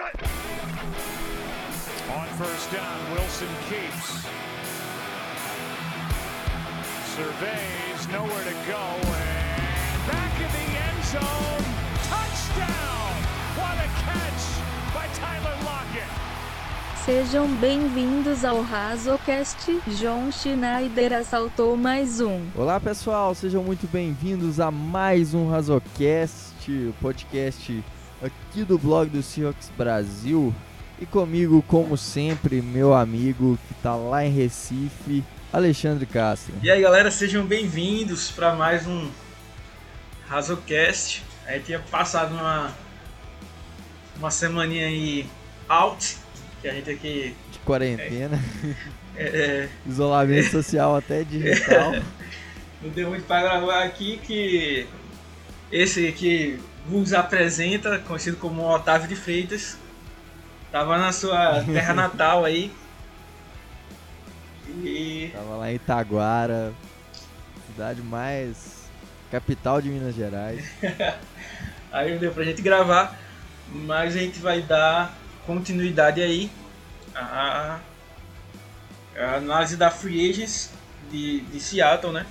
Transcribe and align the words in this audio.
On 0.00 0.06
first 2.38 2.70
down, 2.70 3.10
Wilson 3.10 3.48
keeps. 3.68 4.24
Surveys, 7.16 8.06
nowhere 8.12 8.44
to 8.44 8.54
go, 8.68 8.78
and 8.78 10.06
back 10.06 10.30
in 10.38 10.46
the 10.52 10.78
end 10.78 11.04
zone. 11.04 11.64
Touchdown! 12.06 13.10
What 13.56 13.74
a 13.74 13.88
catch 14.04 14.44
by 14.94 15.08
Tyler 15.18 15.56
Lockett! 15.64 16.08
Sejam 17.04 17.48
bem-vindos 17.56 18.44
ao 18.44 18.62
Razocast. 18.62 19.68
John 19.88 20.30
Schneider 20.30 21.12
assaltou 21.12 21.76
mais 21.76 22.20
um. 22.20 22.46
Olá 22.54 22.78
pessoal, 22.78 23.34
sejam 23.34 23.64
muito 23.64 23.88
bem-vindos 23.88 24.60
a 24.60 24.70
mais 24.70 25.34
um 25.34 25.50
Razocast, 25.50 26.70
o 26.70 26.94
podcast 27.00 27.82
aqui 28.22 28.64
do 28.64 28.78
blog 28.78 29.08
do 29.08 29.22
Seahawks 29.22 29.70
Brasil. 29.76 30.54
E 31.00 31.06
comigo, 31.06 31.62
como 31.68 31.96
sempre, 31.96 32.60
meu 32.60 32.92
amigo 32.92 33.58
que 33.68 33.74
tá 33.74 33.94
lá 33.94 34.24
em 34.24 34.32
Recife, 34.32 35.22
Alexandre 35.52 36.04
Castro. 36.06 36.54
E 36.60 36.70
aí 36.70 36.82
galera, 36.82 37.10
sejam 37.10 37.46
bem-vindos 37.46 38.30
para 38.32 38.54
mais 38.54 38.86
um 38.86 39.08
Razocast. 40.28 41.22
A 41.46 41.52
gente 41.52 41.66
tinha 41.66 41.78
passado 41.78 42.34
uma, 42.34 42.72
uma 44.16 44.30
semaninha 44.30 44.88
aí 44.88 45.24
out, 45.68 46.16
que 46.60 46.68
a 46.68 46.72
gente 46.72 46.90
aqui. 46.90 47.36
De 47.52 47.58
quarentena, 47.60 48.42
É, 49.16 49.22
é, 49.24 49.68
isolamento 49.86 50.50
social 50.50 50.96
até 50.96 51.22
digital. 51.22 51.92
não 52.82 52.90
deu 52.90 53.08
muito 53.08 53.24
para 53.24 53.42
gravar 53.42 53.84
aqui, 53.84 54.18
que 54.18 54.86
esse 55.70 56.08
aqui 56.08 56.58
vos 56.88 57.12
apresenta, 57.12 57.98
conhecido 57.98 58.38
como 58.38 58.66
Otávio 58.66 59.06
de 59.06 59.14
Freitas, 59.14 59.76
tava 60.72 60.96
na 60.96 61.12
sua 61.12 61.62
terra 61.64 61.92
natal 61.94 62.44
aí. 62.44 62.72
E 64.82 65.30
Tava 65.34 65.56
lá 65.56 65.70
em 65.70 65.74
Itaguara, 65.74 66.72
cidade 67.66 68.02
mais 68.02 68.88
capital 69.30 69.80
de 69.80 69.88
Minas 69.88 70.14
Gerais. 70.14 70.64
Aí 71.90 72.12
não 72.12 72.18
deu 72.18 72.32
pra 72.32 72.44
gente 72.44 72.60
gravar, 72.60 73.18
mas 73.72 74.14
a 74.14 74.18
gente 74.18 74.38
vai 74.40 74.60
dar 74.60 75.16
continuidade 75.46 76.20
aí 76.20 76.50
à, 77.14 77.80
à 79.16 79.36
análise 79.36 79.74
da 79.74 79.90
Free 79.90 80.30
Agents 80.30 80.70
de, 81.10 81.40
de 81.40 81.58
Seattle, 81.58 82.12
né? 82.12 82.26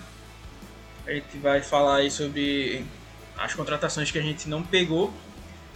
A 1.08 1.12
gente 1.12 1.40
vai 1.40 1.64
falar 1.64 1.98
aí 1.98 2.12
sobre 2.12 2.86
as 3.38 3.54
contratações 3.54 4.12
que 4.12 4.18
a 4.18 4.22
gente 4.22 4.50
não 4.50 4.64
pegou. 4.64 5.14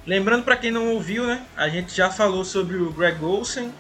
Lembrando 0.05 0.43
para 0.43 0.57
quem 0.57 0.71
não 0.71 0.93
ouviu, 0.93 1.27
né? 1.27 1.45
A 1.55 1.69
gente 1.69 1.95
já 1.95 2.09
falou 2.09 2.43
sobre 2.43 2.77
o 2.77 2.91
Greg 2.91 3.23
Olsen, 3.23 3.71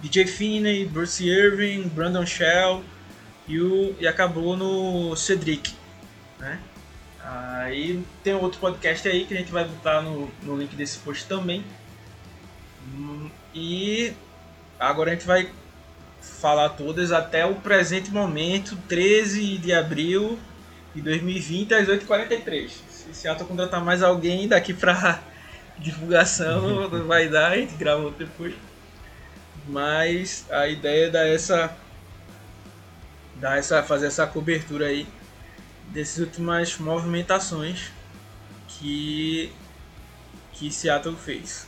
DJ 0.00 0.26
Finney, 0.26 0.84
Bruce 0.84 1.26
Irving, 1.26 1.88
Brandon 1.88 2.26
Shell 2.26 2.84
e, 3.46 3.58
o, 3.60 3.96
e 3.98 4.06
acabou 4.06 4.56
no 4.56 5.16
Cedric, 5.16 5.74
né? 6.38 6.60
Aí 7.24 8.04
tem 8.22 8.34
outro 8.34 8.60
podcast 8.60 9.08
aí 9.08 9.24
que 9.24 9.34
a 9.34 9.36
gente 9.36 9.50
vai 9.50 9.64
botar 9.64 10.02
no, 10.02 10.30
no 10.42 10.56
link 10.56 10.76
desse 10.76 10.98
post 10.98 11.26
também. 11.26 11.64
Hum, 12.94 13.30
E 13.54 14.12
agora 14.78 15.10
a 15.10 15.14
gente 15.14 15.26
vai 15.26 15.50
falar 16.20 16.70
todas 16.70 17.12
até 17.12 17.44
o 17.44 17.54
presente 17.56 18.10
momento, 18.10 18.76
13 18.88 19.58
de 19.58 19.72
abril 19.72 20.38
de 20.94 21.02
2020, 21.02 21.74
às 21.74 21.88
8h43. 21.88 22.68
Se 22.90 23.14
Seattle 23.14 23.46
contratar 23.46 23.84
mais 23.84 24.02
alguém 24.02 24.48
daqui 24.48 24.72
pra 24.72 25.20
divulgação, 25.78 26.88
vai 27.06 27.28
dar, 27.28 27.52
a 27.52 27.56
gente 27.56 27.74
grava 27.74 28.02
outro 28.02 28.26
depois. 28.26 28.54
Mas 29.68 30.46
a 30.50 30.66
ideia 30.66 31.06
é 31.06 31.10
dar 31.10 31.26
essa, 31.26 31.76
dar 33.36 33.58
essa, 33.58 33.82
fazer 33.82 34.06
essa 34.06 34.26
cobertura 34.26 34.86
aí 34.86 35.06
dessas 35.90 36.18
últimas 36.18 36.78
movimentações 36.78 37.90
que 38.66 39.52
que 40.58 40.72
Seattle 40.72 41.16
fez. 41.16 41.66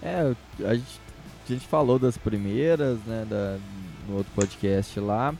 É, 0.00 0.32
a 0.64 0.74
gente, 0.74 1.00
a 1.44 1.52
gente 1.52 1.66
falou 1.66 1.98
das 1.98 2.16
primeiras, 2.16 2.98
né, 3.00 3.26
da, 3.28 3.58
no 4.06 4.18
outro 4.18 4.32
podcast 4.34 5.00
lá. 5.00 5.34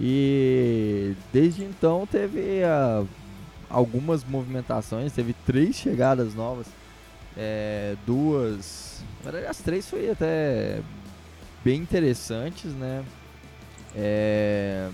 E 0.00 1.14
desde 1.32 1.64
então 1.64 2.06
teve 2.06 2.62
ah, 2.62 3.04
algumas 3.68 4.22
movimentações, 4.24 5.12
teve 5.12 5.34
três 5.44 5.74
chegadas 5.74 6.34
novas, 6.34 6.66
é, 7.36 7.96
duas, 8.06 9.02
na 9.24 9.30
verdade 9.30 9.50
as 9.50 9.58
três 9.58 9.88
foi 9.88 10.10
até 10.10 10.80
bem 11.64 11.80
interessantes, 11.80 12.72
né? 12.72 13.04
É, 13.94 14.88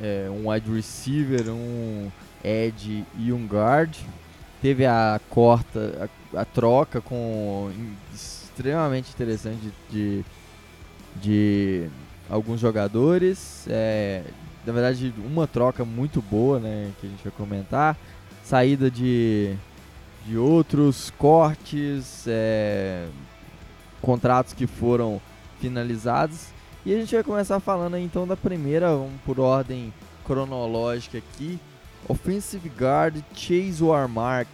é, 0.00 0.28
um 0.30 0.48
wide 0.48 0.70
receiver, 0.72 1.50
um 1.50 2.10
edge 2.44 3.04
e 3.18 3.32
um 3.32 3.46
guard. 3.46 3.96
Teve 4.60 4.86
a 4.86 5.20
corta, 5.28 6.08
a, 6.34 6.40
a 6.42 6.44
troca 6.44 7.00
com 7.00 7.72
extremamente 8.14 9.10
interessante 9.10 9.72
de, 9.90 10.24
de 11.16 11.90
alguns 12.32 12.58
jogadores. 12.58 13.66
É, 13.68 14.22
na 14.64 14.72
verdade, 14.72 15.12
uma 15.18 15.46
troca 15.46 15.84
muito 15.84 16.22
boa, 16.22 16.58
né, 16.58 16.90
que 16.98 17.06
a 17.06 17.10
gente 17.10 17.22
vai 17.22 17.32
comentar. 17.36 17.96
Saída 18.42 18.90
de, 18.90 19.54
de 20.26 20.38
outros 20.38 21.12
cortes, 21.18 22.24
é, 22.26 23.06
contratos 24.00 24.54
que 24.54 24.66
foram 24.66 25.20
finalizados. 25.60 26.46
E 26.86 26.92
a 26.92 26.98
gente 26.98 27.14
vai 27.14 27.22
começar 27.22 27.60
falando 27.60 27.94
aí, 27.94 28.02
então 28.02 28.26
da 28.26 28.36
primeira, 28.36 28.88
vamos 28.88 29.20
por 29.24 29.38
ordem 29.38 29.92
cronológica 30.24 31.18
aqui. 31.18 31.60
Offensive 32.08 32.68
Guard 32.68 33.22
Chase 33.34 33.82
Warmark. 33.82 34.48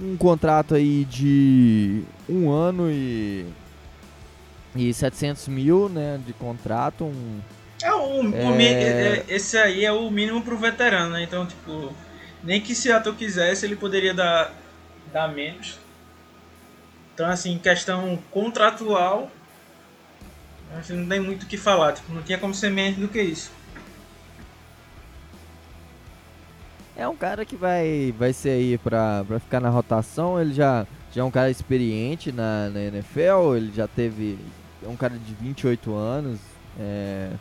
Um, 0.00 0.12
um 0.12 0.16
contrato 0.16 0.74
aí 0.74 1.04
de 1.04 2.02
um 2.28 2.50
ano 2.50 2.88
e, 2.90 3.46
e 4.74 4.92
700 4.92 5.48
mil 5.48 5.88
né, 5.88 6.18
de 6.26 6.32
contrato. 6.32 7.04
Um, 7.04 7.40
É 7.82 7.92
o, 7.92 8.30
o 8.30 8.34
É. 8.34 8.68
é- 9.18 9.24
esse 9.28 9.56
aí 9.58 9.84
é 9.84 9.92
o 9.92 10.10
mínimo 10.10 10.42
pro 10.42 10.56
veterano, 10.56 11.10
né? 11.12 11.22
Então, 11.22 11.46
tipo, 11.46 11.92
nem 12.42 12.60
que 12.60 12.74
Seattle 12.74 13.14
quisesse, 13.14 13.66
ele 13.66 13.76
poderia 13.76 14.14
dar, 14.14 14.52
dar 15.12 15.28
menos. 15.28 15.78
Então, 17.14 17.28
assim, 17.28 17.58
questão 17.58 18.18
contratual, 18.30 19.30
acho 20.76 20.88
que 20.88 20.92
não 20.94 21.08
tem 21.08 21.20
muito 21.20 21.42
o 21.42 21.46
que 21.46 21.56
falar. 21.58 21.92
Tipo, 21.92 22.12
não 22.12 22.22
tinha 22.22 22.38
como 22.38 22.54
ser 22.54 22.70
menos 22.70 22.98
do 22.98 23.08
que 23.08 23.20
isso. 23.20 23.50
É 26.96 27.08
um 27.08 27.16
cara 27.16 27.44
que 27.44 27.56
vai, 27.56 28.14
vai 28.18 28.32
ser 28.32 28.50
aí 28.50 28.78
pra, 28.78 29.24
pra 29.26 29.40
ficar 29.40 29.60
na 29.60 29.70
rotação. 29.70 30.40
Ele 30.40 30.52
já, 30.52 30.86
já 31.12 31.22
é 31.22 31.24
um 31.24 31.30
cara 31.30 31.50
experiente 31.50 32.30
na, 32.30 32.68
na 32.68 32.80
NFL. 32.80 33.56
Ele 33.56 33.72
já 33.74 33.88
teve. 33.88 34.38
É 34.84 34.88
um 34.88 34.96
cara 34.96 35.16
de 35.16 35.34
28 35.34 35.94
anos. 35.94 36.40
É, 36.78 37.32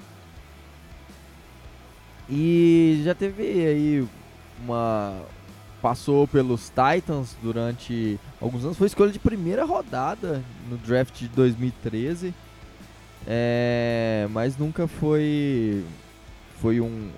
e 2.30 3.02
já 3.04 3.14
teve 3.14 3.44
aí 3.44 4.08
uma. 4.64 5.22
Passou 5.82 6.28
pelos 6.28 6.70
Titans 6.70 7.36
durante 7.42 8.20
alguns 8.40 8.64
anos. 8.64 8.78
Foi 8.78 8.86
escolha 8.86 9.12
de 9.12 9.18
primeira 9.18 9.66
rodada 9.66 10.44
no 10.70 10.78
draft 10.78 11.18
de 11.20 11.28
2013. 11.30 12.34
É, 13.28 14.28
mas 14.32 14.58
nunca 14.58 14.88
foi. 14.88 15.84
Foi 16.62 16.80
um, 16.80 17.10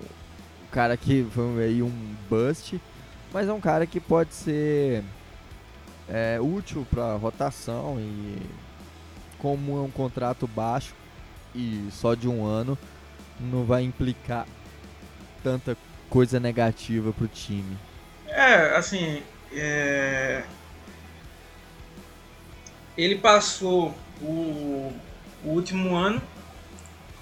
cara 0.74 0.96
que 0.96 1.24
foi 1.30 1.62
aí 1.62 1.82
um 1.84 1.92
bust, 2.28 2.80
mas 3.32 3.48
é 3.48 3.52
um 3.52 3.60
cara 3.60 3.86
que 3.86 4.00
pode 4.00 4.34
ser 4.34 5.04
é, 6.08 6.40
útil 6.40 6.84
para 6.90 7.14
rotação 7.14 7.96
e 8.00 8.36
como 9.44 9.76
é 9.76 9.82
um 9.82 9.90
contrato 9.90 10.46
baixo 10.46 10.94
e 11.54 11.86
só 11.92 12.14
de 12.14 12.26
um 12.26 12.46
ano, 12.46 12.78
não 13.38 13.62
vai 13.62 13.82
implicar 13.82 14.46
tanta 15.42 15.76
coisa 16.08 16.40
negativa 16.40 17.12
pro 17.12 17.28
time. 17.28 17.76
É, 18.26 18.74
assim, 18.74 19.22
é... 19.52 20.44
ele 22.96 23.16
passou 23.16 23.94
o, 24.22 24.90
o 25.44 25.50
último 25.50 25.94
ano 25.94 26.22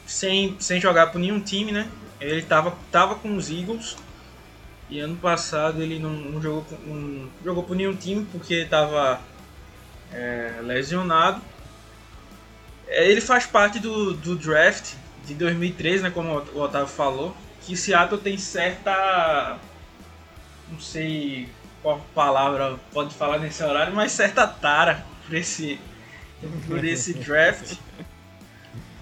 sem, 0.07 0.57
sem 0.61 0.81
jogar 0.81 1.09
por 1.09 1.19
nenhum 1.19 1.41
time, 1.41 1.73
né? 1.73 1.91
Ele 2.21 2.43
tava, 2.43 2.79
tava 2.93 3.17
com 3.17 3.35
os 3.35 3.51
Eagles 3.51 3.97
e 4.89 5.01
ano 5.01 5.17
passado 5.17 5.83
ele 5.83 5.99
não, 5.99 6.11
não 6.11 6.41
jogou, 6.41 6.65
não 6.87 7.29
jogou 7.45 7.65
por 7.65 7.75
nenhum 7.75 7.97
time 7.97 8.25
porque 8.31 8.55
estava 8.55 9.21
lesionado. 10.63 11.52
É, 12.93 13.11
Ele 13.11 13.21
faz 13.21 13.47
parte 13.47 13.79
do, 13.79 14.15
do 14.15 14.37
draft 14.37 14.95
de 15.27 15.35
2013, 15.35 16.03
né, 16.05 16.11
como 16.11 16.41
o 16.55 16.61
Otávio 16.61 16.89
falou, 16.89 17.37
que 17.63 17.77
Seattle 17.77 18.21
tem 18.21 18.37
certa 18.37 19.59
não 20.73 20.81
sei 20.81 21.49
qual 21.83 22.01
palavra 22.15 22.79
pode 22.93 23.15
falar 23.15 23.39
nesse 23.39 23.63
horário, 23.63 23.95
mas 23.95 24.13
certa 24.13 24.47
tara 24.47 25.05
por 25.27 25.37
esse, 25.37 25.79
por 26.67 26.85
esse 26.85 27.15
draft. 27.21 27.77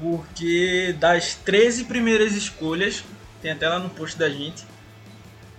Porque 0.01 0.95
das 0.99 1.35
13 1.35 1.85
primeiras 1.85 2.33
escolhas, 2.33 3.05
tem 3.43 3.51
até 3.53 3.69
lá 3.69 3.79
no 3.79 3.91
post 3.91 4.19
da 4.19 4.29
gente. 4.29 4.65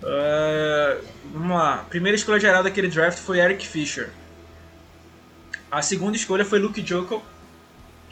Uh, 0.01 1.05
vamos 1.31 1.57
lá. 1.57 1.75
A 1.75 1.83
primeira 1.83 2.15
escolha 2.15 2.39
geral 2.39 2.63
daquele 2.63 2.87
draft 2.87 3.19
foi 3.19 3.39
Eric 3.39 3.67
Fisher. 3.67 4.09
A 5.71 5.81
segunda 5.81 6.17
escolha 6.17 6.43
foi 6.43 6.59
Luke 6.59 6.85
Joko, 6.85 7.23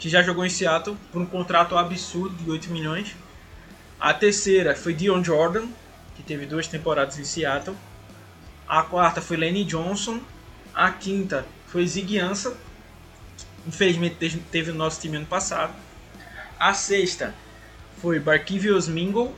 que 0.00 0.08
já 0.08 0.22
jogou 0.22 0.44
em 0.44 0.50
Seattle 0.50 0.96
por 1.12 1.20
um 1.20 1.26
contrato 1.26 1.76
absurdo 1.76 2.34
de 2.34 2.50
8 2.50 2.70
milhões. 2.70 3.14
A 4.00 4.14
terceira 4.14 4.74
foi 4.74 4.94
Dion 4.94 5.22
Jordan, 5.22 5.68
que 6.16 6.22
teve 6.22 6.46
duas 6.46 6.66
temporadas 6.66 7.18
em 7.18 7.24
Seattle. 7.24 7.76
A 8.66 8.82
quarta 8.82 9.20
foi 9.20 9.36
Lenny 9.36 9.62
Johnson. 9.62 10.18
A 10.74 10.90
quinta 10.90 11.44
foi 11.66 11.86
Ziggy 11.86 12.18
Ansah. 12.18 12.54
Infelizmente 13.66 14.16
teve 14.50 14.70
o 14.70 14.74
nosso 14.74 14.98
time 15.00 15.18
ano 15.18 15.26
passado. 15.26 15.74
A 16.58 16.72
sexta 16.72 17.34
foi 18.00 18.18
Barkivius 18.18 18.88
Mingle, 18.88 19.36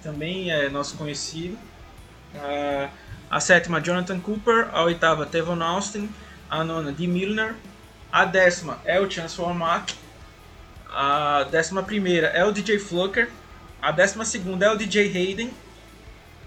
também 0.00 0.52
é 0.52 0.68
nosso 0.68 0.96
conhecido. 0.96 1.58
a 3.28 3.40
sétima, 3.40 3.80
Jonathan 3.80 4.20
Cooper. 4.20 4.68
A 4.72 4.84
oitava, 4.84 5.26
Tevon 5.26 5.60
Austin. 5.60 6.08
A 6.48 6.62
nona, 6.62 6.92
Dee 6.92 7.08
Milner. 7.08 7.56
A 8.10 8.24
décima 8.24 8.78
é 8.84 9.00
o 9.00 9.08
Warmack. 9.38 9.94
A 10.90 11.44
décima 11.44 11.82
primeira 11.82 12.28
é 12.28 12.44
o 12.44 12.52
DJ 12.52 12.78
Flucker. 12.78 13.30
A 13.80 13.92
décima 13.92 14.24
segunda 14.24 14.66
é 14.66 14.70
o 14.70 14.76
DJ 14.76 15.06
Hayden. 15.06 15.52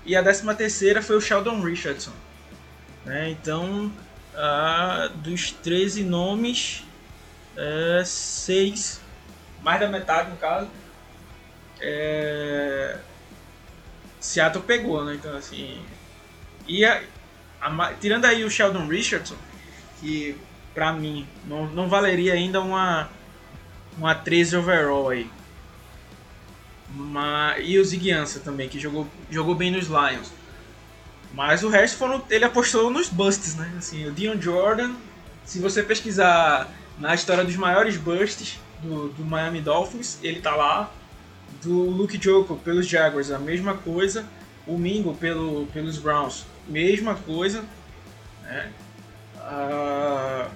E 0.05 0.15
a 0.15 0.21
décima 0.21 0.55
terceira 0.55 1.01
foi 1.01 1.15
o 1.15 1.21
Sheldon 1.21 1.61
Richardson. 1.61 2.13
Né? 3.05 3.29
Então, 3.29 3.91
dos 5.15 5.51
13 5.51 6.03
nomes, 6.03 6.83
uh, 7.55 8.03
seis, 8.05 8.99
mais 9.61 9.79
da 9.79 9.87
metade 9.87 10.31
no 10.31 10.37
caso, 10.37 10.69
é... 11.79 12.97
Seattle 14.19 14.63
pegou, 14.63 15.03
né? 15.03 15.15
Então, 15.15 15.35
assim. 15.35 15.83
E 16.67 16.85
a, 16.85 17.01
a, 17.59 17.93
tirando 17.93 18.25
aí 18.25 18.43
o 18.43 18.51
Sheldon 18.51 18.87
Richardson, 18.87 19.35
que 19.99 20.37
pra 20.73 20.93
mim 20.93 21.27
não, 21.45 21.67
não 21.67 21.87
valeria 21.87 22.33
ainda 22.33 22.61
uma, 22.61 23.09
uma 23.97 24.15
13 24.15 24.57
overall 24.57 25.09
aí. 25.09 25.29
E 27.63 27.79
o 27.79 27.85
Ziguiança 27.85 28.39
também, 28.39 28.67
que 28.67 28.79
jogou, 28.79 29.07
jogou 29.29 29.55
bem 29.55 29.71
nos 29.71 29.87
Lions. 29.87 30.31
Mas 31.33 31.63
o 31.63 31.69
resto 31.69 31.97
foram, 31.97 32.21
ele 32.29 32.43
apostou 32.43 32.89
nos 32.89 33.07
busts, 33.07 33.55
né? 33.55 33.71
Assim, 33.77 34.05
o 34.05 34.11
Dion 34.11 34.39
Jordan, 34.39 34.93
se 35.45 35.59
você 35.59 35.81
pesquisar 35.81 36.69
na 36.99 37.15
história 37.15 37.45
dos 37.45 37.55
maiores 37.55 37.95
busts 37.95 38.59
do, 38.81 39.09
do 39.09 39.23
Miami 39.23 39.61
Dolphins, 39.61 40.19
ele 40.21 40.41
tá 40.41 40.55
lá. 40.55 40.91
Do 41.63 41.89
Luke 41.89 42.19
Joko 42.21 42.55
pelos 42.55 42.87
Jaguars, 42.87 43.29
a 43.29 43.37
mesma 43.37 43.75
coisa. 43.75 44.25
O 44.65 44.77
Mingo 44.77 45.13
pelo, 45.15 45.67
pelos 45.67 45.97
Browns, 45.97 46.45
mesma 46.67 47.15
coisa. 47.15 47.63
Né? 48.43 48.71
Uh, 49.37 50.49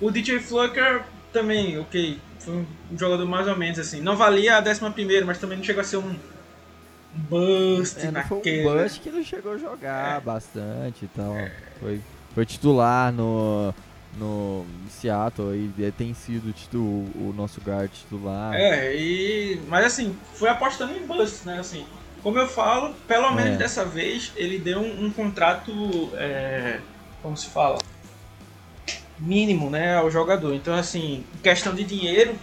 o 0.00 0.10
DJ 0.10 0.40
Flucker 0.40 1.02
também, 1.32 1.78
ok, 1.78 2.18
foi 2.38 2.54
um 2.54 2.98
jogador 2.98 3.26
mais 3.26 3.46
ou 3.46 3.56
menos 3.56 3.78
assim. 3.78 4.00
Não 4.00 4.16
valia 4.16 4.56
a 4.56 4.60
11 4.60 4.90
primeira, 4.90 5.24
mas 5.24 5.38
também 5.38 5.58
não 5.58 5.64
chegou 5.64 5.80
a 5.80 5.84
ser 5.84 5.98
um 5.98 6.16
bust 7.14 8.00
é, 8.00 8.10
naquele. 8.10 8.62
Foi 8.62 8.74
um 8.74 8.82
bust 8.82 9.00
que 9.00 9.10
não 9.10 9.22
chegou 9.22 9.52
a 9.52 9.58
jogar 9.58 10.18
é. 10.18 10.20
bastante 10.20 11.04
então 11.04 11.36
é. 11.36 11.52
foi, 11.80 12.00
foi 12.34 12.46
titular 12.46 13.12
no, 13.12 13.74
no 14.16 14.64
Seattle 14.88 15.54
e 15.78 15.92
tem 15.92 16.14
sido 16.14 16.52
titu, 16.52 16.78
o 16.78 17.34
nosso 17.36 17.60
guard 17.60 17.90
titular. 17.90 18.54
É, 18.54 18.94
e, 18.96 19.60
mas 19.68 19.84
assim, 19.84 20.16
foi 20.34 20.48
apostando 20.48 20.96
em 20.96 21.06
bust, 21.06 21.46
né? 21.46 21.58
Assim, 21.58 21.84
como 22.22 22.38
eu 22.38 22.46
falo, 22.46 22.94
pelo 23.06 23.32
menos 23.32 23.54
é. 23.54 23.56
dessa 23.56 23.84
vez 23.84 24.32
ele 24.36 24.58
deu 24.58 24.80
um, 24.80 25.06
um 25.06 25.10
contrato, 25.10 26.10
é, 26.14 26.80
como 27.22 27.36
se 27.36 27.46
fala, 27.46 27.78
mínimo 29.20 29.68
né, 29.68 29.96
ao 29.96 30.10
jogador. 30.10 30.54
Então, 30.54 30.74
assim, 30.74 31.24
questão 31.42 31.74
de 31.74 31.84
dinheiro, 31.84 32.34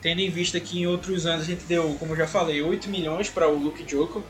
tendo 0.00 0.20
em 0.20 0.30
vista 0.30 0.60
que 0.60 0.80
em 0.80 0.86
outros 0.86 1.26
anos 1.26 1.42
a 1.42 1.46
gente 1.46 1.64
deu, 1.64 1.96
como 1.98 2.14
já 2.14 2.26
falei, 2.26 2.62
8 2.62 2.88
milhões 2.88 3.28
para 3.28 3.48
o 3.48 3.58
Luke 3.58 3.84
Joko 3.88 4.22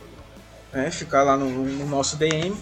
né, 0.72 0.90
ficar 0.90 1.22
lá 1.22 1.36
no, 1.36 1.48
no 1.50 1.86
nosso 1.86 2.16
DM. 2.16 2.56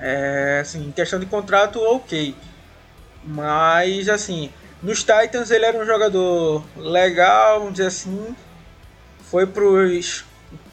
É, 0.00 0.60
assim, 0.62 0.92
questão 0.92 1.18
de 1.18 1.26
contrato, 1.26 1.80
ok. 1.80 2.34
Mas, 3.24 4.08
assim, 4.08 4.50
nos 4.82 5.00
Titans 5.00 5.50
ele 5.50 5.64
era 5.64 5.78
um 5.78 5.86
jogador 5.86 6.64
legal, 6.76 7.58
vamos 7.60 7.74
dizer 7.74 7.88
assim. 7.88 8.36
Foi 9.30 9.46
pros, 9.46 10.24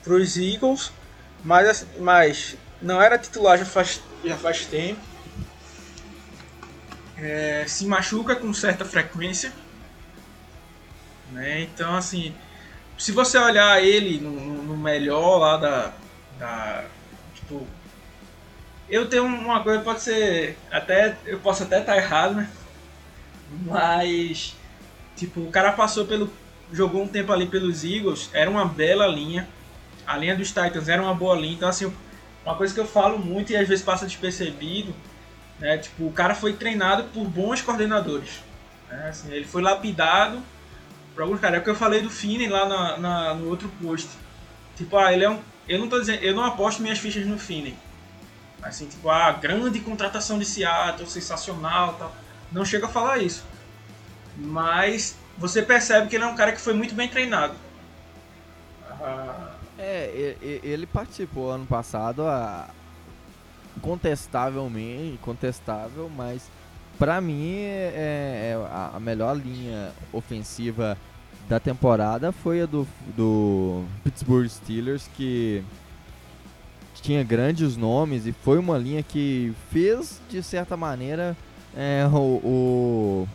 pros 0.03 0.38
Eagles, 0.38 0.91
mas, 1.44 1.85
mas 1.97 2.56
não 2.81 3.01
era 3.01 3.18
titular 3.18 3.57
já 3.57 3.65
faz, 3.65 4.01
já 4.23 4.35
faz 4.35 4.65
tempo 4.65 5.10
é, 7.21 7.65
se 7.68 7.85
machuca 7.85 8.35
com 8.35 8.51
certa 8.53 8.83
frequência. 8.83 9.53
Né? 11.31 11.62
Então, 11.62 11.95
assim, 11.95 12.33
se 12.97 13.12
você 13.12 13.38
olhar 13.38 13.81
ele 13.81 14.19
no, 14.19 14.63
no 14.63 14.75
melhor 14.75 15.38
lá 15.38 15.57
da, 15.57 15.94
da. 16.39 16.85
Tipo. 17.35 17.65
Eu 18.89 19.07
tenho 19.07 19.23
uma 19.23 19.63
coisa, 19.63 19.81
pode 19.81 20.01
ser. 20.01 20.57
Até. 20.71 21.15
Eu 21.25 21.39
posso 21.39 21.63
até 21.63 21.79
estar 21.79 21.95
errado, 21.95 22.35
né? 22.35 22.50
Mas. 23.65 24.56
Tipo, 25.15 25.41
o 25.41 25.51
cara 25.51 25.71
passou 25.71 26.06
pelo. 26.06 26.29
Jogou 26.73 27.03
um 27.03 27.07
tempo 27.07 27.31
ali 27.33 27.45
pelos 27.47 27.83
Eagles, 27.83 28.29
era 28.33 28.50
uma 28.50 28.65
bela 28.65 29.06
linha. 29.06 29.47
A 30.07 30.18
linha 30.18 30.35
dos 30.35 30.47
Titans 30.47 30.89
era 30.89 31.01
uma 31.01 31.13
boa 31.13 31.35
linha. 31.35 31.53
Então, 31.53 31.69
assim, 31.69 31.94
uma 32.45 32.56
coisa 32.56 32.73
que 32.73 32.79
eu 32.79 32.88
falo 32.88 33.19
muito 33.19 33.51
e 33.51 33.57
às 33.57 33.68
vezes 33.68 33.83
passa 33.83 34.06
despercebido 34.06 34.95
né? 35.61 35.77
Tipo, 35.77 36.07
o 36.07 36.11
cara 36.11 36.33
foi 36.33 36.53
treinado 36.53 37.03
por 37.05 37.23
bons 37.25 37.61
coordenadores. 37.61 38.41
Né? 38.89 39.07
Assim, 39.07 39.31
ele 39.31 39.45
foi 39.45 39.61
lapidado 39.61 40.41
por 41.13 41.21
alguns 41.21 41.39
caras. 41.39 41.57
É 41.57 41.61
o 41.61 41.63
que 41.63 41.69
eu 41.69 41.75
falei 41.75 42.01
do 42.01 42.09
Finney 42.09 42.49
lá 42.49 42.67
na, 42.67 42.97
na, 42.97 43.33
no 43.35 43.47
outro 43.47 43.71
post. 43.81 44.09
Tipo, 44.75 44.97
ah, 44.97 45.13
ele 45.13 45.23
é 45.23 45.29
um. 45.29 45.39
Eu 45.67 45.79
não 45.79 45.87
tô 45.87 45.99
dizendo. 45.99 46.23
Eu 46.23 46.35
não 46.35 46.43
aposto 46.43 46.81
minhas 46.81 46.97
fichas 46.97 47.25
no 47.25 47.37
Finney. 47.37 47.77
Assim, 48.61 48.87
tipo, 48.87 49.07
ah, 49.09 49.31
grande 49.31 49.79
contratação 49.79 50.37
de 50.39 50.45
Seattle, 50.45 51.07
sensacional 51.07 51.94
tal. 51.94 52.15
Não 52.51 52.65
chega 52.65 52.87
a 52.87 52.89
falar 52.89 53.19
isso. 53.19 53.45
Mas 54.35 55.15
você 55.37 55.61
percebe 55.61 56.07
que 56.07 56.15
ele 56.15 56.23
é 56.23 56.27
um 56.27 56.35
cara 56.35 56.51
que 56.51 56.59
foi 56.59 56.73
muito 56.73 56.95
bem 56.95 57.07
treinado. 57.07 57.53
Ah. 58.89 59.51
É, 59.77 60.35
ele 60.41 60.85
participou 60.85 61.49
ano 61.49 61.65
passado, 61.65 62.23
a, 62.23 62.69
contestavelmente, 63.81 65.18
contestável, 65.21 66.09
mas 66.16 66.49
para 66.97 67.19
mim 67.21 67.56
é, 67.57 68.54
é, 68.54 68.68
a 68.94 68.99
melhor 68.99 69.35
linha 69.35 69.92
ofensiva 70.11 70.97
da 71.49 71.59
temporada 71.59 72.31
foi 72.31 72.61
a 72.61 72.66
do, 72.66 72.87
do 73.16 73.83
Pittsburgh 74.04 74.47
Steelers 74.47 75.09
que 75.16 75.63
tinha 77.01 77.23
grandes 77.23 77.75
nomes 77.75 78.28
e 78.28 78.31
foi 78.31 78.59
uma 78.59 78.78
linha 78.78 79.01
que 79.01 79.54
fez 79.71 80.21
de 80.30 80.44
certa 80.44 80.78
maneira 80.78 81.35
é, 81.75 82.07
o, 82.13 83.28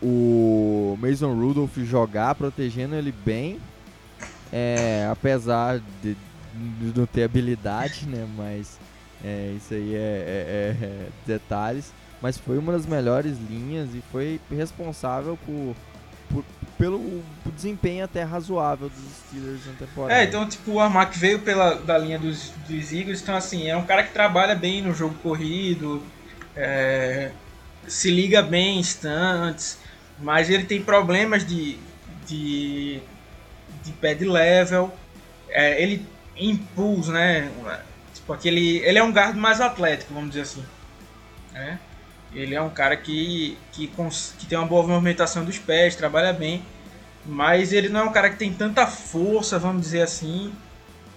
o, 0.00 0.06
o 0.06 0.98
Mason 1.00 1.34
Rudolph 1.34 1.76
jogar 1.78 2.34
protegendo 2.36 2.94
ele 2.94 3.12
bem 3.24 3.58
é, 4.52 5.08
apesar 5.10 5.80
de, 6.00 6.16
de 6.54 6.98
não 6.98 7.06
ter 7.06 7.24
habilidade 7.24 8.06
né 8.06 8.26
mas 8.36 8.78
é, 9.24 9.54
isso 9.56 9.72
aí 9.72 9.94
é, 9.94 9.98
é, 9.98 10.76
é, 10.82 10.84
é, 10.84 11.08
detalhes. 11.26 11.92
Mas 12.20 12.38
foi 12.38 12.58
uma 12.58 12.72
das 12.72 12.86
melhores 12.86 13.36
linhas 13.50 13.94
e 13.94 14.02
foi 14.10 14.40
responsável 14.50 15.38
por, 15.44 15.76
por 16.30 16.44
pelo 16.78 17.22
desempenho 17.54 18.04
até 18.04 18.22
razoável 18.22 18.88
dos 18.88 19.16
Steelers 19.28 19.66
na 19.66 19.72
temporada. 19.74 20.20
É, 20.20 20.24
então, 20.24 20.48
tipo, 20.48 20.72
o 20.72 20.80
Armac 20.80 21.16
veio 21.18 21.38
pela, 21.38 21.76
da 21.76 21.96
linha 21.96 22.18
dos, 22.18 22.50
dos 22.68 22.92
Eagles, 22.92 23.22
então, 23.22 23.36
assim, 23.36 23.68
é 23.68 23.76
um 23.76 23.84
cara 23.84 24.02
que 24.02 24.12
trabalha 24.12 24.54
bem 24.54 24.82
no 24.82 24.92
jogo 24.92 25.14
corrido, 25.22 26.02
é, 26.56 27.30
se 27.86 28.10
liga 28.10 28.42
bem 28.42 28.76
em 28.76 28.80
instantes, 28.80 29.78
mas 30.18 30.50
ele 30.50 30.64
tem 30.64 30.82
problemas 30.82 31.46
de, 31.46 31.78
de, 32.26 33.00
de 33.82 33.92
pé 33.92 34.14
de 34.14 34.24
level, 34.24 34.92
é, 35.48 35.80
ele 35.80 36.04
impulso, 36.36 37.12
né? 37.12 37.50
Porque 38.26 38.48
ele, 38.48 38.78
ele 38.78 38.98
é 38.98 39.02
um 39.02 39.12
guard 39.12 39.36
mais 39.36 39.60
atlético, 39.60 40.14
vamos 40.14 40.30
dizer 40.30 40.42
assim. 40.42 40.64
Né? 41.52 41.78
Ele 42.34 42.54
é 42.54 42.60
um 42.60 42.70
cara 42.70 42.96
que, 42.96 43.56
que, 43.72 43.90
que 44.38 44.46
tem 44.46 44.58
uma 44.58 44.66
boa 44.66 44.86
movimentação 44.86 45.44
dos 45.44 45.58
pés, 45.58 45.94
trabalha 45.94 46.32
bem. 46.32 46.64
Mas 47.26 47.72
ele 47.72 47.88
não 47.88 48.00
é 48.00 48.04
um 48.04 48.12
cara 48.12 48.28
que 48.30 48.36
tem 48.36 48.52
tanta 48.52 48.86
força, 48.86 49.58
vamos 49.58 49.82
dizer 49.82 50.02
assim. 50.02 50.52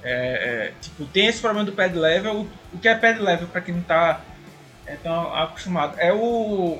É, 0.04 0.12
é, 0.12 0.74
tipo, 0.80 1.06
tem 1.06 1.28
esse 1.28 1.42
problema 1.42 1.66
do 1.66 1.74
pad 1.74 1.98
level. 1.98 2.42
O, 2.42 2.50
o 2.74 2.80
que 2.80 2.88
é 2.88 2.96
pad 2.96 3.20
level, 3.20 3.48
para 3.48 3.62
quem 3.62 3.76
não 3.76 3.82
tá 3.82 4.22
é, 4.86 4.96
tão 4.96 5.36
acostumado? 5.36 6.00
É 6.00 6.14
o. 6.14 6.80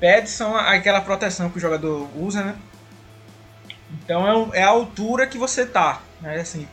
Pads 0.00 0.30
são 0.30 0.56
aquela 0.56 1.00
proteção 1.00 1.50
que 1.50 1.58
o 1.58 1.60
jogador 1.60 2.08
usa, 2.16 2.44
né? 2.44 2.56
Então 3.90 4.52
é, 4.54 4.60
é 4.60 4.62
a 4.62 4.68
altura 4.68 5.26
que 5.26 5.36
você 5.36 5.66
tá. 5.66 6.00
Né? 6.20 6.36
Assim, 6.36 6.68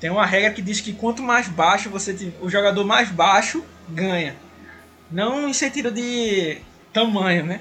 tem 0.00 0.08
uma 0.10 0.24
regra 0.24 0.50
que 0.50 0.62
diz 0.62 0.80
que 0.80 0.94
quanto 0.94 1.22
mais 1.22 1.46
baixo 1.46 1.90
você. 1.90 2.32
O 2.40 2.48
jogador 2.48 2.84
mais 2.84 3.10
baixo 3.10 3.62
ganha. 3.86 4.34
Não 5.10 5.46
em 5.46 5.52
sentido 5.52 5.90
de 5.90 6.58
tamanho, 6.92 7.44
né? 7.44 7.60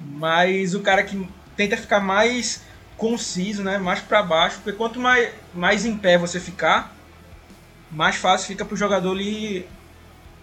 Mas 0.00 0.74
o 0.74 0.80
cara 0.80 1.02
que 1.02 1.28
tenta 1.56 1.76
ficar 1.76 2.00
mais 2.00 2.62
conciso, 2.96 3.64
né? 3.64 3.76
Mais 3.76 4.00
para 4.00 4.22
baixo, 4.22 4.56
porque 4.62 4.72
quanto 4.76 5.00
mais, 5.00 5.32
mais 5.52 5.84
em 5.84 5.96
pé 5.96 6.16
você 6.16 6.38
ficar, 6.38 6.94
mais 7.90 8.16
fácil 8.16 8.46
fica 8.46 8.64
pro 8.64 8.76
jogador 8.76 9.12
lhe, 9.12 9.66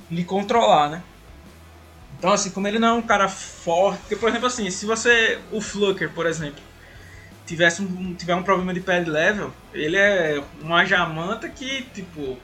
lhe 0.09 0.23
controlar, 0.25 0.89
né? 0.89 1.03
Então 2.17 2.33
assim, 2.33 2.49
como 2.49 2.67
ele 2.67 2.77
não 2.77 2.89
é 2.89 2.93
um 2.93 3.01
cara 3.01 3.29
forte, 3.29 4.01
porque, 4.01 4.15
por 4.17 4.29
exemplo 4.29 4.47
assim, 4.47 4.69
se 4.69 4.85
você, 4.85 5.39
o 5.51 5.61
Flucker, 5.61 6.11
por 6.11 6.25
exemplo, 6.25 6.61
tivesse 7.51 7.81
um, 7.81 8.13
tiver 8.13 8.35
um 8.35 8.43
problema 8.43 8.73
de 8.73 8.79
pad 8.79 9.09
level, 9.09 9.53
ele 9.73 9.97
é 9.97 10.41
uma 10.61 10.85
jamanta 10.85 11.49
que, 11.49 11.83
tipo, 11.93 12.37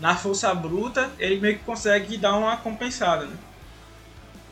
na 0.00 0.14
força 0.14 0.54
bruta, 0.54 1.10
ele 1.18 1.40
meio 1.40 1.58
que 1.58 1.64
consegue 1.64 2.16
dar 2.16 2.36
uma 2.36 2.56
compensada, 2.56 3.26
né? 3.26 3.36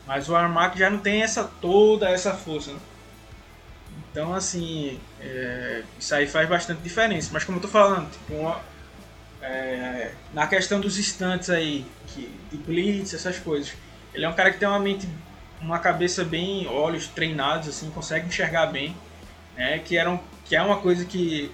Mas 0.05 0.27
o 0.27 0.35
Armac 0.35 0.77
já 0.77 0.89
não 0.89 0.99
tem 0.99 1.21
essa 1.21 1.43
toda 1.61 2.09
essa 2.09 2.33
força, 2.33 2.73
né? 2.73 2.79
Então, 4.11 4.33
assim, 4.33 4.99
é, 5.21 5.83
isso 5.97 6.13
aí 6.13 6.27
faz 6.27 6.49
bastante 6.49 6.81
diferença. 6.81 7.29
Mas 7.31 7.43
como 7.43 7.59
eu 7.59 7.61
tô 7.61 7.67
falando, 7.67 8.11
tipo, 8.11 8.33
uma, 8.33 8.59
é, 9.41 10.11
na 10.33 10.47
questão 10.47 10.79
dos 10.81 10.97
instantes 10.97 11.49
aí, 11.49 11.85
que, 12.07 12.29
de 12.51 12.57
blitz, 12.57 13.13
essas 13.13 13.37
coisas, 13.37 13.73
ele 14.13 14.25
é 14.25 14.29
um 14.29 14.33
cara 14.33 14.51
que 14.51 14.57
tem 14.59 14.67
uma 14.67 14.79
mente, 14.79 15.07
uma 15.61 15.79
cabeça 15.79 16.23
bem, 16.25 16.67
olhos 16.67 17.07
treinados, 17.07 17.69
assim, 17.69 17.89
consegue 17.91 18.27
enxergar 18.27 18.65
bem, 18.67 18.95
né? 19.59 19.79
Que, 19.79 19.97
era 19.97 20.09
um, 20.09 20.17
que 20.45 20.55
é 20.55 20.61
uma 20.61 20.77
coisa 20.77 21.03
que 21.03 21.51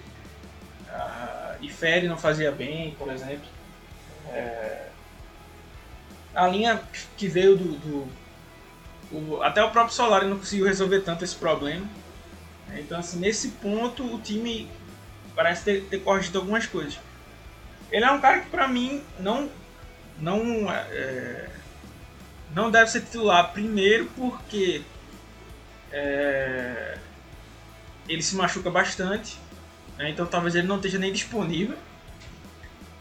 a 0.88 1.56
Ifere 1.60 2.08
não 2.08 2.18
fazia 2.18 2.52
bem, 2.52 2.92
por 3.00 3.12
exemplo. 3.12 3.48
É, 4.30 4.86
a 6.36 6.48
linha 6.48 6.80
que 7.18 7.28
veio 7.28 7.58
do, 7.58 7.72
do 7.80 8.08
o, 9.12 9.42
até 9.42 9.64
o 9.64 9.72
próprio 9.72 9.96
Solari 9.96 10.28
não 10.28 10.38
conseguiu 10.38 10.68
resolver 10.68 11.02
tanto 11.02 11.24
esse 11.24 11.36
problema. 11.36 11.86
Então, 12.76 13.00
assim, 13.00 13.20
nesse 13.20 13.50
ponto, 13.50 14.04
o 14.04 14.20
time 14.20 14.70
parece 15.36 15.64
ter, 15.64 15.82
ter 15.86 16.00
corrigido 16.00 16.38
algumas 16.38 16.68
coisas. 16.68 17.00
Ele 17.92 18.06
é 18.06 18.12
um 18.12 18.22
cara 18.22 18.42
que, 18.42 18.50
pra 18.50 18.68
mim, 18.68 19.04
não, 19.20 19.50
não, 20.20 20.72
é, 20.72 21.50
não 22.54 22.70
deve 22.70 22.92
ser 22.92 23.02
titular. 23.02 23.52
Primeiro, 23.52 24.06
porque 24.16 24.82
é, 25.92 26.98
ele 28.08 28.22
se 28.22 28.36
machuca 28.36 28.70
bastante. 28.70 29.38
Né? 29.98 30.10
Então, 30.10 30.26
talvez 30.26 30.56
ele 30.56 30.68
não 30.68 30.78
esteja 30.78 30.98
nem 30.98 31.12
disponível. 31.12 31.78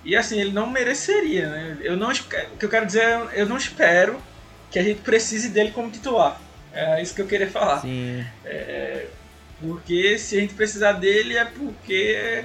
E 0.04 0.14
assim, 0.14 0.38
ele 0.38 0.52
não 0.52 0.68
mereceria, 0.68 1.48
né? 1.48 1.78
Eu 1.80 1.96
não, 1.96 2.10
o 2.10 2.56
que 2.58 2.64
eu 2.64 2.68
quero 2.68 2.84
dizer 2.84 3.02
é, 3.02 3.28
eu 3.34 3.46
não 3.46 3.56
espero 3.56 4.20
que 4.70 4.78
a 4.78 4.82
gente 4.82 5.00
precise 5.00 5.48
dele 5.48 5.70
como 5.70 5.90
titular. 5.90 6.38
É 6.72 7.00
isso 7.00 7.14
que 7.14 7.22
eu 7.22 7.26
queria 7.26 7.48
falar. 7.48 7.80
Sim. 7.80 8.24
É, 8.44 9.06
porque 9.60 10.18
se 10.18 10.36
a 10.36 10.40
gente 10.40 10.54
precisar 10.54 10.92
dele 10.92 11.38
é 11.38 11.44
porque 11.44 12.44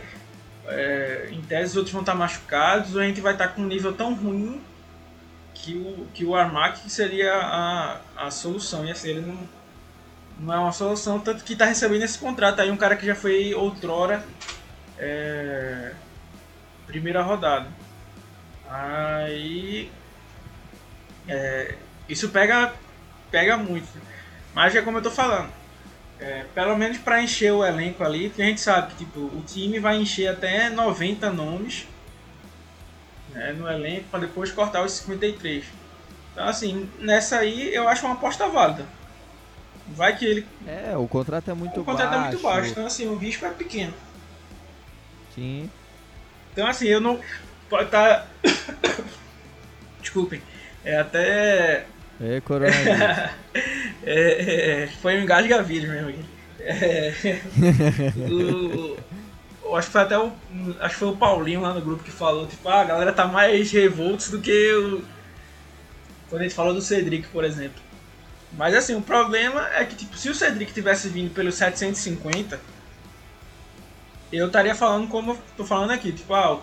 é, 0.68 1.30
em 1.32 1.42
tese 1.42 1.72
os 1.72 1.75
outros 1.75 1.92
vão 1.92 2.01
estar 2.01 2.16
machucados 2.16 2.96
ou 2.96 3.01
a 3.01 3.06
gente 3.06 3.20
vai 3.20 3.34
estar 3.34 3.50
com 3.50 3.62
um 3.62 3.68
nível 3.68 3.92
tão 3.94 4.13
ruim 4.13 4.62
que 5.54 5.74
o, 5.74 6.08
que 6.13 6.24
o 6.24 6.36
Armac 6.36 6.89
seria 6.89 7.34
a, 7.34 8.00
a 8.16 8.32
solução. 8.32 8.86
E 8.86 8.92
assim, 8.92 9.10
ele 9.10 9.22
não, 9.22 9.38
não 10.39 10.53
é 10.53 10.60
uma 10.60 10.72
solução, 10.72 11.19
tanto 11.19 11.43
que 11.43 11.53
está 11.53 11.65
recebendo 11.65 12.03
esse 12.03 12.17
contrato 12.17 12.62
aí, 12.62 12.72
um 12.72 12.77
cara 12.77 12.96
que 12.96 13.05
já 13.05 13.15
foi 13.15 13.53
outrora 13.53 14.24
é, 14.98 15.93
primeira 16.88 17.22
rodada. 17.22 17.67
Aí 18.69 19.91
é, 21.27 21.75
isso 22.08 22.29
pega, 22.29 22.74
pega 23.29 23.58
muito. 23.58 23.88
Mas 24.53 24.75
é 24.75 24.81
como 24.81 24.98
eu 24.98 25.01
tô 25.01 25.12
falando. 25.12 25.51
É, 26.19 26.46
pelo 26.53 26.75
menos 26.77 26.98
para 26.98 27.22
encher 27.22 27.53
o 27.53 27.63
elenco 27.63 28.03
ali, 28.03 28.27
porque 28.27 28.41
a 28.41 28.46
gente 28.46 28.60
sabe 28.60 28.91
que 28.91 29.05
tipo, 29.05 29.19
o 29.19 29.43
time 29.48 29.79
vai 29.79 29.96
encher 29.96 30.27
até 30.27 30.69
90 30.69 31.31
nomes 31.31 31.88
né, 33.29 33.53
no 33.53 33.69
elenco 33.69 34.05
para 34.12 34.19
depois 34.19 34.51
cortar 34.51 34.84
os 34.84 34.91
53. 34.93 35.63
Então, 36.34 36.48
assim, 36.48 36.89
nessa 37.00 37.39
aí 37.39 37.74
eu 37.74 37.88
acho 37.88 38.05
uma 38.05 38.15
aposta 38.15 38.48
válida. 38.48 38.86
Vai 39.96 40.15
que 40.15 40.25
ele. 40.25 40.46
É, 40.67 40.96
o 40.96 41.08
contrato 41.08 41.51
é 41.51 41.53
muito 41.53 41.81
baixo. 41.81 41.81
O 41.81 41.86
contrato 41.86 42.10
baixo. 42.12 42.25
é 42.25 42.29
muito 42.29 42.43
baixo, 42.43 42.72
então, 42.72 42.86
assim, 42.86 43.08
o 43.08 43.15
risco 43.15 43.46
é 43.46 43.50
pequeno. 43.50 43.93
Sim. 45.36 45.69
Então, 46.53 46.67
assim, 46.67 46.88
eu 46.88 47.00
não. 47.00 47.19
Pode 47.69 47.86
estar. 47.86 48.27
Tá... 48.41 49.03
Desculpem. 50.01 50.41
É 50.84 50.98
até 50.98 51.86
é, 52.22 52.41
coronavírus. 52.41 53.00
é, 54.03 54.84
é, 54.84 54.88
foi 55.01 55.17
um 55.17 55.24
engasga-vírus 55.24 55.89
mesmo. 55.89 56.25
É, 56.60 57.13
o, 58.29 58.98
o, 59.63 59.75
acho 59.75 59.88
que 59.88 59.93
foi 59.93 60.01
até 60.01 60.19
o. 60.19 60.31
Acho 60.81 60.93
que 60.96 61.00
foi 61.00 61.08
o 61.08 61.15
Paulinho 61.15 61.62
lá 61.62 61.74
no 61.74 61.81
grupo 61.81 62.03
que 62.03 62.12
falou, 62.12 62.46
tipo, 62.46 62.67
ah, 62.67 62.81
a 62.81 62.84
galera 62.84 63.13
tá 63.13 63.25
mais 63.25 63.72
revoltos 63.72 64.29
do 64.29 64.41
que 64.41 64.74
o. 64.74 65.01
Quando 66.29 66.41
a 66.41 66.43
gente 66.43 66.55
falou 66.55 66.74
do 66.74 66.81
Cedric, 66.81 67.29
por 67.29 67.46
exemplo. 67.46 67.81
Mas 68.53 68.74
assim, 68.75 68.96
o 68.96 69.01
problema 69.01 69.70
é 69.74 69.86
que 69.86 69.96
tipo, 69.96 70.18
se 70.18 70.29
o 70.29 70.36
Cedric 70.36 70.74
tivesse 70.74 71.08
vindo 71.10 71.34
pelos 71.34 71.56
750, 71.56 72.60
eu 74.32 74.48
estaria 74.48 74.75
falando 74.75 75.08
como 75.08 75.32
eu 75.32 75.39
tô 75.56 75.65
falando 75.65 75.91
aqui, 75.91 76.12
tipo, 76.12 76.34
ah, 76.34 76.60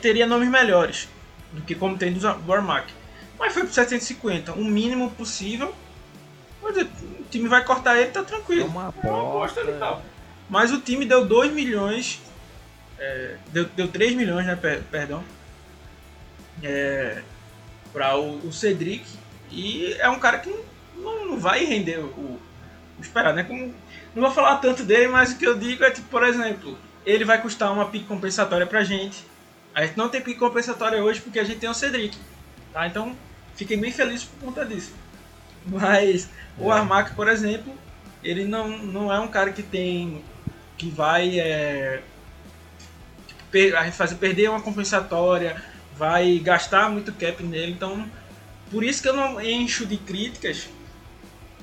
teria 0.00 0.26
nomes 0.26 0.48
melhores 0.48 1.08
do 1.52 1.62
que 1.62 1.74
como 1.74 1.96
tem 1.96 2.12
do 2.12 2.52
Armac. 2.52 2.92
Mas 3.38 3.52
foi 3.52 3.62
pro 3.62 3.72
750, 3.72 4.52
o 4.52 4.64
mínimo 4.64 5.10
possível. 5.12 5.74
Mas 6.60 6.76
o 6.76 7.24
time 7.30 7.48
vai 7.48 7.64
cortar 7.64 7.96
ele, 7.98 8.10
tá 8.10 8.22
tranquilo. 8.22 8.62
É 8.62 8.64
uma 8.64 8.88
aposta. 8.88 9.60
É 9.60 9.64
uma 9.64 10.02
Mas 10.50 10.72
o 10.72 10.80
time 10.80 11.04
deu 11.04 11.24
2 11.24 11.52
milhões. 11.52 12.20
É, 12.98 13.36
deu, 13.52 13.64
deu 13.66 13.88
3 13.88 14.16
milhões, 14.16 14.44
né? 14.44 14.56
Per, 14.56 14.82
perdão. 14.90 15.22
É, 16.62 17.22
para 17.92 18.18
o, 18.18 18.38
o, 18.48 18.52
Cedric. 18.52 19.06
E 19.50 19.94
é 20.00 20.08
um 20.10 20.18
cara 20.18 20.38
que 20.38 20.50
não, 20.50 20.64
não 21.02 21.38
vai 21.38 21.64
render 21.64 21.98
o, 21.98 22.06
o, 22.06 22.40
esperado, 23.00 23.36
né? 23.36 23.44
Como, 23.44 23.74
não 24.14 24.22
vou 24.22 24.30
falar 24.30 24.56
tanto 24.56 24.82
dele, 24.82 25.08
mas 25.08 25.32
o 25.32 25.38
que 25.38 25.46
eu 25.46 25.58
digo 25.58 25.84
é 25.84 25.90
tipo, 25.90 26.08
por 26.08 26.22
exemplo, 26.22 26.76
ele 27.04 27.24
vai 27.24 27.40
custar 27.40 27.72
uma 27.72 27.86
pique 27.86 28.06
compensatória 28.06 28.66
pra 28.66 28.84
gente. 28.84 29.24
A 29.74 29.84
gente 29.86 29.96
não 29.96 30.08
tem 30.08 30.20
pique 30.20 30.38
compensatória 30.38 31.02
hoje 31.02 31.20
porque 31.20 31.38
a 31.38 31.44
gente 31.44 31.58
tem 31.58 31.68
o 31.68 31.74
Cedric. 31.74 32.16
Tá? 32.72 32.86
Então 32.86 33.16
fiquei 33.54 33.76
bem 33.76 33.92
feliz 33.92 34.24
por 34.24 34.46
conta 34.46 34.64
disso. 34.64 34.92
Mas 35.66 36.24
é. 36.24 36.28
o 36.58 36.70
Armac, 36.70 37.14
por 37.14 37.28
exemplo, 37.28 37.72
ele 38.22 38.44
não, 38.44 38.68
não 38.68 39.12
é 39.12 39.20
um 39.20 39.28
cara 39.28 39.52
que 39.52 39.62
tem. 39.62 40.22
que 40.76 40.88
vai. 40.90 41.38
É, 41.38 42.02
a 43.76 43.84
gente 43.84 43.96
fazer 43.96 44.16
perder 44.16 44.50
uma 44.50 44.60
compensatória, 44.60 45.62
vai 45.96 46.38
gastar 46.38 46.90
muito 46.90 47.12
cap 47.12 47.42
nele, 47.42 47.72
então. 47.72 48.08
Por 48.70 48.84
isso 48.84 49.00
que 49.00 49.08
eu 49.08 49.16
não 49.16 49.40
encho 49.40 49.86
de 49.86 49.96
críticas 49.96 50.68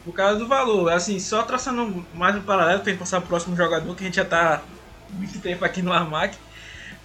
por 0.05 0.13
causa 0.13 0.37
do 0.37 0.47
valor. 0.47 0.91
Assim, 0.91 1.19
só 1.19 1.41
traçando 1.41 2.05
mais 2.13 2.35
um 2.35 2.41
paralelo, 2.41 2.83
tem 2.83 2.93
que 2.93 2.99
passar 2.99 3.19
pro 3.19 3.29
próximo 3.29 3.55
jogador, 3.57 3.93
que 3.95 4.03
a 4.03 4.05
gente 4.05 4.15
já 4.15 4.23
tá 4.23 4.61
muito 5.09 5.41
tempo 5.41 5.65
aqui 5.65 5.81
no 5.81 5.91
Armac. 5.91 6.37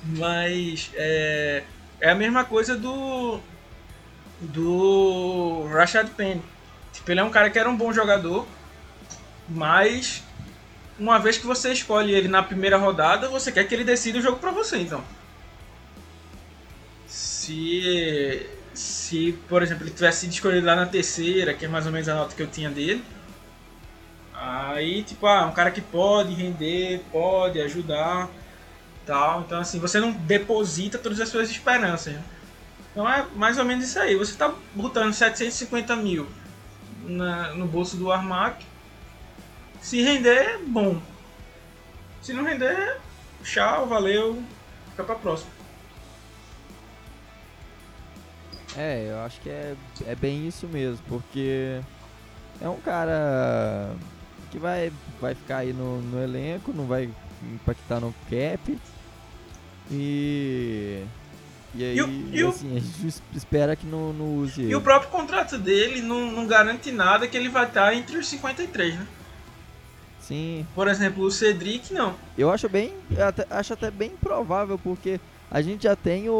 Mas 0.04 0.90
é, 0.94 1.64
é 1.98 2.10
a 2.10 2.14
mesma 2.14 2.44
coisa 2.44 2.76
do, 2.76 3.40
do 4.40 5.66
Rashad 5.72 6.08
Penny. 6.10 6.42
Tipo, 6.92 7.10
ele 7.10 7.20
é 7.20 7.24
um 7.24 7.30
cara 7.30 7.48
que 7.48 7.58
era 7.58 7.68
um 7.68 7.76
bom 7.76 7.92
jogador, 7.92 8.46
mas 9.48 10.22
uma 10.98 11.18
vez 11.18 11.38
que 11.38 11.46
você 11.46 11.72
escolhe 11.72 12.12
ele 12.12 12.28
na 12.28 12.42
primeira 12.42 12.76
rodada, 12.76 13.28
você 13.28 13.50
quer 13.50 13.64
que 13.64 13.74
ele 13.74 13.84
decida 13.84 14.18
o 14.18 14.22
jogo 14.22 14.38
para 14.38 14.50
você, 14.50 14.76
então. 14.78 15.02
Se 17.06 18.46
se, 19.10 19.36
por 19.48 19.60
exemplo, 19.60 19.82
ele 19.82 19.90
tivesse 19.90 20.20
sido 20.20 20.32
escolhido 20.32 20.64
lá 20.64 20.76
na 20.76 20.86
terceira, 20.86 21.52
que 21.52 21.64
é 21.64 21.68
mais 21.68 21.84
ou 21.84 21.90
menos 21.90 22.08
a 22.08 22.14
nota 22.14 22.34
que 22.34 22.40
eu 22.40 22.46
tinha 22.46 22.70
dele, 22.70 23.04
aí, 24.32 25.02
tipo, 25.02 25.26
ah, 25.26 25.46
um 25.46 25.52
cara 25.52 25.72
que 25.72 25.80
pode 25.80 26.32
render, 26.32 27.02
pode 27.10 27.60
ajudar, 27.60 28.28
tal. 29.04 29.40
Então, 29.40 29.58
assim, 29.58 29.80
você 29.80 29.98
não 29.98 30.12
deposita 30.12 30.96
todas 30.96 31.20
as 31.20 31.28
suas 31.28 31.50
esperanças. 31.50 32.14
Né? 32.14 32.22
Então 32.92 33.08
é 33.08 33.26
mais 33.34 33.58
ou 33.58 33.64
menos 33.64 33.84
isso 33.84 33.98
aí. 33.98 34.14
Você 34.14 34.30
está 34.30 34.54
botando 34.76 35.12
750 35.12 35.96
mil 35.96 36.28
na, 37.02 37.52
no 37.54 37.66
bolso 37.66 37.96
do 37.96 38.12
Armac. 38.12 38.64
Se 39.80 40.00
render, 40.02 40.60
bom. 40.68 41.02
Se 42.22 42.32
não 42.32 42.44
render, 42.44 42.98
tchau, 43.42 43.88
valeu. 43.88 44.40
ficar 44.90 45.02
pra 45.02 45.16
próxima. 45.16 45.59
É, 48.76 49.08
eu 49.10 49.18
acho 49.20 49.40
que 49.40 49.48
é, 49.48 49.74
é 50.06 50.14
bem 50.14 50.46
isso 50.46 50.68
mesmo, 50.68 51.04
porque 51.08 51.80
é 52.60 52.68
um 52.68 52.80
cara 52.80 53.96
que 54.50 54.58
vai, 54.58 54.92
vai 55.20 55.34
ficar 55.34 55.58
aí 55.58 55.72
no, 55.72 56.00
no 56.00 56.20
elenco, 56.22 56.72
não 56.72 56.86
vai 56.86 57.10
impactar 57.42 58.00
no 58.00 58.14
cap. 58.28 58.78
E. 59.90 61.02
E 61.74 61.84
aí, 61.84 61.96
E 61.96 62.02
o- 62.02 62.08
e 62.34 62.42
assim, 62.48 62.76
a 62.76 62.80
gente 62.80 63.22
espera 63.34 63.76
que 63.76 63.86
não, 63.86 64.12
não 64.12 64.36
use 64.36 64.60
E 64.60 64.64
ele. 64.66 64.74
o 64.74 64.80
próprio 64.80 65.10
contrato 65.10 65.56
dele 65.56 66.00
não, 66.02 66.30
não 66.30 66.46
garante 66.46 66.90
nada 66.90 67.28
que 67.28 67.36
ele 67.36 67.48
vai 67.48 67.66
estar 67.66 67.94
entre 67.94 68.16
os 68.18 68.26
53, 68.28 68.96
né? 68.96 69.06
Sim, 70.20 70.66
Por 70.74 70.86
exemplo, 70.86 71.24
o 71.24 71.30
Cedric 71.30 71.92
não. 71.92 72.14
eu 72.36 72.50
acho 72.50 72.68
bem. 72.68 72.94
até- 73.18 73.46
acho 73.50 73.72
até 73.72 73.90
bem 73.90 74.10
provável, 74.16 74.78
porque 74.78 75.20
a 75.50 75.60
gente 75.62 75.84
já 75.84 75.96
tem 75.96 76.28
o. 76.28 76.34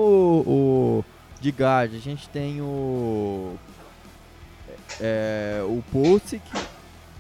o 0.47 1.05
de 1.41 1.51
guard, 1.51 1.95
a 1.95 1.99
gente 1.99 2.29
tem 2.29 2.61
o. 2.61 3.57
É, 5.01 5.61
o 5.65 5.83
Pulsic, 5.91 6.43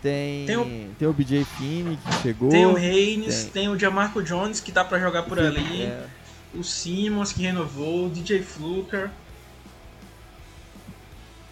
tem, 0.03 0.45
Tem 0.47 0.93
tem, 0.99 1.09
o- 1.09 1.11
o, 1.11 1.15
BJ 1.15 1.45
Finney 1.45 1.97
que 1.97 2.12
chegou. 2.23 2.50
Tem 2.50 2.67
o 2.67 2.75
Reigns, 2.75 3.45
tem. 3.45 3.53
tem. 3.53 3.69
o 3.69 3.79
Jamarco 3.79 4.23
Jones 4.23 4.61
que 4.61 4.73
tá 4.73 4.85
pra 4.85 4.99
jogar 4.99 5.23
por 5.23 5.39
ali, 5.39 5.83
É, 5.83 6.07
o 6.55 6.62
Simmons 6.65 7.33
que 7.33 7.43
renovou, 7.43 8.07
o 8.07 8.11
DJ 8.11 8.43
Fluker. 8.43 9.11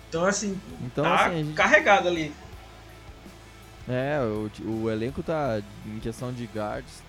Então 0.09 0.25
assim, 0.25 0.59
então, 0.83 1.05
tá 1.05 1.27
assim, 1.27 1.45
gente- 1.45 1.55
carregado 1.55 2.09
ali. 2.09 2.33
é, 3.89 4.19
o, 4.21 4.51
o 4.67 4.91
elenco 4.91 5.23
tá, 5.23 5.61
em 5.87 5.99
questão 6.01 6.33
de 6.33 6.47
guards, 6.47 7.03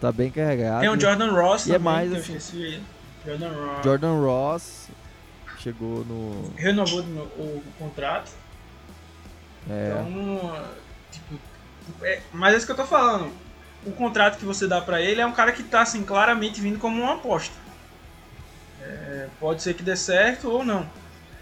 tá 0.00 0.10
bem 0.12 0.30
carregado. 0.30 0.80
Tem 0.80 0.88
o 0.88 0.98
Jordan 1.00 1.32
Ross 1.32 1.66
E 1.66 1.70
é 1.70 1.74
também, 1.74 1.84
mais 1.92 2.24
que 2.24 2.32
eu 2.32 2.36
assim-. 2.36 2.80
Jordan 3.26 3.48
Ross. 3.52 3.84
Jordan 3.84 4.20
Ross 4.20 4.88
chegou 5.64 6.04
no. 6.04 6.52
Renovou 6.56 7.00
o, 7.00 7.64
contrato. 7.78 8.30
É, 9.68 9.90
Então, 9.90 10.66
tipo, 11.10 11.40
é, 12.02 12.20
mas 12.32 12.52
é 12.52 12.56
isso 12.58 12.66
que 12.66 12.72
eu 12.72 12.76
tô 12.76 12.84
falando. 12.84 13.32
O 13.86 13.92
contrato 13.92 14.38
que 14.38 14.44
você 14.44 14.66
dá 14.66 14.80
pra 14.80 15.00
ele 15.00 15.20
é 15.20 15.26
um 15.26 15.32
cara 15.32 15.52
que 15.52 15.62
tá 15.62 15.82
assim 15.82 16.04
claramente 16.04 16.60
vindo 16.60 16.78
como 16.78 17.00
uma 17.02 17.14
aposta. 17.14 17.54
É, 18.82 19.28
pode 19.40 19.62
ser 19.62 19.74
que 19.74 19.82
dê 19.82 19.96
certo 19.96 20.50
ou 20.50 20.64
não. 20.64 20.88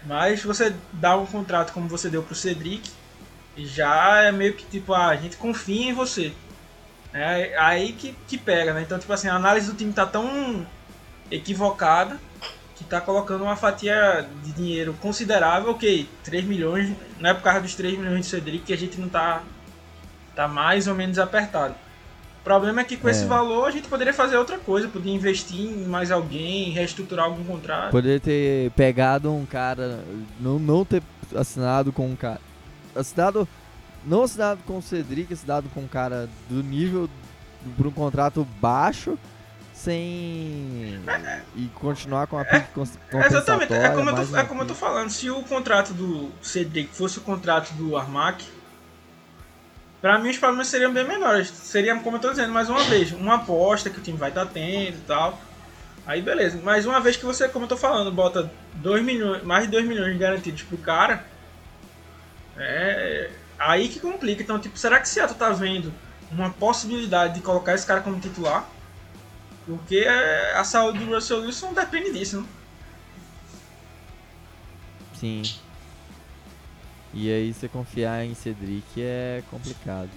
Mas 0.05 0.43
você 0.43 0.73
dá 0.93 1.17
um 1.17 1.25
contrato 1.25 1.73
como 1.73 1.87
você 1.87 2.09
deu 2.09 2.23
pro 2.23 2.35
Cedric, 2.35 2.89
já 3.57 4.23
é 4.23 4.31
meio 4.31 4.53
que 4.53 4.65
tipo, 4.65 4.93
ah, 4.93 5.07
a 5.07 5.15
gente 5.15 5.37
confia 5.37 5.89
em 5.89 5.93
você. 5.93 6.33
É 7.13 7.55
aí 7.57 7.93
que, 7.93 8.13
que 8.27 8.37
pega, 8.37 8.73
né? 8.73 8.81
Então, 8.81 8.97
tipo 8.97 9.11
assim, 9.13 9.27
a 9.27 9.35
análise 9.35 9.67
do 9.67 9.77
time 9.77 9.93
tá 9.93 10.05
tão 10.05 10.65
equivocada 11.29 12.19
que 12.75 12.83
tá 12.83 12.99
colocando 12.99 13.43
uma 13.43 13.55
fatia 13.55 14.27
de 14.43 14.51
dinheiro 14.51 14.93
considerável, 15.01 15.71
ok, 15.71 16.09
3 16.23 16.43
milhões, 16.45 16.91
não 17.19 17.29
é 17.29 17.33
por 17.33 17.43
causa 17.43 17.61
dos 17.61 17.75
3 17.75 17.97
milhões 17.97 18.21
de 18.21 18.25
Cedric 18.27 18.65
que 18.65 18.73
a 18.73 18.77
gente 18.77 18.99
não 18.99 19.07
tá, 19.07 19.43
tá 20.35 20.47
mais 20.47 20.87
ou 20.87 20.95
menos 20.95 21.19
apertado. 21.19 21.75
O 22.41 22.43
problema 22.43 22.81
é 22.81 22.83
que 22.83 22.97
com 22.97 23.07
É. 23.07 23.11
esse 23.11 23.25
valor 23.25 23.67
a 23.67 23.71
gente 23.71 23.87
poderia 23.87 24.13
fazer 24.13 24.35
outra 24.37 24.57
coisa, 24.57 24.87
poderia 24.87 25.13
investir 25.15 25.61
em 25.61 25.85
mais 25.85 26.11
alguém, 26.11 26.71
reestruturar 26.71 27.25
algum 27.25 27.43
contrato. 27.43 27.91
poderia 27.91 28.19
ter 28.19 28.69
pegado 28.71 29.31
um 29.31 29.45
cara. 29.45 30.03
Não, 30.39 30.59
não 30.59 30.83
ter 30.83 31.01
assinado 31.35 31.93
com 31.93 32.05
um 32.09 32.15
cara. 32.15 32.41
Assinado. 32.95 33.47
Não 34.05 34.23
assinado 34.23 34.59
com 34.67 34.79
o 34.79 34.81
Cedric, 34.81 35.31
assinado 35.31 35.69
com 35.73 35.79
um 35.81 35.87
cara 35.87 36.27
do 36.49 36.61
nível. 36.61 37.09
por 37.77 37.87
um 37.87 37.91
contrato 37.91 38.45
baixo. 38.59 39.17
Sem. 39.83 41.01
E 41.55 41.67
continuar 41.75 42.27
com 42.27 42.37
a 42.37 42.45
pique 42.45 42.67
cons- 42.73 42.97
Exatamente, 43.27 43.73
é 43.73 43.89
como, 43.89 44.09
eu 44.09 44.15
tô, 44.15 44.21
é 44.37 44.43
como 44.45 44.61
eu 44.61 44.67
tô 44.67 44.73
falando, 44.75 45.09
se 45.09 45.29
o 45.29 45.43
contrato 45.43 45.93
do 45.93 46.31
Cedric 46.41 46.95
fosse 46.95 47.17
o 47.17 47.21
contrato 47.21 47.73
do 47.73 47.97
Armac, 47.97 48.43
pra 50.01 50.17
mim 50.19 50.29
os 50.29 50.37
problemas 50.37 50.67
seriam 50.67 50.93
bem 50.93 51.05
menores. 51.05 51.49
Seria, 51.49 51.95
como 51.99 52.15
eu 52.15 52.21
tô 52.21 52.29
dizendo, 52.29 52.53
mais 52.53 52.69
uma 52.69 52.83
vez, 52.85 53.11
uma 53.11 53.35
aposta 53.35 53.89
que 53.89 53.99
o 53.99 54.01
time 54.01 54.17
vai 54.17 54.29
estar 54.29 54.45
tendo 54.45 54.95
e 54.97 55.03
tal. 55.05 55.39
Aí 56.07 56.21
beleza, 56.21 56.59
mas 56.63 56.85
uma 56.85 56.99
vez 57.01 57.17
que 57.17 57.25
você, 57.25 57.47
como 57.49 57.65
eu 57.65 57.69
tô 57.69 57.77
falando, 57.77 58.11
bota 58.11 58.49
2 58.75 59.03
milhões, 59.03 59.43
mais 59.43 59.65
de 59.65 59.71
2 59.71 59.85
milhões 59.85 60.17
garantidos 60.17 60.63
pro 60.63 60.77
cara, 60.77 61.25
é 62.57 63.29
aí 63.59 63.87
que 63.89 63.99
complica. 63.99 64.41
Então, 64.43 64.59
tipo, 64.59 64.77
será 64.77 64.99
que 64.99 65.07
Seattle 65.09 65.37
tá 65.37 65.49
vendo 65.49 65.93
uma 66.31 66.49
possibilidade 66.49 67.35
de 67.35 67.41
colocar 67.41 67.73
esse 67.73 67.85
cara 67.85 68.01
como 68.01 68.19
titular? 68.19 68.67
Porque 69.65 69.97
é, 69.97 70.55
a 70.55 70.63
saúde 70.63 70.99
do 70.99 71.13
Russell 71.13 71.41
Wilson 71.41 71.73
depende 71.73 72.11
disso, 72.11 72.41
né? 72.41 72.47
Sim. 75.15 75.41
E 77.13 77.31
aí 77.31 77.53
você 77.53 77.67
confiar 77.67 78.25
em 78.25 78.33
Cedric 78.33 78.83
é 78.97 79.43
complicado. 79.49 80.09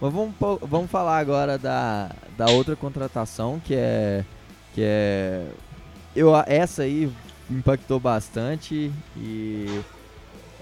Mas 0.00 0.12
vamos, 0.12 0.34
vamos 0.62 0.90
falar 0.90 1.18
agora 1.18 1.58
da, 1.58 2.10
da 2.36 2.46
outra 2.46 2.76
contratação 2.76 3.60
que 3.62 3.74
é. 3.74 4.24
Que 4.74 4.82
é. 4.82 5.46
Eu, 6.14 6.34
essa 6.46 6.82
aí 6.82 7.12
impactou 7.50 7.98
bastante 7.98 8.92
e 9.16 9.82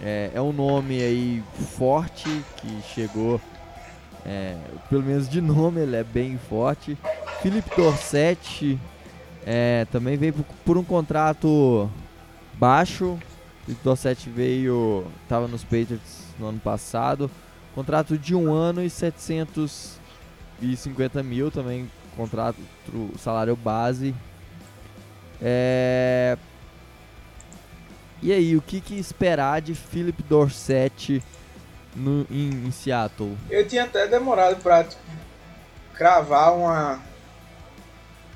é, 0.02 0.30
é 0.34 0.40
um 0.40 0.52
nome 0.52 1.00
aí 1.00 1.44
forte 1.76 2.42
que 2.56 2.82
chegou. 2.94 3.40
É, 4.26 4.56
pelo 4.90 5.04
menos 5.04 5.28
de 5.28 5.40
nome 5.40 5.80
ele 5.80 5.94
é 5.94 6.02
bem 6.02 6.36
forte. 6.36 6.98
Philip 7.40 7.70
Dorset 7.76 8.76
é, 9.46 9.86
também 9.92 10.16
veio 10.16 10.34
por, 10.64 10.76
um 10.76 10.82
contrato 10.82 11.88
baixo. 12.54 13.16
O 13.68 13.72
Dorset 13.84 14.28
veio, 14.28 15.06
estava 15.22 15.46
nos 15.46 15.62
Patriots 15.62 16.24
no 16.40 16.48
ano 16.48 16.58
passado. 16.58 17.30
Contrato 17.72 18.18
de 18.18 18.34
um 18.34 18.52
ano 18.52 18.82
e 18.82 18.90
750 18.90 21.22
mil 21.22 21.52
também, 21.52 21.88
contrato, 22.16 22.58
salário 23.18 23.54
base. 23.54 24.12
É... 25.40 26.36
E 28.22 28.32
aí, 28.32 28.56
o 28.56 28.62
que, 28.62 28.80
que 28.80 28.98
esperar 28.98 29.60
de 29.60 29.74
Philip 29.74 30.22
Dorset 30.24 31.22
no, 31.96 32.26
em, 32.30 32.66
em 32.66 32.70
Seattle? 32.70 33.36
Eu 33.50 33.66
tinha 33.66 33.84
até 33.84 34.06
demorado 34.06 34.56
pra 34.62 34.84
tipo, 34.84 35.02
cravar 35.94 36.54
uma 36.54 37.00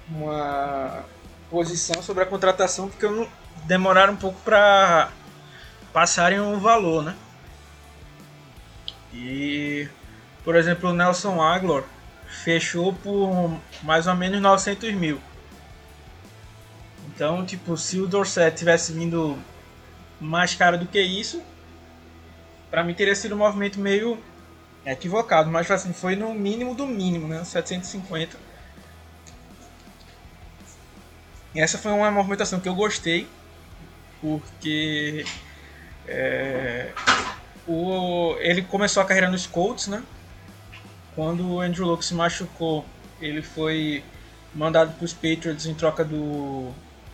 uma 0.09 1.05
posição 1.49 2.03
sobre 2.03 2.25
a 2.25 2.27
contratação 2.27 2.89
porque 2.89 3.05
eu 3.05 3.13
não 3.13 3.29
demoraram 3.67 4.15
um 4.15 4.17
pouco 4.17 4.41
pra 4.41 5.11
passarem 5.93 6.41
o 6.41 6.59
valor, 6.59 7.05
né? 7.05 7.15
E 9.13 9.89
por 10.43 10.57
exemplo, 10.57 10.91
o 10.91 10.93
Nelson 10.93 11.41
Aguilar 11.41 11.85
fechou 12.27 12.93
por 12.93 13.61
mais 13.83 14.07
ou 14.07 14.15
menos 14.15 14.41
900 14.41 14.93
mil. 14.95 15.21
Então, 17.09 17.45
tipo, 17.45 17.77
se 17.77 18.01
o 18.01 18.07
Dorset 18.07 18.57
tivesse 18.57 18.93
vindo 18.93 19.39
mais 20.21 20.55
caro 20.55 20.79
do 20.79 20.87
que 20.87 21.01
isso, 21.01 21.43
pra 22.71 22.85
mim 22.85 22.95
teria 22.95 23.15
sido 23.15 23.35
um 23.35 23.39
movimento 23.39 23.79
meio 23.79 24.23
equivocado, 24.85 25.51
mas 25.51 25.71
assim, 25.71 25.93
foi 25.93 26.17
no 26.17 26.33
mínimo 26.35 26.75
do 26.75 26.87
mínimo, 26.87 27.29
né? 27.29 27.45
750. 27.45 28.37
E 31.55 31.61
essa 31.61 31.79
foi 31.79 31.93
uma 31.93 32.11
movimentação 32.11 32.61
que 32.61 32.69
eu 32.69 32.75
gostei, 32.75 33.27
porque 34.21 35.27
é, 36.07 36.93
o, 37.67 38.37
ele 38.39 38.63
começou 38.63 39.03
a 39.03 39.07
carreira 39.07 39.29
nos 39.29 39.47
Colts, 39.47 39.89
né? 39.89 40.03
Quando 41.15 41.47
o 41.47 41.61
Andrew 41.61 41.87
Luck 41.87 42.05
se 42.05 42.15
machucou, 42.15 42.85
ele 43.21 43.43
foi 43.43 44.05
mandado 44.55 44.93
para 44.95 45.05
os 45.05 45.13
Patriots 45.13 45.67
em 45.67 45.75
troca 45.75 46.05
do 46.05 46.73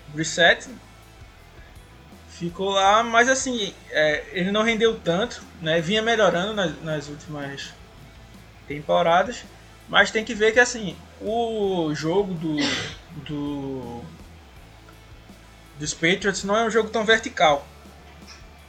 Brissett. 0.08 0.68
Ficou 2.38 2.68
lá, 2.68 3.02
mas 3.02 3.30
assim, 3.30 3.72
é, 3.90 4.24
ele 4.32 4.50
não 4.50 4.62
rendeu 4.62 5.00
tanto, 5.00 5.42
né? 5.58 5.80
Vinha 5.80 6.02
melhorando 6.02 6.52
nas, 6.52 6.82
nas 6.82 7.08
últimas 7.08 7.72
temporadas, 8.68 9.42
mas 9.88 10.10
tem 10.10 10.22
que 10.22 10.34
ver 10.34 10.52
que 10.52 10.60
assim, 10.60 10.94
o 11.18 11.94
jogo 11.94 12.34
do, 12.34 12.56
do 13.24 14.04
dos 15.78 15.94
Patriots 15.94 16.44
não 16.44 16.54
é 16.54 16.64
um 16.64 16.70
jogo 16.70 16.90
tão 16.90 17.06
vertical, 17.06 17.66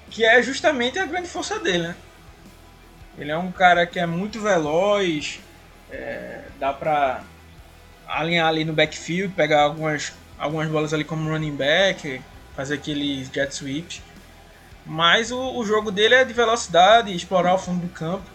que 0.09 0.23
é 0.23 0.41
justamente 0.41 0.97
a 0.97 1.05
grande 1.05 1.27
força 1.27 1.59
dele, 1.59 1.89
né? 1.89 1.95
Ele 3.17 3.31
é 3.31 3.37
um 3.37 3.51
cara 3.51 3.85
que 3.85 3.99
é 3.99 4.05
muito 4.05 4.39
veloz, 4.39 5.41
é, 5.91 6.43
dá 6.57 6.71
pra 6.71 7.21
alinhar 8.07 8.47
ali 8.47 8.63
no 8.63 8.71
backfield, 8.71 9.33
pegar 9.33 9.63
algumas, 9.63 10.13
algumas 10.37 10.69
bolas 10.69 10.93
ali 10.93 11.03
como 11.03 11.29
running 11.29 11.55
back, 11.55 12.21
fazer 12.57 12.73
aqueles 12.73 13.29
jet 13.29 13.53
sweeps. 13.53 14.01
Mas 14.85 15.31
o, 15.31 15.57
o 15.57 15.65
jogo 15.65 15.91
dele 15.91 16.15
é 16.15 16.25
de 16.25 16.33
velocidade, 16.33 17.15
explorar 17.15 17.53
o 17.53 17.57
fundo 17.57 17.85
do 17.85 17.93
campo. 17.93 18.25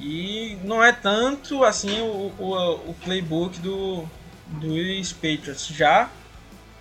E 0.00 0.58
não 0.64 0.82
é 0.82 0.92
tanto 0.92 1.62
assim 1.62 2.00
o, 2.00 2.32
o, 2.38 2.90
o 2.90 2.94
playbook 3.04 3.58
do, 3.60 4.04
dos 4.48 5.12
Patriots. 5.12 5.68
Já 5.68 6.10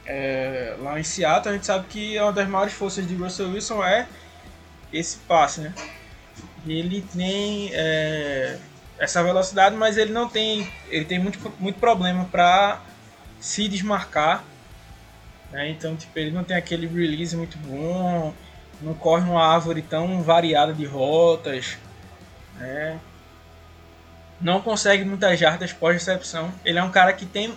é, 0.05 0.75
lá 0.79 0.99
em 0.99 1.03
Seattle, 1.03 1.49
a 1.49 1.53
gente 1.53 1.65
sabe 1.65 1.85
que 1.87 2.19
uma 2.19 2.33
das 2.33 2.47
maiores 2.47 2.73
forças 2.73 3.07
de 3.07 3.13
Russell 3.15 3.51
Wilson 3.51 3.83
é 3.83 4.07
esse 4.91 5.17
passe, 5.19 5.61
né? 5.61 5.73
Ele 6.65 7.01
tem 7.13 7.69
é, 7.73 8.57
essa 8.97 9.23
velocidade, 9.23 9.75
mas 9.75 9.97
ele 9.97 10.11
não 10.11 10.27
tem, 10.27 10.71
ele 10.89 11.05
tem 11.05 11.19
muito, 11.19 11.39
muito 11.59 11.79
problema 11.79 12.25
para 12.25 12.81
se 13.39 13.67
desmarcar. 13.67 14.43
Né? 15.51 15.69
Então, 15.69 15.95
tipo, 15.95 16.17
ele 16.17 16.31
não 16.31 16.43
tem 16.43 16.55
aquele 16.55 16.87
release 16.87 17.35
muito 17.35 17.57
bom, 17.57 18.33
não 18.81 18.93
corre 18.93 19.29
uma 19.29 19.45
árvore 19.45 19.81
tão 19.81 20.21
variada 20.21 20.73
de 20.73 20.85
rotas, 20.85 21.77
né? 22.57 22.99
não 24.41 24.61
consegue 24.61 25.03
muitas 25.03 25.39
jardas 25.39 25.71
pós-recepção. 25.71 26.51
Ele 26.65 26.79
é 26.79 26.83
um 26.83 26.91
cara 26.91 27.13
que 27.13 27.25
tem 27.25 27.53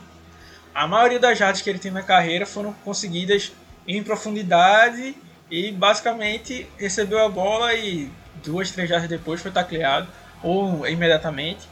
a 0.74 0.86
maioria 0.86 1.18
das 1.18 1.38
jardas 1.38 1.62
que 1.62 1.70
ele 1.70 1.78
tem 1.78 1.90
na 1.90 2.02
carreira 2.02 2.44
foram 2.44 2.72
conseguidas 2.84 3.52
em 3.86 4.02
profundidade 4.02 5.16
e 5.50 5.70
basicamente 5.70 6.68
recebeu 6.76 7.24
a 7.24 7.28
bola 7.28 7.72
e 7.74 8.10
duas, 8.42 8.70
três 8.70 8.88
jardas 8.88 9.08
depois 9.08 9.40
foi 9.40 9.50
tacleado 9.50 10.08
ou 10.42 10.86
imediatamente, 10.86 11.68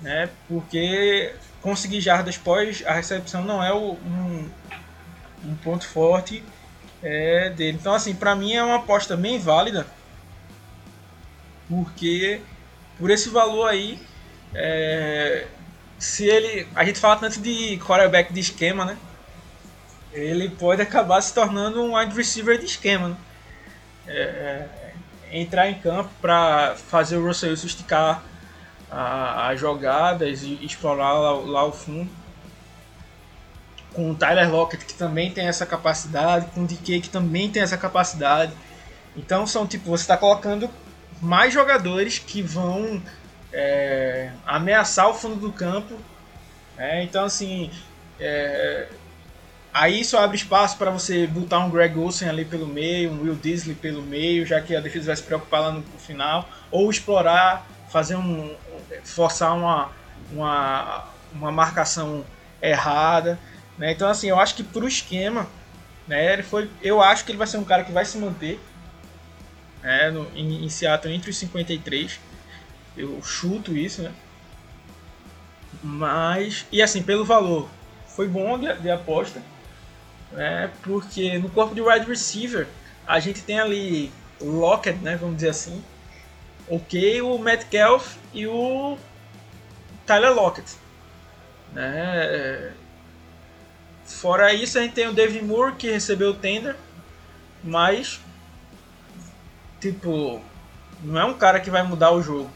né? 0.00 0.30
Porque 0.48 1.34
conseguir 1.60 2.00
jardas 2.00 2.36
pós 2.36 2.82
a 2.86 2.92
recepção 2.92 3.44
não 3.44 3.62
é 3.62 3.72
um, 3.72 4.48
um 5.44 5.54
ponto 5.56 5.86
forte 5.86 6.42
é, 7.02 7.50
dele. 7.50 7.78
Então 7.80 7.94
assim, 7.94 8.14
para 8.14 8.34
mim 8.34 8.54
é 8.54 8.62
uma 8.62 8.76
aposta 8.76 9.16
bem 9.16 9.38
válida, 9.38 9.86
porque 11.68 12.40
por 12.98 13.10
esse 13.10 13.28
valor 13.28 13.68
aí 13.68 14.00
é, 14.54 15.46
se 15.98 16.26
ele. 16.26 16.66
A 16.74 16.84
gente 16.84 16.98
fala 16.98 17.16
tanto 17.16 17.40
de 17.40 17.78
quarterback 17.78 18.32
de 18.32 18.40
esquema, 18.40 18.84
né? 18.84 18.96
Ele 20.12 20.48
pode 20.48 20.80
acabar 20.80 21.20
se 21.20 21.34
tornando 21.34 21.82
um 21.82 21.96
wide 21.96 22.14
receiver 22.14 22.58
de 22.58 22.64
esquema, 22.64 23.08
né? 23.10 23.16
É, 24.06 24.66
é 25.30 25.38
entrar 25.38 25.68
em 25.68 25.74
campo 25.74 26.10
para 26.20 26.74
fazer 26.76 27.16
o 27.16 27.26
Russell 27.26 27.50
Wilson 27.50 27.66
esticar 27.66 28.22
as 28.88 29.58
jogadas 29.58 30.42
e 30.42 30.64
explorar 30.64 31.12
lá, 31.12 31.32
lá 31.32 31.64
o 31.64 31.72
fundo. 31.72 32.10
Com 33.96 34.10
o 34.12 34.14
Tyler 34.14 34.48
Lockett, 34.50 34.84
que 34.84 34.94
também 34.94 35.32
tem 35.32 35.48
essa 35.48 35.66
capacidade, 35.66 36.46
com 36.54 36.62
o 36.62 36.66
DK, 36.66 37.00
que 37.00 37.08
também 37.08 37.50
tem 37.50 37.62
essa 37.62 37.76
capacidade. 37.76 38.52
Então 39.16 39.46
são 39.46 39.66
tipo, 39.66 39.90
você 39.90 40.04
está 40.04 40.16
colocando 40.16 40.70
mais 41.20 41.52
jogadores 41.52 42.18
que 42.18 42.42
vão 42.42 43.02
é, 43.52 44.30
ameaçar 44.46 45.08
o 45.08 45.14
fundo 45.14 45.36
do 45.36 45.50
campo. 45.50 45.96
É, 46.76 47.02
então, 47.02 47.24
assim, 47.24 47.70
é, 48.20 48.86
aí 49.72 50.00
isso 50.00 50.16
abre 50.18 50.36
espaço 50.36 50.76
para 50.76 50.90
você 50.90 51.26
botar 51.26 51.60
um 51.60 51.70
Greg 51.70 51.98
Olsen 51.98 52.28
ali 52.28 52.44
pelo 52.44 52.66
meio, 52.66 53.10
um 53.10 53.22
Will 53.22 53.34
Disley 53.34 53.74
pelo 53.74 54.02
meio, 54.02 54.44
já 54.44 54.60
que 54.60 54.76
a 54.76 54.80
defesa 54.80 55.06
vai 55.06 55.16
se 55.16 55.22
preocupar 55.22 55.60
lá 55.62 55.72
no, 55.72 55.82
final, 55.98 56.48
ou 56.70 56.90
explorar, 56.90 57.66
fazer 57.88 58.16
um, 58.16 58.54
forçar 59.04 59.56
uma, 59.56 59.90
uma, 60.30 61.04
uma 61.32 61.50
marcação 61.50 62.24
errada. 62.60 63.38
Né? 63.78 63.92
Então, 63.92 64.08
assim, 64.08 64.28
eu 64.28 64.38
acho 64.38 64.54
que 64.54 64.62
pro 64.62 64.88
esquema, 64.88 65.46
né, 66.06 66.32
ele 66.32 66.42
foi, 66.42 66.70
eu 66.82 67.02
acho 67.02 67.24
que 67.24 67.30
ele 67.30 67.38
vai 67.38 67.46
ser 67.46 67.58
um 67.58 67.64
cara 67.64 67.84
que 67.84 67.92
vai 67.92 68.04
se 68.04 68.18
manter 68.18 68.60
né, 69.82 70.10
no, 70.10 70.26
em, 70.34 70.64
em 70.64 70.68
Seattle 70.68 71.12
entre 71.14 71.30
os 71.30 71.38
53. 71.38 72.18
Eu 72.96 73.22
chuto 73.22 73.76
isso, 73.76 74.02
né? 74.02 74.12
Mas, 75.82 76.66
e 76.72 76.82
assim, 76.82 77.02
pelo 77.02 77.24
valor, 77.24 77.68
foi 78.08 78.26
bom 78.26 78.58
de, 78.58 78.72
de 78.80 78.90
aposta, 78.90 79.42
né? 80.32 80.70
Porque 80.82 81.38
no 81.38 81.50
corpo 81.50 81.74
de 81.74 81.82
wide 81.82 82.06
receiver, 82.06 82.66
a 83.06 83.20
gente 83.20 83.42
tem 83.42 83.60
ali 83.60 84.10
Lockett, 84.40 84.98
né? 84.98 85.16
Vamos 85.16 85.36
dizer 85.36 85.50
assim. 85.50 85.84
Ok, 86.68 87.22
o 87.22 87.38
Metcalf 87.38 88.16
e 88.34 88.46
o 88.46 88.98
Tyler 90.04 90.34
Lockett. 90.34 90.74
Né? 91.72 92.72
Fora 94.06 94.54
isso, 94.54 94.78
a 94.78 94.82
gente 94.82 94.94
tem 94.94 95.08
o 95.08 95.12
David 95.12 95.44
Moore 95.44 95.74
que 95.74 95.90
recebeu 95.90 96.30
o 96.30 96.34
tender, 96.34 96.76
mas 97.62 98.20
tipo, 99.80 100.40
não 101.02 101.20
é 101.20 101.24
um 101.24 101.34
cara 101.34 101.60
que 101.60 101.70
vai 101.70 101.82
mudar 101.82 102.12
o 102.12 102.22
jogo. 102.22 102.50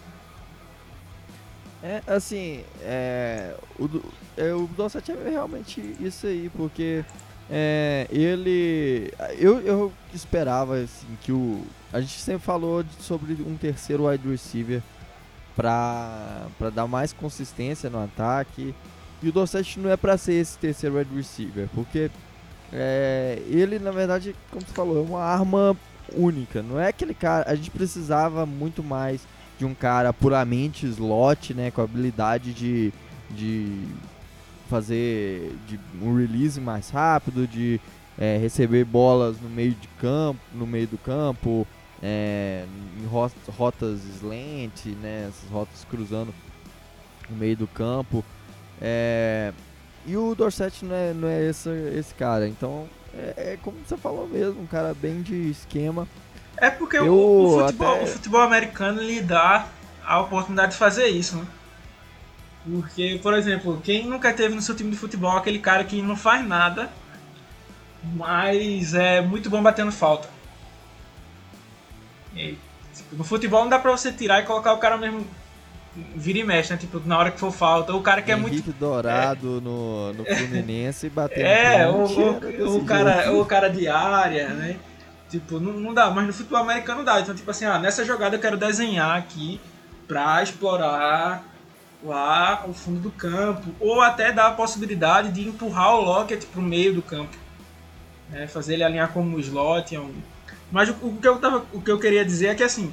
É, 1.82 2.02
assim, 2.06 2.62
é, 2.82 3.54
o, 3.78 3.88
é, 4.36 4.52
o 4.52 4.68
Dorset 4.76 5.10
é 5.10 5.30
realmente 5.30 5.80
isso 5.98 6.26
aí, 6.26 6.50
porque 6.54 7.04
é, 7.50 8.06
ele. 8.10 9.12
Eu, 9.38 9.60
eu 9.60 9.92
esperava 10.14 10.76
assim, 10.76 11.06
que 11.22 11.32
o. 11.32 11.64
A 11.92 12.00
gente 12.00 12.18
sempre 12.20 12.42
falou 12.42 12.82
de, 12.82 13.02
sobre 13.02 13.32
um 13.42 13.56
terceiro 13.56 14.06
wide 14.06 14.28
receiver 14.28 14.82
para 15.56 16.46
dar 16.74 16.86
mais 16.86 17.12
consistência 17.12 17.88
no 17.88 18.02
ataque. 18.04 18.74
E 19.22 19.28
o 19.28 19.33
Dorset 19.33 19.78
não 19.78 19.90
é 19.90 19.96
para 19.96 20.16
ser 20.16 20.35
esse 20.35 20.56
terceiro 20.59 20.96
wide 20.96 21.14
receiver, 21.14 21.68
porque 21.74 22.11
é, 22.72 23.42
ele, 23.46 23.78
na 23.78 23.90
verdade, 23.90 24.35
como 24.50 24.64
você 24.64 24.72
falou, 24.72 24.98
é 24.98 25.09
uma 25.09 25.22
arma 25.22 25.76
única. 26.14 26.62
Não 26.62 26.78
é 26.78 26.88
aquele 26.88 27.14
cara. 27.14 27.50
A 27.50 27.54
gente 27.54 27.70
precisava 27.70 28.46
muito 28.46 28.83
mais 28.83 29.20
de 29.59 29.64
um 29.64 29.74
cara 29.74 30.12
puramente 30.12 30.87
slot, 30.87 31.52
né, 31.52 31.70
com 31.70 31.83
habilidade 31.83 32.54
de, 32.54 32.92
de 33.30 33.85
fazer 34.70 35.54
de 35.68 35.78
um 36.00 36.16
release 36.16 36.59
mais 36.61 36.88
rápido, 36.88 37.46
de 37.46 37.78
é, 38.18 38.38
receber 38.38 38.85
bolas 38.85 39.38
no 39.40 39.50
meio 39.50 39.72
de 39.72 39.88
campo, 40.00 40.40
no 40.54 40.66
meio 40.66 40.87
do 40.87 40.96
campo, 40.96 41.66
é, 42.02 42.64
em 42.98 43.06
rotas 43.52 44.00
slant, 44.16 44.87
né, 45.02 45.26
essas 45.28 45.50
rotas 45.50 45.87
cruzando 45.90 46.33
no 47.28 47.37
meio 47.37 47.56
do 47.56 47.66
campo. 47.66 48.24
É, 48.80 49.52
e 50.06 50.16
o 50.16 50.34
Dorset 50.34 50.84
não 50.84 50.94
é, 50.94 51.12
não 51.12 51.28
é 51.28 51.48
esse, 51.48 51.68
esse 51.94 52.14
cara, 52.14 52.48
então 52.48 52.88
é, 53.14 53.52
é 53.52 53.58
como 53.62 53.76
você 53.84 53.96
falou 53.96 54.26
mesmo, 54.26 54.62
um 54.62 54.66
cara 54.66 54.94
bem 54.94 55.22
de 55.22 55.50
esquema. 55.50 56.08
É 56.56 56.70
porque 56.70 56.96
eu 56.96 57.12
o, 57.12 57.56
o, 57.56 57.60
futebol, 57.60 57.94
até... 57.94 58.04
o 58.04 58.06
futebol 58.06 58.40
americano 58.40 59.02
lhe 59.02 59.20
dá 59.20 59.66
a 60.04 60.20
oportunidade 60.20 60.72
de 60.72 60.78
fazer 60.78 61.08
isso, 61.08 61.36
né? 61.36 61.46
Porque, 62.64 63.18
por 63.22 63.34
exemplo, 63.34 63.80
quem 63.82 64.06
nunca 64.06 64.32
teve 64.32 64.54
no 64.54 64.60
seu 64.60 64.76
time 64.76 64.90
de 64.90 64.96
futebol 64.96 65.36
aquele 65.36 65.58
cara 65.58 65.82
que 65.84 66.02
não 66.02 66.16
faz 66.16 66.46
nada, 66.46 66.90
mas 68.02 68.94
é 68.94 69.20
muito 69.20 69.48
bom 69.48 69.62
batendo 69.62 69.90
falta. 69.90 70.28
E, 72.34 72.58
tipo, 72.94 73.16
no 73.16 73.24
futebol 73.24 73.62
não 73.62 73.70
dá 73.70 73.78
pra 73.78 73.90
você 73.90 74.12
tirar 74.12 74.40
e 74.40 74.46
colocar 74.46 74.72
o 74.72 74.78
cara 74.78 74.96
mesmo 74.96 75.26
vira 75.94 76.38
e 76.38 76.44
mexe, 76.44 76.72
né? 76.72 76.79
Tipo, 76.79 77.00
na 77.05 77.18
hora 77.18 77.31
que 77.31 77.40
for 77.40 77.53
falta. 77.53 77.94
O 77.94 78.03
cara 78.03 78.22
que 78.22 78.31
Henrique 78.31 78.48
é 78.48 78.50
muito. 78.50 78.72
Dourado 78.72 79.59
é, 79.59 79.61
no, 79.61 80.12
no 80.12 80.24
Fluminense 80.24 81.07
e 81.07 81.11
batendo. 81.11 81.46
É, 81.46 81.88
o, 81.88 82.05
o, 82.05 82.76
o, 82.79 82.85
cara, 82.85 83.33
o 83.33 83.44
cara 83.44 83.68
de 83.68 83.88
área, 83.88 84.48
né? 84.48 84.76
Tipo, 85.29 85.61
não, 85.61 85.72
não 85.72 85.94
dá, 85.94 86.11
mas 86.11 86.26
no 86.26 86.33
futebol 86.33 86.61
americano 86.61 87.05
dá. 87.05 87.20
Então, 87.20 87.35
tipo 87.35 87.50
assim, 87.50 87.64
ah, 87.64 87.79
nessa 87.79 88.05
jogada 88.05 88.37
eu 88.37 88.40
quero 88.40 88.57
desenhar 88.57 89.16
aqui 89.16 89.61
pra 90.07 90.42
explorar 90.42 91.44
lá 92.03 92.64
o 92.66 92.72
fundo 92.72 93.00
do 93.00 93.11
campo. 93.11 93.74
Ou 93.79 94.00
até 94.00 94.33
dar 94.33 94.48
a 94.48 94.53
possibilidade 94.53 95.33
de 95.33 95.48
empurrar 95.48 95.94
o 95.96 96.00
Lockett 96.00 96.46
pro 96.46 96.62
meio 96.62 96.94
do 96.94 97.03
campo. 97.03 97.37
Né? 98.31 98.46
Fazer 98.46 98.74
ele 98.74 98.85
alinhar 98.85 99.12
como 99.12 99.38
slot. 99.40 99.94
É 99.94 100.00
um... 100.00 100.14
Mas 100.70 100.88
o, 100.88 100.92
o, 101.03 101.16
que 101.16 101.26
eu 101.26 101.38
tava, 101.38 101.64
o 101.72 101.81
que 101.81 101.90
eu 101.90 101.98
queria 101.98 102.24
dizer 102.24 102.48
é 102.48 102.55
que 102.55 102.62
assim, 102.62 102.92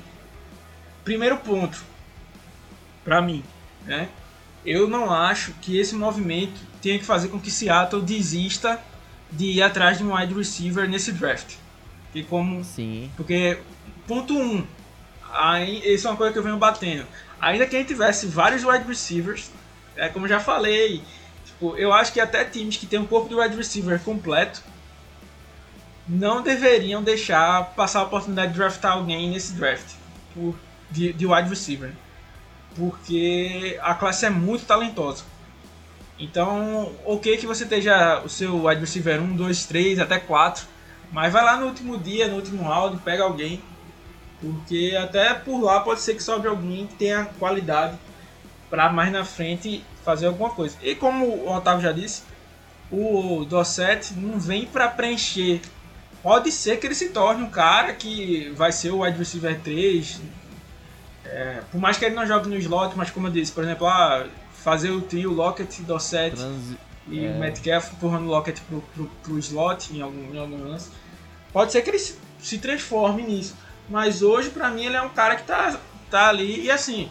primeiro 1.03 1.37
ponto, 1.37 1.83
para 3.07 3.21
mim, 3.21 3.41
né? 3.85 4.09
Eu 4.65 4.89
não 4.89 5.09
acho 5.09 5.53
que 5.61 5.79
esse 5.79 5.95
movimento 5.95 6.59
tenha 6.81 6.99
que 6.99 7.05
fazer 7.05 7.29
com 7.29 7.39
que 7.39 7.49
Seattle 7.49 8.01
desista 8.01 8.81
de 9.31 9.45
ir 9.45 9.61
atrás 9.61 9.97
de 9.97 10.03
um 10.03 10.13
wide 10.13 10.33
receiver 10.33 10.89
nesse 10.89 11.13
draft. 11.13 11.55
Que 12.11 12.21
como. 12.21 12.65
Sim. 12.65 13.09
Porque, 13.15 13.59
ponto 14.05 14.37
1. 14.37 14.41
Um, 14.41 14.67
aí, 15.31 15.81
isso 15.85 16.05
é 16.05 16.09
uma 16.11 16.17
coisa 16.17 16.33
que 16.33 16.39
eu 16.39 16.43
venho 16.43 16.57
batendo. 16.57 17.07
Ainda 17.39 17.65
que 17.65 17.77
a 17.77 17.79
gente 17.79 17.87
tivesse 17.87 18.27
vários 18.27 18.65
wide 18.65 18.85
receivers, 18.85 19.51
é 19.95 20.09
como 20.09 20.25
eu 20.25 20.29
já 20.29 20.41
falei, 20.41 21.01
tipo, 21.45 21.77
eu 21.77 21.93
acho 21.93 22.11
que 22.11 22.19
até 22.19 22.43
times 22.43 22.75
que 22.75 22.85
tem 22.85 22.99
um 22.99 23.07
corpo 23.07 23.29
de 23.29 23.35
wide 23.35 23.55
receiver 23.55 23.97
completo 24.01 24.61
não 26.05 26.41
deveriam 26.41 27.01
deixar 27.01 27.73
passar 27.73 28.01
a 28.01 28.03
oportunidade 28.03 28.51
de 28.51 28.57
draftar 28.57 28.93
alguém 28.93 29.29
nesse 29.29 29.53
draft 29.53 29.93
por, 30.33 30.55
de, 30.91 31.13
de 31.13 31.25
wide 31.25 31.47
receiver. 31.47 31.93
Porque 32.77 33.77
a 33.81 33.93
classe 33.95 34.25
é 34.25 34.29
muito 34.29 34.65
talentosa. 34.65 35.23
Então, 36.19 36.93
ok 37.05 37.37
que 37.37 37.45
você 37.45 37.63
esteja 37.63 38.21
o 38.23 38.29
seu 38.29 38.65
receiver 38.65 39.21
1, 39.21 39.35
2, 39.35 39.65
3, 39.65 39.99
até 39.99 40.19
4 40.19 40.77
mas 41.11 41.31
vai 41.31 41.43
lá 41.43 41.57
no 41.57 41.67
último 41.67 41.97
dia, 41.97 42.27
no 42.27 42.35
último 42.35 42.63
round, 42.63 42.97
pega 43.01 43.23
alguém. 43.23 43.61
Porque 44.41 44.95
até 45.01 45.33
por 45.33 45.61
lá 45.61 45.79
pode 45.79 46.01
ser 46.01 46.15
que 46.15 46.21
sobre 46.21 46.47
alguém 46.47 46.85
que 46.85 46.95
tenha 46.95 47.25
qualidade 47.39 47.97
para 48.69 48.91
mais 48.91 49.11
na 49.11 49.25
frente 49.25 49.83
fazer 50.03 50.27
alguma 50.27 50.49
coisa. 50.49 50.77
E 50.81 50.95
como 50.95 51.25
o 51.25 51.51
Otávio 51.51 51.81
já 51.81 51.91
disse, 51.91 52.23
o 52.91 53.45
Dorset 53.45 54.13
não 54.15 54.39
vem 54.39 54.65
para 54.65 54.89
preencher. 54.89 55.61
Pode 56.21 56.51
ser 56.51 56.77
que 56.77 56.85
ele 56.85 56.95
se 56.95 57.09
torne 57.09 57.43
um 57.43 57.49
cara 57.49 57.93
que 57.93 58.51
vai 58.55 58.71
ser 58.71 58.91
o 58.91 59.01
receiver 59.01 59.59
3. 59.61 60.21
É, 61.29 61.61
por 61.71 61.79
mais 61.79 61.97
que 61.97 62.05
ele 62.05 62.15
não 62.15 62.25
jogue 62.25 62.49
no 62.49 62.55
slot, 62.57 62.95
mas 62.95 63.11
como 63.11 63.27
eu 63.27 63.31
disse, 63.31 63.51
por 63.51 63.63
exemplo, 63.63 63.87
ah, 63.87 64.25
fazer 64.53 64.91
o 64.91 65.01
trio 65.01 65.31
Lockett, 65.31 65.81
Dorset 65.83 66.35
Transi 66.35 66.77
e 67.07 67.25
é. 67.25 67.33
Metcalf 67.37 67.93
empurrando 67.93 68.25
o 68.25 68.29
Lockett 68.29 68.59
pro, 68.61 68.81
pro, 68.93 69.05
pro 69.23 69.39
slot 69.39 69.93
em 69.93 70.01
algum, 70.01 70.33
em 70.33 70.39
algum 70.39 70.63
lance. 70.63 70.89
Pode 71.51 71.71
ser 71.71 71.81
que 71.81 71.89
ele 71.89 71.99
se, 71.99 72.17
se 72.39 72.57
transforme 72.57 73.23
nisso. 73.23 73.55
Mas 73.89 74.21
hoje, 74.21 74.49
para 74.49 74.69
mim, 74.69 74.85
ele 74.85 74.97
é 74.97 75.01
um 75.01 75.09
cara 75.09 75.35
que 75.35 75.43
tá, 75.43 75.79
tá 76.09 76.27
ali. 76.27 76.65
E 76.65 76.71
assim, 76.71 77.09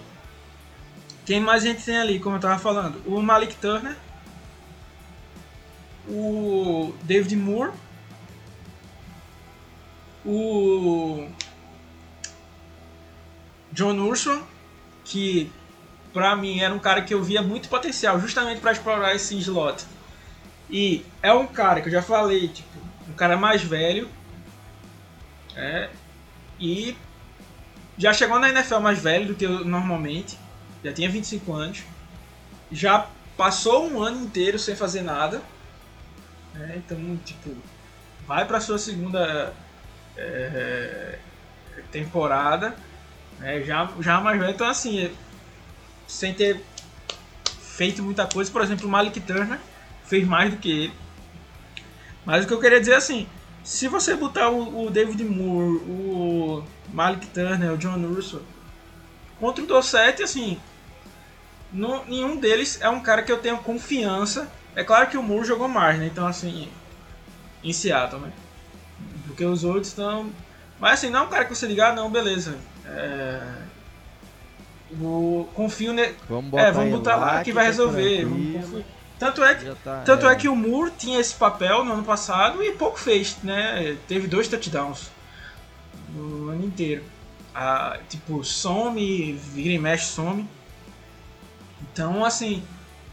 quem 1.24 1.40
mais 1.40 1.64
a 1.64 1.68
gente 1.68 1.84
tem 1.84 1.96
ali, 1.96 2.20
como 2.20 2.36
eu 2.36 2.40
tava 2.40 2.58
falando? 2.58 3.02
O 3.06 3.20
Malik 3.22 3.56
Turner, 3.56 3.96
o 6.08 6.94
David 7.02 7.34
Moore, 7.36 7.72
o 10.24 11.28
John 13.76 13.98
Urson, 14.00 14.42
que 15.04 15.52
pra 16.10 16.34
mim 16.34 16.60
era 16.60 16.72
um 16.74 16.78
cara 16.78 17.02
que 17.02 17.12
eu 17.12 17.22
via 17.22 17.42
muito 17.42 17.68
potencial, 17.68 18.18
justamente 18.18 18.58
para 18.58 18.72
explorar 18.72 19.14
esse 19.14 19.36
slot. 19.38 19.84
E 20.70 21.04
é 21.22 21.30
um 21.30 21.46
cara 21.46 21.82
que 21.82 21.88
eu 21.88 21.92
já 21.92 22.00
falei, 22.00 22.48
tipo, 22.48 22.78
um 23.06 23.12
cara 23.12 23.36
mais 23.36 23.62
velho, 23.62 24.08
é, 25.54 25.90
e 26.58 26.96
já 27.98 28.14
chegou 28.14 28.38
na 28.38 28.48
NFL 28.48 28.78
mais 28.78 28.98
velho 28.98 29.26
do 29.26 29.34
que 29.34 29.44
eu 29.44 29.62
normalmente 29.62 30.38
já 30.82 30.92
tinha 30.92 31.10
25 31.10 31.52
anos, 31.52 31.82
já 32.72 33.06
passou 33.36 33.86
um 33.86 34.02
ano 34.02 34.24
inteiro 34.24 34.58
sem 34.58 34.74
fazer 34.74 35.02
nada, 35.02 35.42
né? 36.54 36.76
então, 36.78 36.98
tipo, 37.26 37.54
vai 38.26 38.46
para 38.46 38.58
sua 38.58 38.78
segunda 38.78 39.52
é, 40.16 41.18
temporada, 41.92 42.74
né? 43.38 43.62
já, 43.62 43.90
já 44.00 44.20
mais 44.20 44.38
velho, 44.38 44.52
então 44.52 44.68
assim, 44.68 45.10
sem 46.06 46.34
ter 46.34 46.62
feito 47.60 48.02
muita 48.02 48.26
coisa, 48.26 48.50
por 48.50 48.62
exemplo, 48.62 48.86
o 48.86 48.90
Malik 48.90 49.20
Turner 49.20 49.58
fez 50.04 50.26
mais 50.26 50.50
do 50.50 50.56
que 50.56 50.70
ele, 50.70 50.92
mas 52.24 52.44
o 52.44 52.48
que 52.48 52.54
eu 52.54 52.60
queria 52.60 52.80
dizer 52.80 52.92
é 52.92 52.96
assim, 52.96 53.28
se 53.62 53.88
você 53.88 54.14
botar 54.14 54.48
o, 54.48 54.86
o 54.86 54.90
David 54.90 55.24
Moore, 55.24 55.76
o 55.88 56.64
Malik 56.92 57.26
Turner, 57.26 57.72
o 57.72 57.78
John 57.78 57.98
Russo 57.98 58.42
contra 59.40 59.62
o 59.62 59.66
Dossett, 59.66 60.22
assim, 60.22 60.58
no, 61.72 62.04
nenhum 62.04 62.36
deles 62.36 62.80
é 62.80 62.88
um 62.88 63.00
cara 63.00 63.22
que 63.22 63.30
eu 63.30 63.38
tenho 63.38 63.58
confiança. 63.58 64.50
É 64.74 64.84
claro 64.84 65.08
que 65.08 65.16
o 65.16 65.22
Moore 65.22 65.46
jogou 65.46 65.68
mais, 65.68 65.98
né? 65.98 66.06
Então, 66.06 66.26
assim, 66.26 66.68
em 67.62 67.72
Seattle, 67.72 68.20
né? 68.20 68.32
Porque 69.26 69.44
os 69.44 69.64
outros 69.64 69.88
estão. 69.88 70.30
Mas, 70.78 70.94
assim, 70.94 71.10
não 71.10 71.20
é 71.20 71.22
um 71.22 71.28
cara 71.28 71.44
que 71.44 71.54
você 71.54 71.66
ligar, 71.66 71.92
ah, 71.92 71.94
não, 71.94 72.10
beleza. 72.10 72.56
É... 72.88 73.40
O... 75.00 75.48
Confio 75.54 75.92
nele. 75.92 76.14
Vamos 76.28 76.50
botar, 76.50 76.62
é, 76.62 76.70
vamos 76.72 76.90
botar 76.90 77.16
lá, 77.16 77.44
que 77.44 77.52
vai 77.52 77.64
tá 77.64 77.70
resolver. 77.70 78.26
Tanto 79.18 79.42
é, 79.42 79.54
que, 79.54 79.74
tá, 79.76 80.02
tanto 80.04 80.28
é. 80.28 80.32
é. 80.32 80.36
que 80.36 80.48
o 80.48 80.54
Moore 80.54 80.92
tinha 80.96 81.18
esse 81.18 81.34
papel 81.34 81.84
no 81.84 81.94
ano 81.94 82.04
passado 82.04 82.62
e 82.62 82.72
pouco 82.72 82.98
fez, 82.98 83.38
né? 83.42 83.96
Teve 84.06 84.26
dois 84.28 84.46
touchdowns 84.46 85.10
no 86.10 86.50
ano 86.50 86.64
inteiro. 86.64 87.02
Ah, 87.54 87.98
tipo, 88.08 88.44
some, 88.44 89.32
vira 89.32 89.72
e 89.72 89.78
mexe, 89.78 90.06
some. 90.12 90.46
Então, 91.80 92.24
assim, 92.24 92.62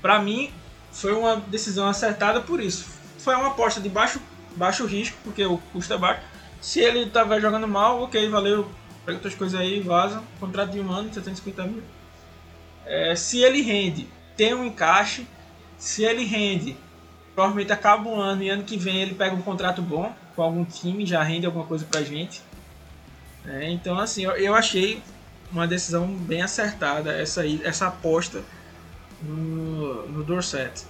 para 0.01 0.19
mim 0.19 0.51
foi 0.91 1.13
uma 1.13 1.37
decisão 1.37 1.87
acertada 1.87 2.41
por 2.41 2.59
isso. 2.59 2.85
Foi 3.17 3.33
uma 3.35 3.47
aposta 3.47 3.79
de 3.79 3.87
baixo, 3.87 4.21
baixo 4.57 4.85
risco, 4.85 5.17
porque 5.23 5.45
o 5.45 5.57
custo 5.71 5.93
é 5.93 5.97
baixo. 5.97 6.21
Se 6.61 6.81
ele 6.81 7.05
tava 7.09 7.39
jogando 7.39 7.67
mal, 7.67 8.01
ok, 8.03 8.29
valeu, 8.29 8.69
pega 9.05 9.17
outras 9.17 9.35
coisas 9.35 9.59
aí, 9.59 9.79
vaza. 9.79 10.23
Contrato 10.39 10.71
de 10.71 10.79
um 10.79 10.91
ano, 10.91 11.13
750 11.13 11.63
mil. 11.65 11.83
É, 12.85 13.15
se 13.15 13.39
ele 13.39 13.61
rende, 13.61 14.07
tem 14.35 14.53
um 14.53 14.65
encaixe. 14.65 15.27
Se 15.77 16.03
ele 16.03 16.23
rende, 16.23 16.77
provavelmente 17.35 17.71
acaba 17.71 18.09
o 18.09 18.19
ano 18.19 18.43
e 18.43 18.49
ano 18.49 18.63
que 18.63 18.77
vem 18.77 19.01
ele 19.01 19.15
pega 19.15 19.35
um 19.35 19.41
contrato 19.41 19.81
bom 19.81 20.13
com 20.35 20.41
algum 20.41 20.63
time, 20.63 21.05
já 21.05 21.21
rende 21.21 21.45
alguma 21.45 21.65
coisa 21.65 21.85
pra 21.85 22.01
gente. 22.01 22.41
É, 23.45 23.69
então, 23.69 23.99
assim, 23.99 24.23
eu, 24.23 24.31
eu 24.31 24.55
achei 24.55 25.01
uma 25.51 25.67
decisão 25.67 26.07
bem 26.07 26.41
acertada 26.41 27.11
essa, 27.13 27.45
essa 27.47 27.87
aposta 27.87 28.41
no, 29.21 30.07
no 30.07 30.23
Dorset. 30.23 30.85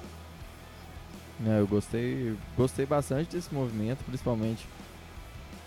É, 1.45 1.59
eu 1.59 1.67
gostei, 1.67 2.35
gostei 2.55 2.85
bastante 2.85 3.35
desse 3.35 3.53
movimento, 3.53 4.03
principalmente 4.05 4.65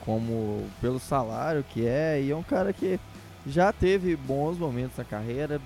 como 0.06 0.64
pelo 0.80 1.00
salário 1.00 1.64
que 1.64 1.84
é, 1.84 2.22
e 2.22 2.30
é 2.30 2.36
um 2.36 2.42
cara 2.42 2.72
que 2.72 2.98
já 3.44 3.72
teve 3.72 4.16
bons 4.16 4.56
momentos 4.56 4.96
na 4.96 5.04
carreira. 5.04 5.60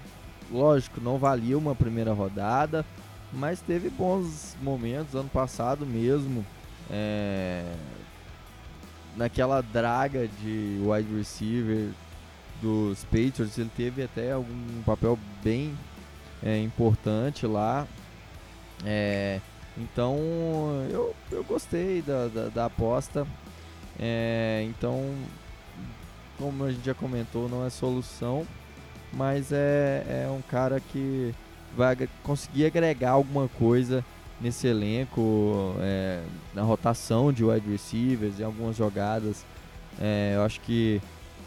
Lógico, 0.50 1.00
não 1.00 1.18
valia 1.18 1.56
uma 1.56 1.74
primeira 1.74 2.12
rodada, 2.12 2.84
mas 3.32 3.60
teve 3.60 3.88
bons 3.88 4.56
momentos 4.60 5.14
ano 5.14 5.28
passado 5.28 5.86
mesmo. 5.86 6.44
É, 6.90 7.72
naquela 9.16 9.60
draga 9.60 10.26
de 10.26 10.80
wide 10.82 11.14
receiver 11.14 11.90
dos 12.60 13.04
Patriots, 13.04 13.58
ele 13.58 13.70
teve 13.76 14.02
até 14.02 14.32
algum 14.32 14.82
papel 14.84 15.18
bem 15.42 15.76
é, 16.42 16.58
importante 16.58 17.46
lá. 17.46 17.86
É, 18.84 19.40
então 19.76 20.16
eu, 20.90 21.14
eu 21.30 21.44
gostei 21.44 22.02
da, 22.02 22.28
da, 22.28 22.48
da 22.48 22.64
aposta. 22.64 23.26
É, 24.00 24.66
então, 24.66 25.14
como 26.38 26.64
a 26.64 26.72
gente 26.72 26.84
já 26.84 26.94
comentou, 26.94 27.48
não 27.48 27.66
é 27.66 27.70
solução, 27.70 28.46
mas 29.12 29.52
é, 29.52 30.24
é 30.24 30.30
um 30.30 30.40
cara 30.40 30.80
que 30.80 31.34
vai 31.76 32.08
conseguir 32.22 32.64
agregar 32.64 33.10
alguma 33.10 33.46
coisa 33.48 34.04
nesse 34.40 34.66
elenco, 34.66 35.74
é, 35.80 36.22
na 36.54 36.62
rotação 36.62 37.30
de 37.30 37.44
wide 37.44 37.70
receivers, 37.70 38.40
em 38.40 38.44
algumas 38.44 38.76
jogadas. 38.76 39.44
É, 40.00 40.32
eu 40.34 40.42
acho 40.42 40.60
que 40.62 41.00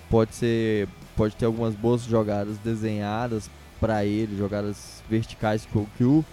pode 0.09 0.35
ser, 0.35 0.87
pode 1.17 1.35
ter 1.35 1.45
algumas 1.45 1.73
boas 1.73 2.03
jogadas 2.03 2.57
desenhadas 2.59 3.49
para 3.79 4.05
ele, 4.05 4.37
jogadas 4.37 5.03
verticais 5.09 5.65
que, 5.65 6.03
o 6.03 6.23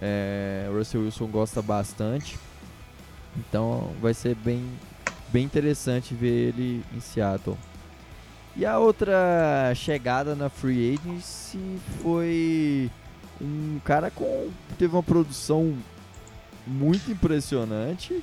é, 0.00 0.68
Russell 0.70 1.02
Wilson 1.02 1.26
gosta 1.28 1.62
bastante. 1.62 2.38
Então 3.36 3.90
vai 4.02 4.12
ser 4.12 4.34
bem, 4.34 4.62
bem 5.32 5.44
interessante 5.44 6.14
ver 6.14 6.48
ele 6.48 6.84
em 6.94 7.00
Seattle. 7.00 7.56
E 8.54 8.66
a 8.66 8.78
outra 8.78 9.72
chegada 9.74 10.34
na 10.34 10.50
Free 10.50 10.94
Agency 10.94 11.78
foi 12.02 12.90
um 13.40 13.80
cara 13.84 14.10
com 14.10 14.50
teve 14.78 14.94
uma 14.94 15.02
produção 15.02 15.74
muito 16.66 17.10
impressionante. 17.10 18.22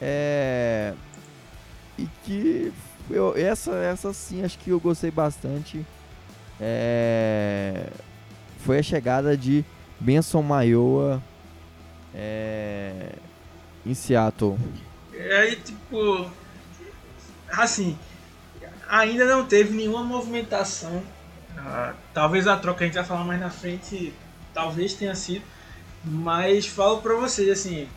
É, 0.00 0.94
e 1.96 2.08
que 2.24 2.72
eu, 3.08 3.34
essa, 3.36 3.72
essa 3.76 4.12
sim 4.12 4.42
acho 4.42 4.58
que 4.58 4.70
eu 4.70 4.80
gostei 4.80 5.10
bastante 5.10 5.86
é, 6.60 7.86
foi 8.58 8.78
a 8.78 8.82
chegada 8.82 9.36
de 9.36 9.64
Benson 10.00 10.42
Maioa 10.42 11.22
é, 12.14 13.12
em 13.84 13.94
Seattle. 13.94 14.58
É, 15.16 15.36
aí, 15.38 15.56
tipo, 15.56 16.30
assim, 17.50 17.98
ainda 18.88 19.24
não 19.24 19.46
teve 19.46 19.74
nenhuma 19.74 20.02
movimentação. 20.02 21.02
Ah, 21.56 21.94
talvez 22.12 22.46
a 22.46 22.56
troca 22.56 22.84
a 22.84 22.86
gente 22.86 22.94
vai 22.94 23.04
falar 23.04 23.24
mais 23.24 23.40
na 23.40 23.50
frente, 23.50 24.12
talvez 24.52 24.94
tenha 24.94 25.14
sido. 25.14 25.44
Mas 26.04 26.66
falo 26.66 27.00
pra 27.00 27.14
vocês, 27.14 27.48
assim, 27.48 27.88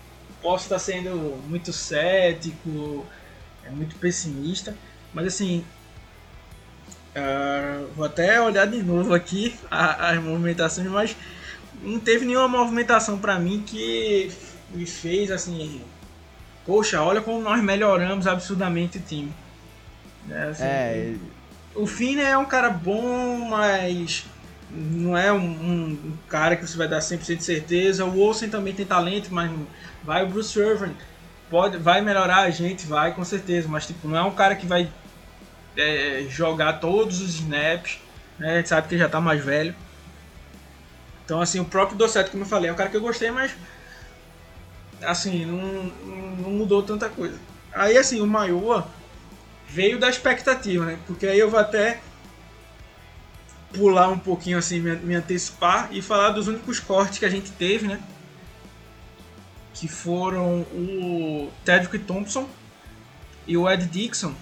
posso 0.42 0.66
estar 0.66 0.80
sendo 0.80 1.42
muito 1.48 1.74
cético, 1.74 3.06
é 3.64 3.70
muito 3.70 3.96
pessimista, 3.98 4.76
mas 5.14 5.28
assim, 5.28 5.66
Uh, 7.18 7.88
vou 7.96 8.06
até 8.06 8.40
olhar 8.40 8.68
de 8.68 8.84
novo 8.84 9.12
aqui 9.12 9.56
as 9.72 10.22
movimentações, 10.22 10.88
mas 10.88 11.16
não 11.82 12.00
teve 12.00 12.26
nenhuma 12.26 12.48
movimentação 12.48 13.18
para 13.18 13.40
mim 13.40 13.64
que 13.66 14.32
me 14.70 14.86
fez 14.86 15.32
assim. 15.32 15.82
Poxa, 16.68 17.02
olha 17.02 17.22
como 17.22 17.42
nós 17.42 17.64
melhoramos 17.64 18.28
absurdamente 18.28 18.98
o 18.98 19.02
time. 19.02 19.34
Né, 20.26 20.50
assim, 20.50 20.64
é. 20.64 21.16
O 21.74 21.88
Finn 21.88 22.20
é 22.20 22.38
um 22.38 22.44
cara 22.44 22.70
bom, 22.70 23.48
mas 23.50 24.26
não 24.70 25.18
é 25.18 25.32
um, 25.32 25.38
um, 25.38 26.18
cara 26.28 26.58
que 26.58 26.68
você 26.68 26.78
vai 26.78 26.90
dar 26.90 27.00
100% 27.00 27.38
de 27.38 27.44
certeza. 27.44 28.04
O 28.04 28.20
Olsen 28.20 28.50
também 28.50 28.74
tem 28.74 28.86
talento, 28.86 29.34
mas 29.34 29.50
vai 30.04 30.26
o 30.26 30.28
Bruce 30.28 30.60
Irvin. 30.60 30.94
Pode, 31.50 31.78
vai 31.78 32.02
melhorar 32.02 32.42
a 32.42 32.50
gente, 32.50 32.86
vai 32.86 33.14
com 33.14 33.24
certeza, 33.24 33.70
mas 33.70 33.88
tipo, 33.88 34.06
não 34.06 34.18
é 34.18 34.24
um 34.24 34.32
cara 34.32 34.54
que 34.54 34.66
vai 34.66 34.92
é, 35.78 36.26
jogar 36.30 36.74
todos 36.74 37.22
os 37.22 37.36
snaps. 37.36 38.00
Né? 38.38 38.56
A 38.56 38.58
gente 38.58 38.68
sabe 38.68 38.90
que 38.90 38.96
ele 38.96 39.00
já 39.00 39.06
está 39.06 39.22
mais 39.22 39.42
velho. 39.42 39.74
Então, 41.24 41.40
assim, 41.40 41.62
o 41.62 41.66
próprio 41.66 41.98
Dosseto, 41.98 42.32
como 42.32 42.44
eu 42.44 42.48
falei, 42.48 42.70
é 42.70 42.74
um 42.74 42.76
cara 42.76 42.90
que 42.90 42.98
eu 42.98 43.02
gostei, 43.02 43.32
mas 43.32 43.54
assim, 45.02 45.46
não, 45.46 45.84
não 46.38 46.52
mudou 46.52 46.84
tanta 46.84 47.10
coisa. 47.10 47.38
Aí, 47.74 47.98
assim, 47.98 48.22
o 48.22 48.28
Maior 48.28 48.88
veio 49.68 50.00
da 50.00 50.10
expectativa, 50.10 50.86
né? 50.86 51.00
Porque 51.06 51.28
aí 51.28 51.38
eu 51.38 51.50
vou 51.50 51.60
até 51.60 52.00
pular 53.74 54.10
um 54.10 54.18
pouquinho, 54.18 54.58
assim, 54.58 54.80
me, 54.80 55.16
antecipar 55.16 55.90
e 55.92 56.02
falar 56.02 56.30
dos 56.30 56.48
únicos 56.48 56.80
cortes 56.80 57.20
que 57.20 57.26
a 57.26 57.30
gente 57.30 57.52
teve, 57.52 57.88
né? 57.88 58.02
Que 59.74 59.88
foram 59.88 60.62
o 60.72 61.52
Tedrick 61.64 62.00
Thompson 62.00 62.50
e 63.46 63.56
o 63.56 63.70
Ed 63.70 63.86
Dixon, 63.86 64.34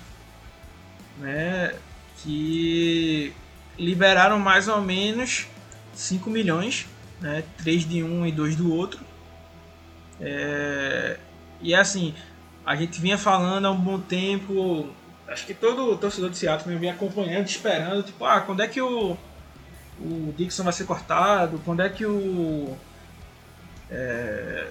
né? 1.18 1.76
Que 2.18 3.34
liberaram 3.78 4.40
mais 4.40 4.68
ou 4.68 4.82
menos 4.82 5.48
5 5.94 6.30
milhões, 6.30 6.88
né? 7.20 7.44
3 7.58 7.88
de 7.88 8.04
um 8.04 8.26
e 8.26 8.32
2 8.32 8.56
do 8.56 8.74
outro. 8.74 9.00
É... 10.20 11.18
E 11.62 11.74
assim, 11.74 12.14
a 12.66 12.76
gente 12.76 13.00
vinha 13.00 13.18
falando 13.18 13.66
há 13.66 13.72
um 13.72 13.80
bom 13.80 14.00
tempo, 14.00 14.90
acho 15.28 15.46
que 15.46 15.54
todo 15.54 15.98
torcedor 15.98 16.30
de 16.30 16.38
Seattle 16.38 16.78
vinha 16.78 16.94
acompanhando, 16.94 17.48
esperando, 17.48 18.04
tipo, 18.04 18.26
ah, 18.26 18.42
quando 18.42 18.62
é 18.62 18.68
que 18.68 18.82
o, 18.82 19.18
o 20.00 20.34
Dixon 20.38 20.64
vai 20.64 20.74
ser 20.74 20.86
cortado? 20.86 21.62
Quando 21.64 21.82
é 21.82 21.90
que 21.90 22.06
o. 22.06 22.76
É, 23.90 24.68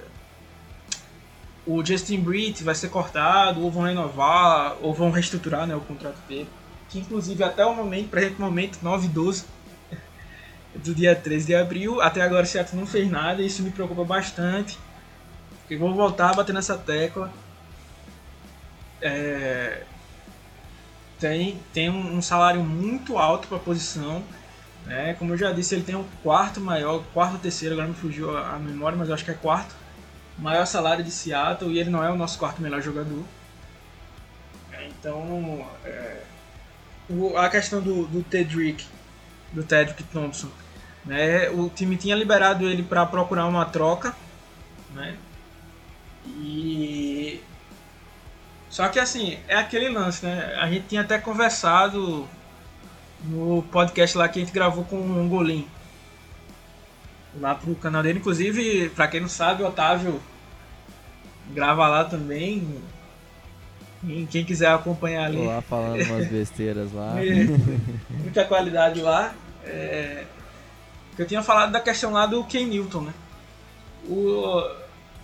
o 1.67 1.85
Justin 1.85 2.21
Britt 2.21 2.63
vai 2.63 2.75
ser 2.75 2.91
cortado, 2.91 3.63
ou 3.63 3.71
vão 3.71 3.85
renovar, 3.85 4.77
ou 4.83 4.93
vão 4.93 5.11
reestruturar 5.11 5.67
né, 5.67 5.75
o 5.75 5.81
contrato 5.81 6.19
dele. 6.29 6.49
Que 6.91 6.99
inclusive 6.99 7.43
até 7.43 7.65
o 7.65 7.75
momento, 7.75 8.11
presente 8.11 8.39
momento, 8.39 8.79
9 8.83 9.07
e 9.07 9.09
12 9.09 9.45
do 10.77 10.95
dia 10.95 11.15
13 11.15 11.47
de 11.47 11.55
abril. 11.55 12.01
Até 12.03 12.21
agora 12.21 12.45
o 12.45 12.47
Seattle 12.47 12.79
não 12.79 12.87
fez 12.87 13.11
nada 13.11 13.41
e 13.43 13.47
isso 13.47 13.63
me 13.63 13.71
preocupa 13.71 14.05
bastante. 14.05 14.79
Porque 15.65 15.77
vou 15.77 15.95
voltar 15.95 16.31
a 16.31 16.35
bater 16.35 16.53
nessa 16.53 16.77
tecla. 16.77 17.33
É, 19.01 19.83
tem 21.19 21.59
tem 21.73 21.89
um, 21.89 22.21
salário 22.21 22.63
muito 22.63 23.17
alto 23.17 23.49
para 23.49 23.57
a 23.57 23.61
posição. 23.61 24.23
Né? 24.85 25.15
Como 25.15 25.33
eu 25.33 25.39
já 25.39 25.53
disse, 25.53 25.75
ele 25.75 25.83
tem 25.83 25.95
o 25.95 26.05
quarto 26.23 26.61
maior, 26.61 27.03
quarto 27.15 27.39
terceiro, 27.39 27.75
agora 27.75 27.89
me 27.89 27.95
fugiu 27.95 28.37
a, 28.37 28.57
a 28.57 28.59
memória, 28.59 28.97
mas 28.97 29.09
eu 29.09 29.15
acho 29.15 29.25
que 29.25 29.31
é 29.31 29.35
quarto. 29.35 29.75
Maior 30.37 30.67
salário 30.67 31.03
de 31.03 31.11
Seattle 31.11 31.73
e 31.73 31.79
ele 31.79 31.91
não 31.91 32.05
é 32.05 32.11
o 32.11 32.17
nosso 32.17 32.39
quarto 32.39 32.61
melhor 32.61 32.83
jogador. 32.83 33.25
Então, 34.87 35.67
é, 35.85 36.23
o, 37.09 37.37
a 37.39 37.49
questão 37.49 37.81
do, 37.81 38.07
do 38.07 38.23
Tedrick, 38.23 38.85
do 39.53 39.63
Tedrick 39.63 40.03
Thompson, 40.05 40.51
né? 41.05 41.49
O 41.51 41.69
time 41.69 41.97
tinha 41.97 42.15
liberado 42.15 42.69
ele 42.69 42.83
para 42.83 43.07
procurar 43.07 43.47
uma 43.47 43.65
troca, 43.65 44.15
né? 44.95 45.17
E 46.27 47.41
só 48.75 48.89
que 48.89 48.99
assim, 48.99 49.39
é 49.47 49.55
aquele 49.55 49.89
lance, 49.89 50.27
né? 50.27 50.53
A 50.59 50.69
gente 50.69 50.89
tinha 50.89 51.03
até 51.03 51.17
conversado 51.17 52.29
no 53.23 53.63
podcast 53.71 54.19
lá 54.19 54.29
que 54.29 54.41
a 54.41 54.45
gente 54.45 54.53
gravou 54.53 54.85
com 54.85 54.97
o 54.97 55.21
Angolim. 55.21 55.69
Lá 57.41 57.55
pro 57.55 57.75
canal 57.77 58.03
dele, 58.03 58.19
inclusive, 58.19 58.89
pra 58.89 59.07
quem 59.07 59.21
não 59.21 59.29
sabe, 59.29 59.63
o 59.63 59.67
Otávio 59.69 60.21
grava 61.53 61.87
lá 61.87 62.05
também. 62.05 62.83
E 64.03 64.27
quem 64.29 64.45
quiser 64.45 64.73
acompanhar 64.73 65.27
ali. 65.27 65.39
Tô 65.39 65.45
lá 65.45 65.63
falando 65.63 66.03
umas 66.11 66.27
besteiras 66.27 66.93
lá. 66.93 67.15
Muita 68.11 68.45
qualidade 68.45 69.01
lá. 69.01 69.35
É, 69.65 70.25
eu 71.17 71.27
tinha 71.27 71.45
falado 71.45 71.71
da 71.71 71.81
questão 71.81 72.11
lá 72.11 72.27
do 72.27 72.43
Ken 72.43 72.67
Newton, 72.67 73.03
né? 73.03 73.15
O, 74.09 74.63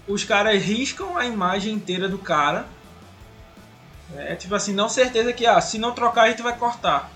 os 0.07 0.25
caras 0.25 0.63
riscam 0.63 1.17
a 1.17 1.27
imagem 1.27 1.75
inteira 1.75 2.09
do 2.09 2.19
cara. 2.19 2.67
É 4.17 4.35
tipo 4.35 4.55
assim, 4.55 4.73
não 4.73 4.89
certeza 4.89 5.33
que 5.33 5.47
ah, 5.47 5.61
se 5.61 5.79
não 5.79 5.93
trocar 5.93 6.23
a 6.23 6.31
gente 6.31 6.43
vai 6.43 6.57
cortar. 6.57 7.11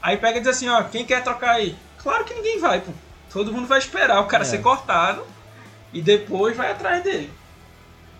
Aí 0.00 0.16
pega 0.16 0.38
e 0.38 0.40
diz 0.40 0.48
assim, 0.48 0.68
ó, 0.68 0.82
quem 0.84 1.04
quer 1.04 1.22
trocar 1.22 1.52
aí? 1.52 1.76
Claro 1.98 2.24
que 2.24 2.34
ninguém 2.34 2.58
vai, 2.58 2.80
pô. 2.80 2.92
Todo 3.30 3.52
mundo 3.52 3.66
vai 3.66 3.78
esperar 3.78 4.20
o 4.20 4.26
cara 4.26 4.44
é. 4.44 4.46
ser 4.46 4.62
cortado 4.62 5.26
e 5.92 6.00
depois 6.00 6.56
vai 6.56 6.70
atrás 6.70 7.02
dele. 7.02 7.32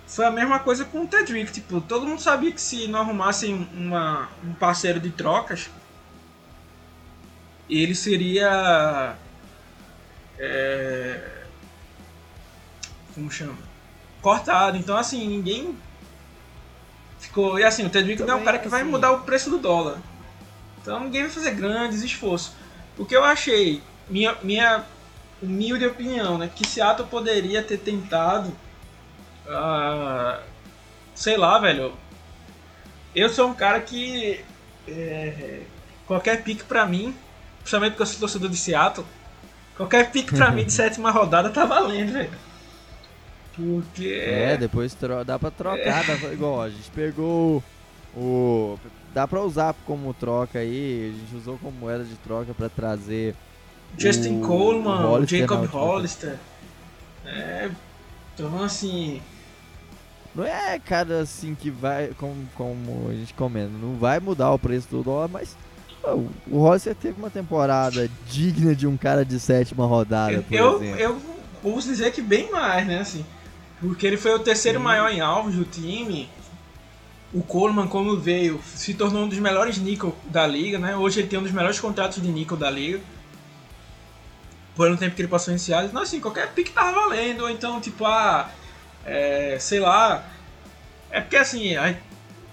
Foi 0.06 0.24
a 0.24 0.30
mesma 0.30 0.58
coisa 0.58 0.84
com 0.84 1.02
o 1.02 1.06
Tedrick, 1.06 1.52
tipo, 1.52 1.80
todo 1.80 2.06
mundo 2.06 2.20
sabia 2.20 2.52
que 2.52 2.60
se 2.60 2.86
não 2.86 3.00
arrumassem 3.00 3.68
uma, 3.74 4.28
um 4.44 4.52
parceiro 4.52 5.00
de 5.00 5.10
trocas, 5.10 5.68
ele 7.68 7.94
seria 7.94 9.16
é, 10.38 11.35
como 13.16 13.30
chama? 13.30 13.56
Cortado. 14.20 14.76
Então, 14.76 14.96
assim, 14.96 15.26
ninguém 15.26 15.76
ficou. 17.18 17.58
E 17.58 17.64
assim, 17.64 17.84
o 17.86 17.90
Tedrick 17.90 18.22
não 18.22 18.34
é 18.34 18.36
um 18.36 18.44
cara 18.44 18.58
que 18.58 18.68
vai 18.68 18.82
assim. 18.82 18.90
mudar 18.90 19.12
o 19.12 19.20
preço 19.20 19.50
do 19.50 19.58
dólar. 19.58 19.98
Então, 20.80 21.00
ninguém 21.00 21.22
vai 21.22 21.30
fazer 21.30 21.52
grandes 21.52 22.02
esforços. 22.02 22.52
O 22.98 23.04
que 23.04 23.16
eu 23.16 23.24
achei, 23.24 23.82
minha, 24.08 24.36
minha 24.42 24.84
humilde 25.42 25.86
opinião, 25.86 26.36
né? 26.36 26.50
Que 26.54 26.66
Seattle 26.66 27.08
poderia 27.08 27.62
ter 27.62 27.78
tentado. 27.78 28.48
Uh, 29.46 30.40
sei 31.14 31.36
lá, 31.36 31.58
velho. 31.58 31.94
Eu 33.14 33.30
sou 33.30 33.48
um 33.48 33.54
cara 33.54 33.80
que. 33.80 34.44
É, 34.86 35.62
qualquer 36.06 36.42
pique 36.42 36.64
pra 36.64 36.84
mim, 36.84 37.16
principalmente 37.60 37.92
porque 37.92 38.02
eu 38.02 38.06
sou 38.06 38.20
torcedor 38.20 38.48
de 38.48 38.56
Seattle, 38.56 39.06
qualquer 39.76 40.10
pique 40.12 40.36
pra 40.36 40.50
mim 40.50 40.64
de 40.64 40.70
sétima 40.72 41.10
rodada 41.10 41.50
tá 41.50 41.64
valendo, 41.64 42.12
velho. 42.12 42.30
Porque. 43.56 44.22
É, 44.22 44.56
depois 44.56 44.96
dá 45.26 45.38
pra 45.38 45.50
trocar. 45.50 46.08
É. 46.08 46.16
Dá 46.16 46.32
igual, 46.32 46.62
a 46.62 46.68
gente 46.68 46.90
pegou 46.90 47.62
o. 48.14 48.78
Dá 49.14 49.26
pra 49.26 49.40
usar 49.40 49.74
como 49.86 50.12
troca 50.12 50.58
aí. 50.58 51.14
A 51.14 51.18
gente 51.18 51.36
usou 51.36 51.58
como 51.58 51.72
moeda 51.72 52.04
de 52.04 52.16
troca 52.16 52.52
pra 52.52 52.68
trazer. 52.68 53.34
Justin 53.96 54.42
o, 54.42 54.46
Coleman, 54.46 55.06
o 55.06 55.08
Hollister, 55.08 55.38
Jacob 55.40 55.64
Hollister. 55.66 56.36
É. 57.24 57.70
Então, 58.34 58.62
assim. 58.62 59.22
Não 60.34 60.44
é 60.44 60.78
cara 60.78 61.20
assim 61.20 61.54
que 61.54 61.70
vai, 61.70 62.10
como, 62.18 62.46
como 62.54 63.08
a 63.08 63.14
gente 63.14 63.32
comenta, 63.32 63.70
não 63.70 63.94
vai 63.94 64.20
mudar 64.20 64.52
o 64.52 64.58
preço 64.58 64.86
do 64.90 65.02
dólar, 65.02 65.28
mas 65.28 65.56
o 66.46 66.58
Hollister 66.58 66.94
teve 66.94 67.18
uma 67.18 67.30
temporada 67.30 68.06
digna 68.28 68.74
de 68.74 68.86
um 68.86 68.98
cara 68.98 69.24
de 69.24 69.40
sétima 69.40 69.86
rodada, 69.86 70.42
por 70.42 70.54
eu, 70.54 70.76
exemplo. 70.76 71.00
Eu 71.00 71.20
posso 71.62 71.88
dizer 71.88 72.12
que 72.12 72.20
bem 72.20 72.52
mais, 72.52 72.86
né, 72.86 72.98
assim. 72.98 73.24
Porque 73.80 74.06
ele 74.06 74.16
foi 74.16 74.32
o 74.34 74.38
terceiro 74.38 74.78
Sim. 74.78 74.84
maior 74.84 75.10
em 75.10 75.20
alvos 75.20 75.54
do 75.54 75.64
time. 75.64 76.28
O 77.32 77.42
Coleman, 77.42 77.86
como 77.88 78.16
veio, 78.16 78.60
se 78.64 78.94
tornou 78.94 79.24
um 79.24 79.28
dos 79.28 79.38
melhores 79.38 79.78
níquel 79.78 80.16
da 80.24 80.46
liga, 80.46 80.78
né? 80.78 80.96
Hoje 80.96 81.20
ele 81.20 81.28
tem 81.28 81.38
um 81.38 81.42
dos 81.42 81.52
melhores 81.52 81.78
contratos 81.78 82.22
de 82.22 82.28
níquel 82.28 82.56
da 82.56 82.70
liga. 82.70 83.00
Por 84.74 84.90
um 84.90 84.96
tempo 84.96 85.14
que 85.14 85.22
ele 85.22 85.28
passou 85.28 85.52
em 85.52 85.58
Seattle. 85.58 85.88
Então, 85.88 86.02
assim, 86.02 86.20
qualquer 86.20 86.52
pique 86.52 86.70
tava 86.70 86.92
valendo. 86.92 87.42
Ou 87.42 87.50
então, 87.50 87.80
tipo, 87.80 88.04
ah, 88.06 88.50
é, 89.04 89.56
sei 89.58 89.80
lá. 89.80 90.24
É 91.10 91.20
porque, 91.20 91.36
assim, 91.36 91.74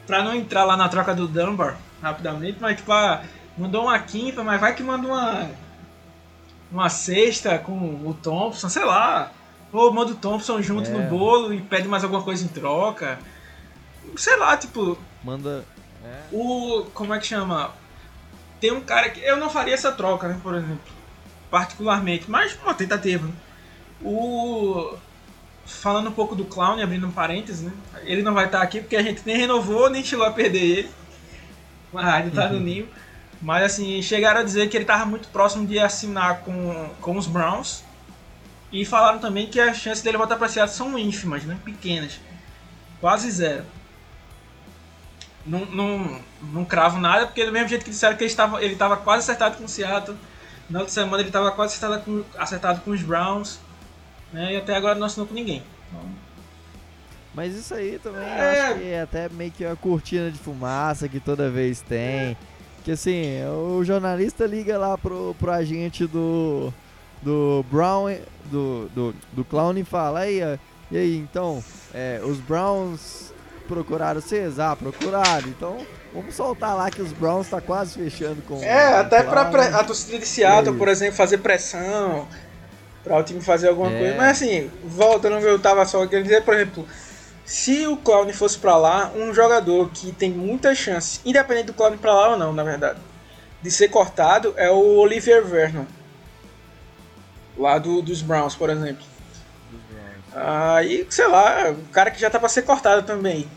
pra 0.05 0.23
não 0.23 0.33
entrar 0.36 0.65
lá 0.65 0.75
na 0.75 0.89
troca 0.89 1.13
do 1.13 1.27
Dunbar 1.27 1.77
rapidamente, 2.01 2.57
mas, 2.59 2.77
tipo, 2.77 2.91
ah, 2.91 3.23
mandou 3.57 3.83
uma 3.83 3.97
quinta, 3.99 4.43
mas 4.43 4.59
vai 4.59 4.75
que 4.75 4.83
manda 4.83 5.07
uma, 5.07 5.49
uma 6.71 6.89
sexta 6.89 7.57
com 7.57 7.73
o 7.73 8.13
Thompson, 8.21 8.67
sei 8.67 8.83
lá. 8.83 9.31
Ou 9.73 9.91
manda 9.91 10.12
o 10.12 10.15
Thompson 10.15 10.62
junto 10.62 10.88
é. 10.89 10.93
no 10.93 11.09
bolo 11.09 11.51
e 11.51 11.59
pede 11.59 11.88
mais 11.88 12.03
alguma 12.03 12.21
coisa 12.21 12.45
em 12.45 12.47
troca. 12.47 13.17
Sei 14.15 14.38
lá, 14.38 14.55
tipo. 14.55 14.97
Manda. 15.23 15.65
É. 16.05 16.19
O. 16.31 16.86
Como 16.93 17.13
é 17.13 17.19
que 17.19 17.25
chama? 17.25 17.71
Tem 18.62 18.71
um 18.71 18.81
cara 18.81 19.09
que. 19.09 19.19
Eu 19.19 19.38
não 19.38 19.49
faria 19.49 19.73
essa 19.73 19.91
troca, 19.91 20.27
né, 20.27 20.39
por 20.43 20.53
exemplo. 20.53 20.93
Particularmente, 21.49 22.29
mas 22.29 22.55
uma 22.62 22.75
tentativa. 22.75 23.26
Né? 23.26 23.34
O. 24.03 24.95
Falando 25.65 26.09
um 26.09 26.13
pouco 26.13 26.36
do 26.36 26.45
Clown, 26.45 26.80
abrindo 26.80 27.07
um 27.07 27.11
parênteses, 27.11 27.61
né? 27.61 27.71
Ele 28.03 28.21
não 28.21 28.34
vai 28.34 28.45
estar 28.45 28.61
aqui 28.61 28.82
porque 28.82 28.97
a 28.97 29.01
gente 29.01 29.24
nem 29.26 29.38
renovou, 29.38 29.89
nem 29.89 30.03
chegou 30.03 30.26
a 30.26 30.32
perder 30.32 30.59
ele. 30.59 30.91
A 31.95 32.01
rádio 32.01 32.32
tá 32.32 32.49
no 32.49 32.59
ninho. 32.59 32.88
Mas 33.41 33.63
assim, 33.63 34.01
chegaram 34.01 34.41
a 34.41 34.43
dizer 34.43 34.69
que 34.69 34.76
ele 34.76 34.84
estava 34.84 35.05
muito 35.05 35.30
próximo 35.30 35.65
de 35.65 35.80
assinar 35.80 36.41
com, 36.41 36.89
com 36.99 37.17
os 37.17 37.28
Browns 37.28 37.84
e 38.74 38.84
falaram 38.84 39.19
também 39.19 39.45
que 39.45 39.59
as 39.59 39.78
chances 39.78 40.03
dele 40.03 40.17
voltar 40.17 40.36
para 40.36 40.49
Seattle 40.49 40.76
são 40.76 40.97
ínfimas, 40.97 41.43
né? 41.43 41.55
pequenas. 41.63 42.19
Quase 42.99 43.30
zero. 43.30 43.63
Não, 45.45 45.65
não, 45.67 46.19
não 46.41 46.65
cravo 46.65 46.99
nada, 46.99 47.28
porque 47.28 47.45
do 47.45 47.51
mesmo 47.51 47.67
jeito 47.67 47.86
que 47.86 47.91
disseram 47.91 48.17
que 48.17 48.24
ele 48.24 48.32
estava 48.32 48.63
ele 48.63 48.74
estava 48.74 48.97
quase 48.97 49.19
acertado 49.19 49.57
com 49.57 49.65
o 49.65 49.69
Seattle, 49.69 50.17
na 50.67 50.80
outra 50.80 50.93
semana 50.93 51.21
ele 51.21 51.30
estava 51.30 51.51
quase 51.51 51.76
acertado 51.76 52.03
com, 52.03 52.24
acertado 52.36 52.82
com 52.82 52.91
os 52.91 53.03
Browns, 53.03 53.59
né? 54.32 54.53
e 54.53 54.57
até 54.57 54.76
agora 54.76 54.95
não 54.95 55.05
assinou 55.05 55.28
com 55.28 55.36
ninguém. 55.36 55.61
Mas 57.36 57.55
isso 57.55 57.74
aí 57.76 57.99
também 58.01 58.24
é... 58.24 58.61
acho 58.61 58.80
que 58.80 58.88
é 58.88 59.01
até 59.01 59.30
meio 59.30 59.51
que 59.51 59.65
uma 59.65 59.76
cortina 59.76 60.32
de 60.32 60.39
fumaça 60.39 61.07
que 61.07 61.19
toda 61.19 61.49
vez 61.49 61.82
tem. 61.82 62.36
Que 62.84 62.91
assim, 62.91 63.43
o 63.45 63.84
jornalista 63.84 64.45
liga 64.45 64.78
lá 64.78 64.97
pro, 64.97 65.36
pro 65.39 65.51
agente 65.51 66.05
do, 66.05 66.74
do 67.24 67.63
Brown, 67.71 68.15
do, 68.45 68.89
do, 68.93 69.15
do 69.32 69.45
Clown 69.45 69.78
e 69.78 69.84
fala, 69.84 70.19
aí, 70.19 70.39
e 70.91 70.97
aí, 70.97 71.17
então, 71.17 71.63
é, 71.93 72.19
os 72.24 72.38
Browns 72.38 73.32
procuraram 73.67 74.19
vocês? 74.21 74.59
Ah, 74.59 74.76
procuraram, 74.76 75.47
então 75.47 75.78
vamos 76.13 76.36
soltar 76.36 76.76
lá 76.76 76.91
que 76.91 77.01
os 77.01 77.11
Browns 77.13 77.47
tá 77.49 77.61
quase 77.61 77.97
fechando 77.97 78.41
com 78.43 78.61
É, 78.61 78.97
até 78.99 79.24
pra 79.24 79.45
pre- 79.45 79.61
a 79.61 79.84
torcida 79.84 80.19
de 80.19 80.26
Seattle, 80.28 80.74
aí? 80.74 80.78
por 80.78 80.88
exemplo, 80.88 81.15
fazer 81.15 81.38
pressão 81.39 82.28
pra 83.03 83.17
o 83.17 83.24
time 83.24 83.41
fazer 83.41 83.69
alguma 83.69 83.91
É. 83.91 83.97
coisa. 83.99 84.15
Mas 84.17 84.32
assim, 84.41 84.69
voltando 84.84 85.38
eu 85.39 85.57
tava 85.59 85.86
só 85.86 86.05
querendo 86.05 86.26
dizer, 86.26 86.43
por 86.43 86.53
exemplo, 86.53 86.86
se 87.45 87.88
o 87.88 87.97
Clown 87.97 88.32
fosse 88.34 88.57
pra 88.57 88.78
lá, 88.78 89.11
um 89.15 89.34
jogador 89.34 89.89
que 89.93 90.11
tem 90.11 90.32
muitas 90.32 90.78
chances, 90.78 91.19
independente 91.26 91.67
do 91.67 91.74
Clown 91.74 91.97
pra 91.97 92.13
lá 92.13 92.30
ou 92.32 92.38
não, 92.38 92.53
na 92.53 92.63
verdade, 92.63 92.99
de 93.61 93.71
ser 93.71 93.88
cortado 93.89 94.53
é 94.57 94.69
o 94.69 94.97
Olivier 94.97 95.43
Vernon. 95.43 95.86
Lá 97.58 97.78
do, 97.78 98.01
dos 98.01 98.22
Browns, 98.22 98.56
por 98.56 98.70
exemplo. 98.70 99.06
Aí, 100.36 101.06
sei 101.10 101.28
lá, 101.28 101.70
o 101.72 101.88
cara 101.91 102.10
que 102.10 102.20
já 102.20 102.30
tá 102.30 102.39
pra 102.39 102.49
ser 102.49 102.64
cortado 102.64 103.04
também. 103.04 103.47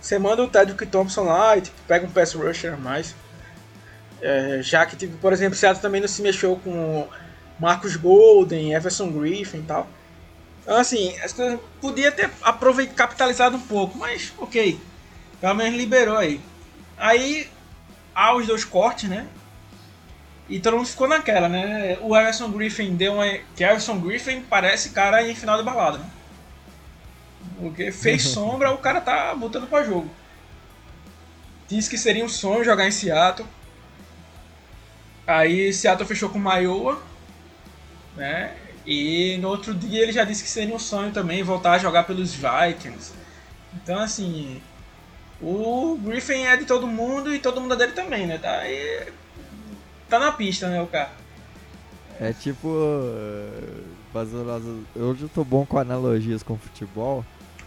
Você 0.00 0.18
manda 0.18 0.42
o 0.42 0.48
Tedrick 0.48 0.86
Thompson 0.86 1.24
lá 1.24 1.56
e 1.56 1.62
tipo, 1.62 1.76
pega 1.86 2.06
um 2.06 2.10
pass 2.10 2.32
rusher 2.34 2.74
a 2.74 2.76
mais. 2.76 3.14
É, 4.22 4.60
já 4.62 4.86
que, 4.86 4.96
tipo, 4.96 5.16
por 5.18 5.32
exemplo, 5.32 5.54
o 5.54 5.58
Seattle 5.58 5.82
também 5.82 6.00
não 6.00 6.08
se 6.08 6.22
mexeu 6.22 6.56
com 6.62 7.08
Marcus 7.58 7.96
Golden, 7.96 8.74
Everson 8.74 9.10
Griffin 9.10 9.58
e 9.58 9.62
tal. 9.62 9.88
Então, 10.62 10.76
assim, 10.76 11.18
as 11.20 11.32
coisas 11.32 11.58
podia 11.80 12.12
ter 12.12 12.30
aproveitado, 12.42 12.94
capitalizado 12.96 13.56
um 13.56 13.60
pouco, 13.60 13.98
mas 13.98 14.32
ok. 14.38 14.78
Pelo 15.40 15.54
menos 15.54 15.76
liberou 15.76 16.16
aí. 16.16 16.40
Aí, 16.96 17.48
há 18.14 18.34
os 18.36 18.46
dois 18.46 18.64
cortes, 18.64 19.08
né? 19.08 19.26
E 20.50 20.58
todo 20.58 20.76
mundo 20.76 20.88
ficou 20.88 21.06
naquela, 21.06 21.48
né? 21.48 21.96
O 22.00 22.16
Everson 22.16 22.50
Griffin 22.50 22.96
deu 22.96 23.14
uma. 23.14 23.38
Que 23.54 23.62
Everson 23.62 24.00
Griffin 24.00 24.40
parece 24.42 24.90
cara 24.90 25.22
em 25.22 25.32
final 25.32 25.56
de 25.56 25.62
balada, 25.62 25.98
né? 25.98 26.10
Porque 27.60 27.92
fez 27.92 28.24
sombra, 28.34 28.72
o 28.72 28.78
cara 28.78 29.00
tá 29.00 29.32
botando 29.32 29.68
pra 29.68 29.84
jogo. 29.84 30.10
Disse 31.68 31.88
que 31.88 31.96
seria 31.96 32.24
um 32.24 32.28
sonho 32.28 32.64
jogar 32.64 32.84
em 32.88 32.90
Seattle. 32.90 33.48
Aí 35.24 35.72
Seattle 35.72 36.08
fechou 36.08 36.30
com 36.30 36.38
Maioa, 36.40 37.00
né? 38.16 38.52
E 38.84 39.38
no 39.40 39.46
outro 39.46 39.72
dia 39.72 40.02
ele 40.02 40.10
já 40.10 40.24
disse 40.24 40.42
que 40.42 40.50
seria 40.50 40.74
um 40.74 40.80
sonho 40.80 41.12
também 41.12 41.44
voltar 41.44 41.74
a 41.74 41.78
jogar 41.78 42.02
pelos 42.02 42.34
Vikings. 42.34 43.12
Então 43.72 44.00
assim, 44.00 44.60
o 45.40 45.96
Griffin 46.02 46.42
é 46.42 46.56
de 46.56 46.64
todo 46.64 46.88
mundo 46.88 47.32
e 47.32 47.38
todo 47.38 47.60
mundo 47.60 47.74
é 47.74 47.76
dele 47.76 47.92
também, 47.92 48.26
né? 48.26 48.36
Tá 48.36 48.50
aí, 48.58 49.12
tá 50.10 50.18
na 50.18 50.32
pista, 50.32 50.68
né, 50.68 50.82
o 50.82 50.86
cara. 50.86 51.10
É 52.20 52.32
tipo. 52.34 52.68
eh, 52.68 54.00
Hoje 54.96 55.22
eu 55.22 55.28
tô 55.28 55.44
bom 55.44 55.64
com 55.64 55.78
analogias 55.78 56.42
com 56.42 56.58
futebol. 56.58 57.24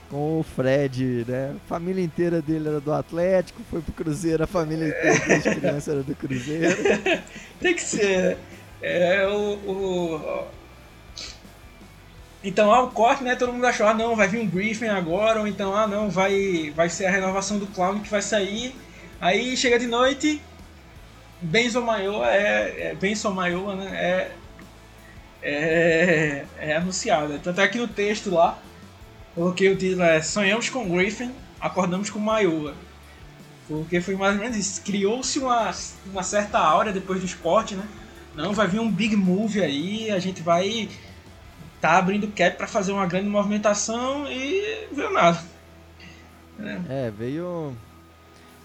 Com 0.10 0.39
o 0.41 0.44
Fred, 0.44 1.26
né? 1.28 1.56
A 1.56 1.68
família 1.68 2.04
inteira 2.04 2.39
dele 2.41 2.68
era 2.68 2.80
do 2.80 2.94
Atlético, 2.94 3.62
foi 3.72 3.82
pro 3.82 3.94
Cruzeiro, 3.94 4.44
a 4.44 4.48
família 4.48 4.89
inteira 4.89 5.20
desde 5.26 5.56
criança 5.60 5.91
era 5.91 6.04
do 6.04 6.14
Cruzeiro. 6.16 6.78
Tem 7.60 7.74
que 7.74 7.82
ser, 7.82 8.22
né? 8.22 8.38
É 8.82 9.28
o. 9.28 9.54
o- 9.72 10.46
Então, 12.44 12.72
ah, 12.74 12.84
o 12.84 12.91
corte, 12.91 13.24
né? 13.24 13.36
Todo 13.36 13.54
mundo 13.54 13.66
achou, 13.66 13.88
ah, 13.88 13.94
não, 13.94 14.16
vai 14.16 14.28
vir 14.28 14.39
um 14.41 14.46
Griffin 14.48 14.88
agora, 14.88 15.39
ou 15.39 15.48
então, 15.48 15.74
ah, 15.76 15.88
não, 15.88 16.10
vai, 16.10 16.72
vai 16.76 16.89
ser 16.89 17.06
a 17.06 17.12
renovação 17.12 17.58
do 17.58 17.66
Clown 17.68 18.02
que 18.02 18.10
vai 18.10 18.22
sair. 18.22 18.76
Aí 19.22 19.56
chega 19.56 19.80
de 19.80 19.88
noite, 19.88 20.41
Benzo 21.44 21.82
Maioa 21.82 22.28
é, 22.28 22.91
é 22.91 22.96
Benson 22.96 23.32
Maioa, 23.32 23.76
né? 23.76 23.89
É, 23.94 24.32
é, 25.41 26.46
é 26.58 26.76
anunciado. 26.76 27.38
Tanto 27.39 27.60
é 27.60 27.68
que 27.68 27.78
no 27.78 27.88
texto 27.88 28.32
lá, 28.32 28.58
coloquei 29.36 29.70
o 29.70 29.76
título 29.76 30.04
é 30.04 30.22
Sonhamos 30.22 30.70
com 30.70 30.89
Griffin, 30.89 31.32
acordamos 31.60 32.10
com 32.10 32.20
Maioa. 32.20 32.74
Porque 33.68 34.00
foi 34.00 34.16
mais 34.16 34.36
ou 34.36 34.41
menos 34.41 34.58
isso. 34.58 34.82
Criou-se 34.82 35.38
uma, 35.39 35.72
uma 36.12 36.24
certa 36.24 36.60
aura 36.60 36.94
depois 36.94 37.20
do 37.20 37.26
esporte, 37.26 37.76
né? 37.76 37.86
Não, 38.36 38.54
vai 38.54 38.68
vir 38.68 38.80
um 38.80 38.91
big 38.91 39.16
move 39.16 39.62
aí, 39.62 40.10
a 40.10 40.20
gente 40.20 40.41
vai 40.41 40.89
tá 41.80 41.98
abrindo 41.98 42.28
cap 42.30 42.56
para 42.58 42.66
fazer 42.66 42.94
uma 42.94 43.06
grande 43.06 43.28
movimentação 43.28 44.26
e 44.32 44.88
viu 44.91 45.12
nada. 45.12 45.44
É, 46.89 47.12
veio. 47.12 47.12
veio 47.12 47.78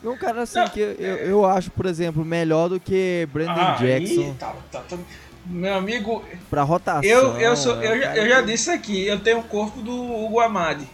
um 0.05 0.17
cara 0.17 0.43
assim 0.43 0.65
que 0.73 0.81
eu, 0.81 0.95
eu 0.97 1.45
acho, 1.47 1.71
por 1.71 1.87
exemplo, 1.87 2.25
melhor 2.25 2.69
do 2.69 2.79
que 2.81 3.27
Brandon 3.33 3.53
Ah, 3.53 3.77
Jackson 3.79 4.21
aí 4.21 4.35
tá, 4.39 4.55
tá, 4.71 4.81
tá- 4.81 4.99
Meu 5.47 5.75
amigo, 5.75 6.25
pra 6.51 6.63
rotação. 6.63 7.03
eu, 7.11 7.37
eu, 7.39 7.57
sou, 7.57 7.81
é 7.83 7.87
eu, 7.93 8.01
já, 8.01 8.17
eu 8.17 8.29
já 8.29 8.41
disse 8.43 8.71
aqui, 8.71 9.07
eu 9.07 9.19
tenho 9.21 9.39
o 9.41 9.45
corpo 9.45 9.81
do 9.81 9.93
Hugo 9.93 10.41
Amadi. 10.41 10.87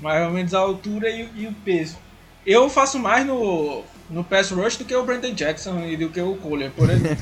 Mais 0.00 0.26
ou 0.26 0.32
menos 0.32 0.52
a 0.54 0.58
altura 0.58 1.08
e, 1.08 1.22
o- 1.24 1.30
e 1.36 1.46
o 1.46 1.52
peso. 1.64 1.96
Eu 2.44 2.68
faço 2.68 2.98
mais 2.98 3.24
no, 3.26 3.82
no 4.10 4.22
pass 4.24 4.50
rush 4.50 4.76
do 4.76 4.84
que 4.84 4.94
o 4.94 5.02
Brandon 5.04 5.32
Jackson 5.32 5.80
e 5.86 5.96
do 5.96 6.10
que 6.10 6.20
o 6.20 6.36
Kohler, 6.36 6.70
por 6.72 6.90
exemplo. 6.90 7.16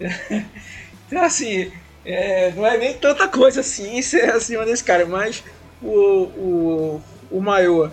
então 1.06 1.22
assim, 1.22 1.70
é, 2.04 2.50
não 2.52 2.66
é 2.66 2.76
nem 2.76 2.94
tanta 2.94 3.28
coisa 3.28 3.60
assim 3.60 4.00
ser 4.02 4.30
acima 4.34 4.64
desse 4.64 4.82
cara, 4.82 5.06
mas 5.06 5.44
o, 5.80 5.88
o, 5.90 7.02
o 7.30 7.40
Maioa 7.40 7.92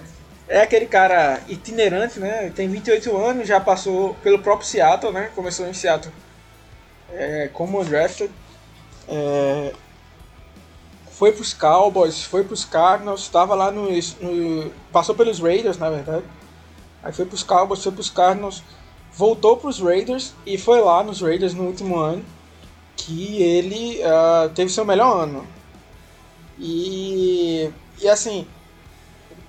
é 0.54 0.62
aquele 0.62 0.86
cara 0.86 1.42
itinerante, 1.48 2.20
né? 2.20 2.52
Tem 2.56 2.70
28 2.70 3.18
anos, 3.18 3.48
já 3.48 3.60
passou 3.60 4.14
pelo 4.22 4.38
próprio 4.38 4.68
Seattle, 4.68 5.12
né? 5.12 5.32
Começou 5.34 5.68
em 5.68 5.74
Seattle 5.74 6.14
é, 7.12 7.50
como 7.52 7.82
undrafted. 7.82 8.30
É, 9.08 9.74
foi 11.10 11.32
pros 11.32 11.56
Cowboys, 11.56 12.24
foi 12.24 12.44
pros 12.44 12.64
Cardinals, 12.64 13.22
estava 13.22 13.56
lá 13.56 13.72
no, 13.72 13.90
no. 13.90 14.72
Passou 14.92 15.16
pelos 15.16 15.40
Raiders, 15.40 15.80
na 15.80 15.90
verdade. 15.90 16.24
Aí 17.02 17.12
foi 17.12 17.26
pros 17.26 17.42
Cowboys, 17.42 17.82
foi 17.82 17.92
pros 17.92 18.12
Cardinals, 18.12 18.62
voltou 19.12 19.58
pros 19.58 19.80
Raiders 19.80 20.36
e 20.46 20.56
foi 20.56 20.82
lá 20.82 21.04
nos 21.04 21.20
Raiders 21.20 21.56
no 21.56 21.64
último 21.64 21.98
ano 21.98 22.24
que 22.96 23.42
ele 23.42 24.04
ah, 24.04 24.52
teve 24.54 24.70
seu 24.72 24.86
melhor 24.86 25.24
ano. 25.24 25.48
E, 26.60 27.72
e 28.00 28.08
assim, 28.08 28.48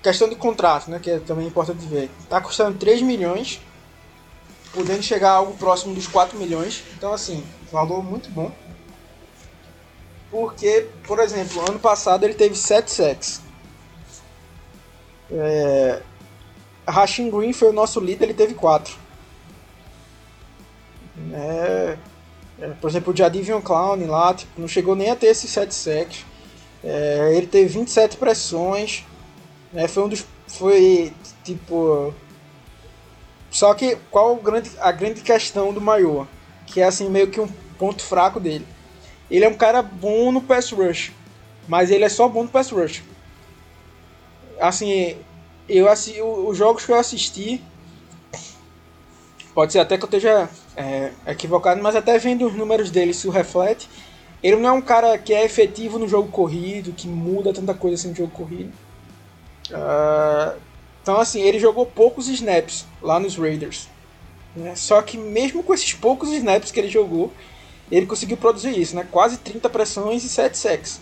questão 0.05 0.29
de 0.29 0.35
contrato, 0.35 0.89
né, 0.91 0.99
que 0.99 1.09
é 1.09 1.19
também 1.19 1.47
importante 1.47 1.83
ver. 1.85 2.11
Tá 2.29 2.39
custando 2.39 2.77
3 2.77 3.01
milhões, 3.01 3.59
podendo 4.71 5.01
chegar 5.01 5.31
a 5.31 5.35
algo 5.37 5.57
próximo 5.57 5.95
dos 5.95 6.07
4 6.07 6.37
milhões. 6.37 6.83
Então 6.95 7.11
assim, 7.11 7.43
valor 7.71 8.03
muito 8.03 8.29
bom. 8.29 8.51
Porque, 10.29 10.87
por 11.07 11.19
exemplo, 11.19 11.61
ano 11.67 11.79
passado 11.79 12.23
ele 12.23 12.35
teve 12.35 12.55
7 12.55 12.91
sacks. 12.91 13.41
É, 15.31 16.01
Green 17.31 17.51
foi 17.51 17.69
o 17.69 17.73
nosso 17.73 17.99
líder, 17.99 18.25
ele 18.25 18.33
teve 18.35 18.53
4. 18.53 18.95
É, 21.33 21.97
é, 22.59 22.67
por 22.79 22.89
exemplo, 22.89 23.11
o 23.11 23.17
Jadivion 23.17 23.61
Clown 23.61 24.05
lá 24.05 24.33
tipo, 24.33 24.61
não 24.61 24.67
chegou 24.67 24.95
nem 24.95 25.09
a 25.09 25.15
ter 25.15 25.27
esses 25.27 25.49
7 25.49 25.73
sacks. 25.73 26.25
É, 26.83 27.31
ele 27.35 27.47
teve 27.47 27.79
27 27.79 28.17
pressões. 28.17 29.03
Né, 29.75 29.87
foi 29.87 30.03
um 30.03 30.07
dos. 30.07 30.25
Foi 30.47 31.13
tipo. 31.43 32.13
Só 33.51 33.73
que 33.73 33.97
qual 34.09 34.35
grande, 34.37 34.71
a 34.79 34.91
grande 34.91 35.21
questão 35.21 35.73
do 35.73 35.81
Maior? 35.81 36.27
Que 36.65 36.81
é 36.81 36.85
assim 36.85 37.09
meio 37.09 37.29
que 37.29 37.39
um 37.39 37.47
ponto 37.77 38.01
fraco 38.01 38.39
dele. 38.39 38.65
Ele 39.29 39.43
é 39.45 39.49
um 39.49 39.53
cara 39.55 39.81
bom 39.81 40.31
no 40.31 40.41
pass 40.41 40.71
rush, 40.71 41.11
mas 41.67 41.91
ele 41.91 42.05
é 42.05 42.09
só 42.09 42.27
bom 42.27 42.43
no 42.43 42.49
pass 42.49 42.69
rush. 42.71 43.03
Assim, 44.59 45.17
eu 45.67 45.89
assi 45.89 46.21
o- 46.21 46.47
os 46.47 46.57
jogos 46.57 46.85
que 46.85 46.91
eu 46.91 46.95
assisti, 46.95 47.61
pode 49.53 49.73
ser 49.73 49.79
até 49.79 49.97
que 49.97 50.03
eu 50.03 50.07
esteja 50.07 50.49
é, 50.77 51.11
equivocado, 51.27 51.81
mas 51.81 51.95
até 51.95 52.17
vendo 52.17 52.45
os 52.45 52.53
números 52.53 52.91
dele 52.91 53.11
isso 53.11 53.29
reflete. 53.29 53.89
Ele 54.43 54.57
não 54.57 54.69
é 54.69 54.71
um 54.71 54.81
cara 54.81 55.17
que 55.17 55.33
é 55.33 55.43
efetivo 55.43 55.97
no 55.97 56.07
jogo 56.07 56.29
corrido, 56.29 56.91
que 56.93 57.07
muda 57.07 57.53
tanta 57.53 57.73
coisa 57.73 57.95
assim 57.95 58.09
no 58.09 58.15
jogo 58.15 58.31
corrido. 58.31 58.71
Ah, 59.73 60.55
então 61.01 61.19
assim, 61.19 61.41
ele 61.41 61.59
jogou 61.59 61.85
poucos 61.85 62.27
snaps 62.27 62.85
lá 63.01 63.19
nos 63.19 63.35
Raiders. 63.35 63.87
né? 64.55 64.75
Só 64.75 65.01
que 65.01 65.17
mesmo 65.17 65.63
com 65.63 65.73
esses 65.73 65.93
poucos 65.93 66.31
snaps 66.31 66.71
que 66.71 66.79
ele 66.79 66.89
jogou, 66.89 67.31
ele 67.91 68.05
conseguiu 68.05 68.37
produzir 68.37 68.77
isso, 68.77 68.95
né? 68.95 69.07
Quase 69.11 69.37
30 69.37 69.69
pressões 69.69 70.23
e 70.23 70.29
7 70.29 70.57
sacks. 70.57 70.99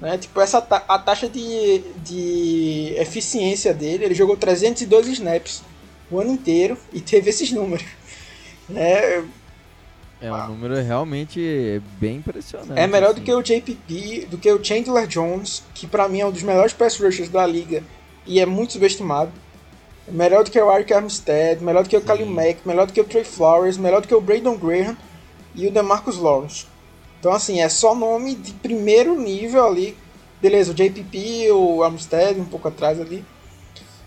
Né? 0.00 0.18
Tipo, 0.18 0.40
essa 0.40 0.60
ta 0.60 0.82
a 0.88 0.98
taxa 0.98 1.28
de, 1.28 1.78
de 2.02 2.94
eficiência 2.96 3.74
dele, 3.74 4.04
ele 4.04 4.14
jogou 4.14 4.36
302 4.36 5.08
snaps 5.08 5.62
o 6.10 6.18
ano 6.18 6.32
inteiro 6.32 6.76
e 6.92 7.00
teve 7.00 7.30
esses 7.30 7.52
números. 7.52 7.86
Né? 8.68 9.24
É 10.20 10.30
um 10.30 10.48
número 10.48 10.74
realmente 10.82 11.80
bem 11.98 12.16
impressionante. 12.16 12.78
É 12.78 12.86
melhor 12.86 13.14
do 13.14 13.22
assim. 13.22 13.24
que 13.24 13.32
o 13.32 13.42
JPP, 13.42 14.26
do 14.30 14.36
que 14.36 14.52
o 14.52 14.62
Chandler 14.62 15.06
Jones, 15.06 15.62
que 15.74 15.86
pra 15.86 16.08
mim 16.08 16.20
é 16.20 16.26
um 16.26 16.30
dos 16.30 16.42
melhores 16.42 16.74
pass 16.74 16.98
rushers 16.98 17.30
da 17.30 17.46
liga 17.46 17.82
e 18.26 18.38
é 18.38 18.44
muito 18.44 18.74
subestimado. 18.74 19.32
É 20.06 20.12
Melhor 20.12 20.44
do 20.44 20.50
que 20.50 20.60
o 20.60 20.72
Eric 20.72 20.92
Armstead, 20.92 21.62
melhor 21.62 21.84
do 21.84 21.88
que 21.88 21.96
o 21.96 22.00
Khalil 22.00 22.26
Mack, 22.26 22.66
melhor 22.66 22.86
do 22.86 22.92
que 22.92 23.00
o 23.00 23.04
Trey 23.04 23.24
Flowers, 23.24 23.78
melhor 23.78 24.02
do 24.02 24.08
que 24.08 24.14
o 24.14 24.20
Braydon 24.20 24.56
Graham 24.56 24.96
e 25.54 25.66
o 25.66 25.70
DeMarcus 25.70 26.18
Lawrence. 26.18 26.66
Então, 27.18 27.32
assim, 27.32 27.60
é 27.60 27.68
só 27.68 27.94
nome 27.94 28.34
de 28.34 28.52
primeiro 28.52 29.18
nível 29.18 29.66
ali. 29.66 29.96
Beleza, 30.40 30.72
o 30.72 30.74
JPP, 30.74 31.50
o 31.52 31.82
Armstead, 31.82 32.40
um 32.40 32.44
pouco 32.44 32.68
atrás 32.68 33.00
ali. 33.00 33.24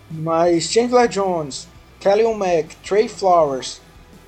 Mas 0.09 0.65
Chandler 0.65 1.07
Jones, 1.07 1.67
Kelly 1.99 2.23
Mack, 2.35 2.75
Trey 2.83 3.07
Flowers, 3.07 3.81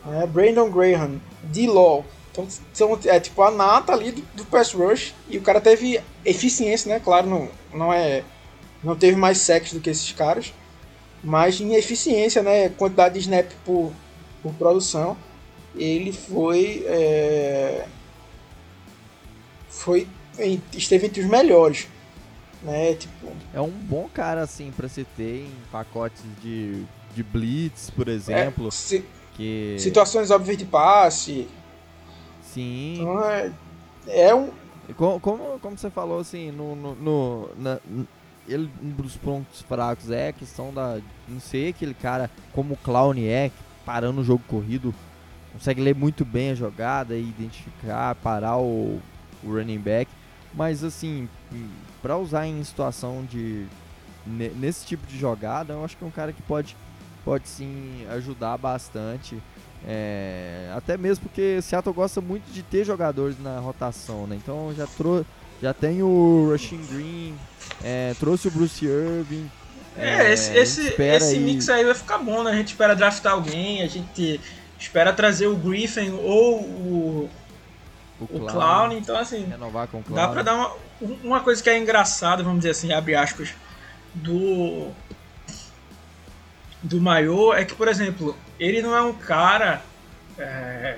né, 0.05 0.25
Brandon 0.27 0.69
Graham, 0.69 1.19
D-Law. 1.45 2.05
Então, 2.31 2.47
são, 2.73 2.99
é 3.05 3.19
tipo 3.19 3.41
a 3.41 3.51
nata 3.51 3.93
ali 3.93 4.11
do, 4.11 4.21
do 4.35 4.45
pass 4.45 4.73
rush. 4.73 5.13
E 5.29 5.37
o 5.37 5.41
cara 5.41 5.61
teve 5.61 6.01
eficiência, 6.25 6.89
né? 6.89 6.99
Claro, 6.99 7.27
não, 7.27 7.49
não 7.73 7.93
é. 7.93 8.23
Não 8.83 8.95
teve 8.95 9.15
mais 9.15 9.39
sacks 9.39 9.73
do 9.73 9.79
que 9.79 9.89
esses 9.89 10.11
caras. 10.11 10.53
Mas 11.23 11.59
em 11.59 11.73
eficiência, 11.75 12.43
né? 12.43 12.69
Quantidade 12.69 13.15
de 13.15 13.21
snap 13.21 13.49
por, 13.63 13.91
por 14.43 14.53
produção. 14.53 15.17
Ele 15.75 16.11
foi. 16.11 16.83
É, 16.87 17.85
foi. 19.69 20.07
Esteve 20.73 21.07
entre 21.07 21.21
os 21.21 21.27
melhores. 21.27 21.87
Né? 22.61 22.95
Tipo, 22.95 23.31
é 23.53 23.61
um 23.61 23.69
bom 23.69 24.09
cara, 24.11 24.41
assim, 24.41 24.71
para 24.75 24.89
se 24.89 25.03
ter 25.03 25.45
em 25.45 25.53
pacotes 25.71 26.23
de, 26.41 26.83
de 27.13 27.23
blitz, 27.23 27.91
por 27.91 28.07
exemplo. 28.07 28.67
É, 28.67 28.71
se, 28.71 29.05
Situações 29.79 30.31
óbvias 30.31 30.57
de 30.57 30.65
passe. 30.65 31.47
Sim. 32.41 32.97
Então 32.99 33.29
é, 33.29 33.51
é 34.07 34.35
um. 34.35 34.49
Como, 34.95 35.19
como, 35.19 35.59
como 35.59 35.77
você 35.77 35.89
falou, 35.89 36.19
assim, 36.19 36.51
no, 36.51 36.75
no, 36.75 36.95
no 36.95 37.49
na, 37.57 37.79
ele, 38.47 38.69
um 38.81 38.89
dos 38.91 39.17
pontos 39.17 39.61
fracos 39.61 40.09
é 40.11 40.29
a 40.29 40.33
questão 40.33 40.73
da. 40.73 40.99
Não 41.27 41.39
ser 41.39 41.69
aquele 41.69 41.93
cara 41.93 42.29
como 42.53 42.75
o 42.75 42.77
Clown 42.77 43.15
é, 43.17 43.51
parando 43.85 44.21
o 44.21 44.23
jogo 44.23 44.43
corrido, 44.47 44.93
consegue 45.53 45.81
ler 45.81 45.95
muito 45.95 46.23
bem 46.23 46.51
a 46.51 46.55
jogada 46.55 47.15
e 47.15 47.21
identificar, 47.21 48.15
parar 48.15 48.57
o, 48.57 49.01
o 49.43 49.51
running 49.51 49.79
back. 49.79 50.09
Mas 50.53 50.83
assim, 50.83 51.27
para 52.01 52.17
usar 52.17 52.47
em 52.47 52.63
situação 52.63 53.25
de 53.25 53.65
nesse 54.25 54.85
tipo 54.85 55.05
de 55.05 55.19
jogada, 55.19 55.73
eu 55.73 55.85
acho 55.85 55.97
que 55.97 56.03
é 56.03 56.07
um 56.07 56.11
cara 56.11 56.33
que 56.33 56.41
pode 56.41 56.75
pode 57.25 57.49
sim 57.49 58.05
ajudar 58.11 58.57
bastante. 58.57 59.41
É, 59.85 60.71
até 60.75 60.95
mesmo 60.97 61.25
porque 61.25 61.61
Seattle 61.61 61.93
gosta 61.93 62.21
muito 62.21 62.49
de 62.51 62.63
ter 62.63 62.85
jogadores 62.85 63.37
na 63.39 63.59
rotação, 63.59 64.25
né? 64.25 64.35
Então 64.35 64.73
já 64.75 64.87
trouxe 64.87 65.25
já 65.61 65.73
tem 65.73 66.03
o 66.03 66.49
Rushing 66.51 66.85
Green, 66.91 67.35
é, 67.83 68.13
trouxe 68.19 68.47
o 68.47 68.51
Bruce 68.51 68.85
Irving. 68.85 69.49
É, 69.97 70.27
é 70.27 70.33
esse, 70.33 70.55
esse, 70.55 71.01
esse 71.01 71.39
mix 71.39 71.69
aí 71.69 71.85
vai 71.85 71.95
ficar 71.95 72.17
bom, 72.17 72.43
né? 72.43 72.51
A 72.51 72.55
gente 72.55 72.69
espera 72.69 72.95
draftar 72.95 73.33
alguém, 73.33 73.81
a 73.81 73.87
gente 73.87 74.39
espera 74.77 75.13
trazer 75.13 75.47
o 75.47 75.55
Griffin 75.55 76.11
ou 76.11 76.59
o, 76.59 77.29
o, 78.19 78.23
o 78.23 78.27
Clown. 78.27 78.47
Clown. 78.47 78.91
Então, 78.91 79.17
assim, 79.17 79.45
Renovar 79.45 79.87
com 79.87 79.99
o 79.99 80.03
Clown. 80.03 80.15
dá 80.15 80.27
pra 80.27 80.41
dar 80.41 80.55
uma, 80.55 80.71
uma 81.23 81.39
coisa 81.39 81.63
que 81.63 81.69
é 81.69 81.77
engraçada, 81.77 82.43
vamos 82.43 82.59
dizer 82.59 82.71
assim, 82.71 82.91
abre 82.91 83.15
aspas, 83.15 83.53
do 84.13 84.91
do 86.85 87.01
Maior 87.01 87.57
é 87.57 87.65
que, 87.65 87.73
por 87.73 87.87
exemplo, 87.87 88.37
ele 88.59 88.81
não 88.81 88.95
é 88.95 89.01
um 89.01 89.13
cara. 89.13 89.81
É, 90.37 90.97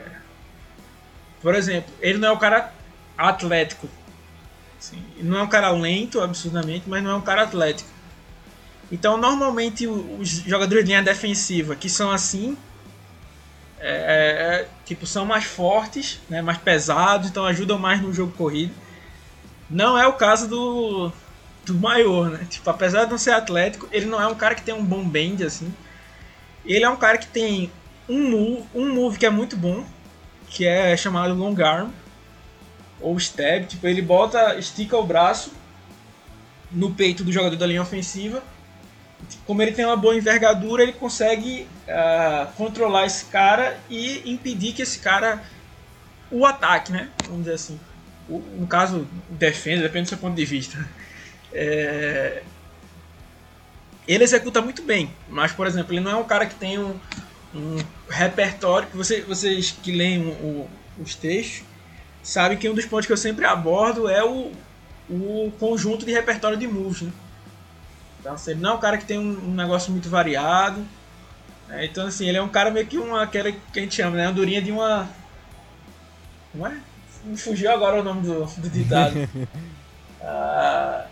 por 1.42 1.56
exemplo, 1.56 1.94
ele 2.02 2.18
não 2.18 2.30
é 2.30 2.32
um 2.32 2.38
cara 2.38 2.74
atlético. 3.18 3.88
Assim, 4.78 5.02
não 5.20 5.40
é 5.40 5.44
um 5.44 5.48
cara 5.48 5.72
lento, 5.72 6.20
absurdamente, 6.22 6.84
mas 6.88 7.02
não 7.02 7.12
é 7.12 7.16
um 7.16 7.22
cara 7.22 7.44
atlético. 7.44 7.90
Então, 8.92 9.18
normalmente, 9.18 9.88
os 9.88 10.30
jogadores 10.30 10.84
de 10.84 10.92
linha 10.92 11.04
defensiva 11.04 11.76
que 11.76 11.90
são 11.90 12.12
assim, 12.12 12.58
é, 13.80 13.90
é, 13.90 14.62
é, 14.62 14.68
tipo, 14.86 15.06
são 15.06 15.26
mais 15.26 15.46
fortes, 15.46 16.20
né, 16.30 16.42
mais 16.42 16.58
pesados, 16.58 17.30
então 17.30 17.46
ajudam 17.46 17.80
mais 17.80 18.02
no 18.02 18.14
jogo 18.14 18.34
corrido. 18.34 18.74
Não 19.70 19.98
é 19.98 20.08
o 20.08 20.14
caso 20.14 20.48
do, 20.48 21.12
do 21.68 21.76
Maior, 21.76 22.30
né? 22.30 22.48
Tipo, 22.50 22.70
apesar 22.70 23.06
de 23.06 23.12
não 23.12 23.18
ser 23.18 23.32
atlético, 23.32 23.88
ele 23.92 24.06
não 24.06 24.22
é 24.22 24.28
um 24.28 24.36
cara 24.36 24.56
que 24.56 24.62
tem 24.62 24.74
um 24.74 24.84
bom 24.84 25.08
bend, 25.08 25.44
assim. 25.44 25.74
Ele 26.66 26.84
é 26.84 26.90
um 26.90 26.96
cara 26.96 27.18
que 27.18 27.28
tem 27.28 27.72
um 28.08 28.30
move, 28.30 28.64
um 28.74 28.94
move 28.94 29.18
que 29.18 29.26
é 29.26 29.30
muito 29.30 29.56
bom, 29.56 29.86
que 30.48 30.66
é 30.66 30.96
chamado 30.96 31.34
long 31.34 31.56
arm, 31.62 31.90
ou 33.02 33.16
stab, 33.18 33.66
tipo, 33.66 33.86
ele 33.86 34.02
bota, 34.02 34.56
estica 34.56 34.98
o 34.98 35.06
braço 35.06 35.52
no 36.72 36.94
peito 36.94 37.24
do 37.24 37.32
jogador 37.32 37.56
da 37.56 37.66
linha 37.66 37.82
ofensiva. 37.82 38.42
Como 39.46 39.62
ele 39.62 39.72
tem 39.72 39.86
uma 39.86 39.98
boa 39.98 40.16
envergadura, 40.16 40.84
ele 40.84 40.94
consegue 40.94 41.68
uh, 41.88 42.52
controlar 42.54 43.06
esse 43.06 43.26
cara 43.26 43.78
e 43.90 44.32
impedir 44.32 44.74
que 44.74 44.82
esse 44.82 45.00
cara 45.00 45.44
o 46.32 46.46
ataque, 46.46 46.92
né? 46.92 47.10
Vamos 47.26 47.40
dizer 47.40 47.56
assim. 47.56 47.80
No 48.30 48.68
caso, 48.68 49.08
defenda, 49.30 49.84
depende 49.84 50.06
do 50.06 50.10
seu 50.10 50.18
ponto 50.18 50.36
de 50.36 50.46
vista. 50.46 50.78
É... 51.54 52.44
Ele 54.08 54.24
executa 54.24 54.62
muito 54.62 54.82
bem, 54.82 55.12
mas, 55.30 55.52
por 55.52 55.68
exemplo, 55.68 55.94
ele 55.94 56.00
não 56.00 56.12
é 56.12 56.16
um 56.16 56.24
cara 56.24 56.46
que 56.46 56.56
tem 56.56 56.80
um, 56.80 56.98
um 57.54 57.78
repertório. 58.10 58.88
Que 58.88 58.96
você, 58.96 59.22
vocês 59.22 59.72
que 59.72 59.92
leem 59.92 60.22
o, 60.22 60.30
o, 60.30 60.70
os 61.00 61.14
textos 61.16 61.66
sabem 62.24 62.58
que 62.58 62.70
um 62.70 62.74
dos 62.74 62.86
pontos 62.86 63.06
que 63.06 63.14
eu 63.14 63.18
sempre 63.18 63.46
abordo 63.46 64.10
é 64.10 64.24
o, 64.24 64.52
o 65.10 65.52
conjunto 65.60 66.06
de 66.06 66.12
repertório 66.12 66.58
de 66.58 66.68
moves. 66.68 67.02
Né? 67.02 67.12
Então, 68.20 68.34
assim, 68.34 68.52
ele 68.52 68.62
não 68.62 68.72
é 68.72 68.74
um 68.74 68.80
cara 68.80 68.98
que 68.98 69.06
tem 69.06 69.18
um, 69.18 69.50
um 69.50 69.54
negócio 69.54 69.92
muito 69.92 70.10
variado. 70.10 70.86
Né? 71.68 71.86
Então, 71.86 72.08
assim, 72.08 72.28
ele 72.28 72.38
é 72.38 72.42
um 72.42 72.50
cara 72.50 72.72
meio 72.72 72.86
que 72.86 72.98
uma, 72.98 73.24
aquela 73.24 73.52
que 73.52 73.80
a 73.80 73.82
gente 73.82 73.96
chama, 73.96 74.18
né? 74.18 74.26
Andorinha 74.26 74.62
de 74.62 74.72
uma. 74.72 75.08
Como 76.52 76.68
é? 76.68 76.78
Me 77.24 77.38
fugiu 77.38 77.72
agora 77.72 78.00
o 78.00 78.04
nome 78.04 78.22
do, 78.22 78.46
do 78.46 78.70
ditado. 78.70 79.16
ah, 80.22 81.06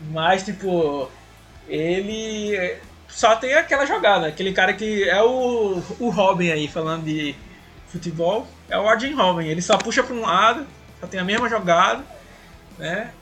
mas, 0.00 0.42
tipo, 0.42 1.10
ele 1.68 2.78
só 3.08 3.36
tem 3.36 3.54
aquela 3.54 3.86
jogada. 3.86 4.26
Aquele 4.26 4.52
cara 4.52 4.72
que 4.72 5.08
é 5.08 5.22
o, 5.22 5.82
o 5.98 6.10
Robin 6.10 6.50
aí, 6.50 6.68
falando 6.68 7.04
de 7.04 7.34
futebol 7.88 8.46
é 8.68 8.78
o 8.78 8.88
Arjen 8.88 9.14
Robin. 9.14 9.46
Ele 9.46 9.62
só 9.62 9.76
puxa 9.76 10.02
para 10.02 10.14
um 10.14 10.20
lado, 10.20 10.66
só 11.00 11.06
tem 11.06 11.18
a 11.18 11.24
mesma 11.24 11.48
jogada, 11.48 12.04
né? 12.78 13.12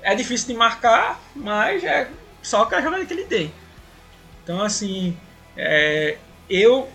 É 0.00 0.14
difícil 0.14 0.48
de 0.48 0.54
marcar, 0.54 1.20
mas 1.34 1.84
é 1.84 2.08
só 2.42 2.68
a 2.70 2.80
jogada 2.80 3.04
que 3.04 3.12
ele 3.12 3.24
tem. 3.24 3.52
Então, 4.42 4.60
assim, 4.60 5.16
é, 5.56 6.16
eu, 6.48 6.88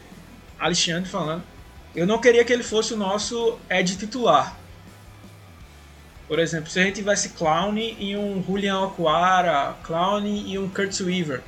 Alexandre 0.60 1.10
falando, 1.10 1.44
eu 1.96 2.06
não 2.06 2.20
queria 2.20 2.44
que 2.44 2.52
ele 2.52 2.64
fosse 2.64 2.94
o 2.94 2.98
nosso 2.98 3.58
Ed 3.70 3.98
titular. 3.98 4.56
Por 6.28 6.40
exemplo, 6.40 6.70
se 6.70 6.80
a 6.80 6.84
gente 6.84 6.96
tivesse 6.96 7.30
Clown 7.30 7.78
e 7.78 8.16
um 8.18 8.44
Julian 8.44 8.86
Aquara, 8.86 9.76
Clown 9.84 10.26
e 10.26 10.60
um 10.60 10.70
Kurt 10.70 11.00
Weaver, 11.00 11.42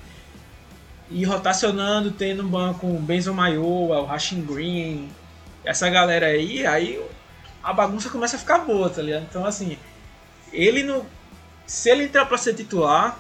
e 1.12 1.26
rotacionando, 1.26 2.12
tendo 2.12 2.44
um 2.44 2.48
banco 2.48 2.88
um 2.88 3.02
Benzo 3.02 3.34
Maioa, 3.34 4.00
o 4.00 4.06
Rashing 4.06 4.42
Green, 4.46 5.10
essa 5.66 5.90
galera 5.90 6.28
aí, 6.28 6.66
aí 6.66 7.04
a 7.62 7.74
bagunça 7.74 8.10
começa 8.10 8.38
a 8.38 8.40
ficar 8.40 8.60
boa, 8.60 8.90
tá 8.90 9.02
ligado? 9.02 9.24
Então, 9.24 9.46
assim, 9.46 9.78
ele 10.54 10.84
não. 10.84 11.06
Se 11.66 11.90
ele 11.90 12.04
entrar 12.04 12.26
pra 12.26 12.38
ser 12.38 12.54
titular, 12.54 13.20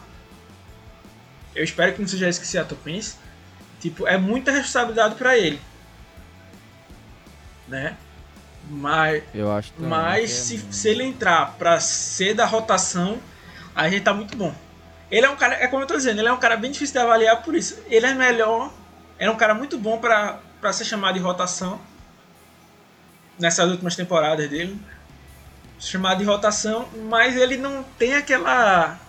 eu 1.53 1.63
espero 1.63 1.93
que 1.93 2.01
não 2.01 2.07
seja 2.07 2.29
isso 2.29 2.39
que 2.39 2.47
Seattle. 2.47 2.79
Tipo, 3.79 4.07
é 4.07 4.17
muita 4.17 4.51
responsabilidade 4.51 5.15
para 5.15 5.37
ele. 5.37 5.59
Né? 7.67 7.97
Mas, 8.69 9.23
eu 9.33 9.51
acho 9.51 9.73
mas 9.77 10.23
é 10.23 10.27
se, 10.27 10.57
muito... 10.57 10.75
se 10.75 10.89
ele 10.89 11.03
entrar 11.03 11.55
pra 11.57 11.79
ser 11.79 12.33
da 12.33 12.45
rotação, 12.45 13.19
a 13.75 13.89
gente 13.89 14.03
tá 14.03 14.13
muito 14.13 14.35
bom. 14.35 14.53
Ele 15.09 15.25
é 15.25 15.29
um 15.29 15.35
cara, 15.35 15.55
é 15.55 15.67
como 15.67 15.83
eu 15.83 15.87
tô 15.87 15.95
dizendo, 15.95 16.19
ele 16.19 16.27
é 16.27 16.33
um 16.33 16.37
cara 16.37 16.55
bem 16.55 16.71
difícil 16.71 16.93
de 16.93 16.99
avaliar 16.99 17.41
por 17.41 17.55
isso. 17.55 17.81
Ele 17.87 18.05
é 18.05 18.13
melhor, 18.13 18.71
é 19.17 19.29
um 19.29 19.35
cara 19.35 19.55
muito 19.55 19.77
bom 19.77 19.97
para 19.97 20.39
ser 20.71 20.85
chamado 20.85 21.15
de 21.15 21.19
rotação 21.19 21.79
nessas 23.39 23.69
últimas 23.71 23.95
temporadas 23.95 24.49
dele, 24.49 24.79
chamado 25.79 26.19
de 26.19 26.25
rotação, 26.25 26.87
mas 27.09 27.37
ele 27.37 27.57
não 27.57 27.83
tem 27.97 28.15
aquela 28.15 28.99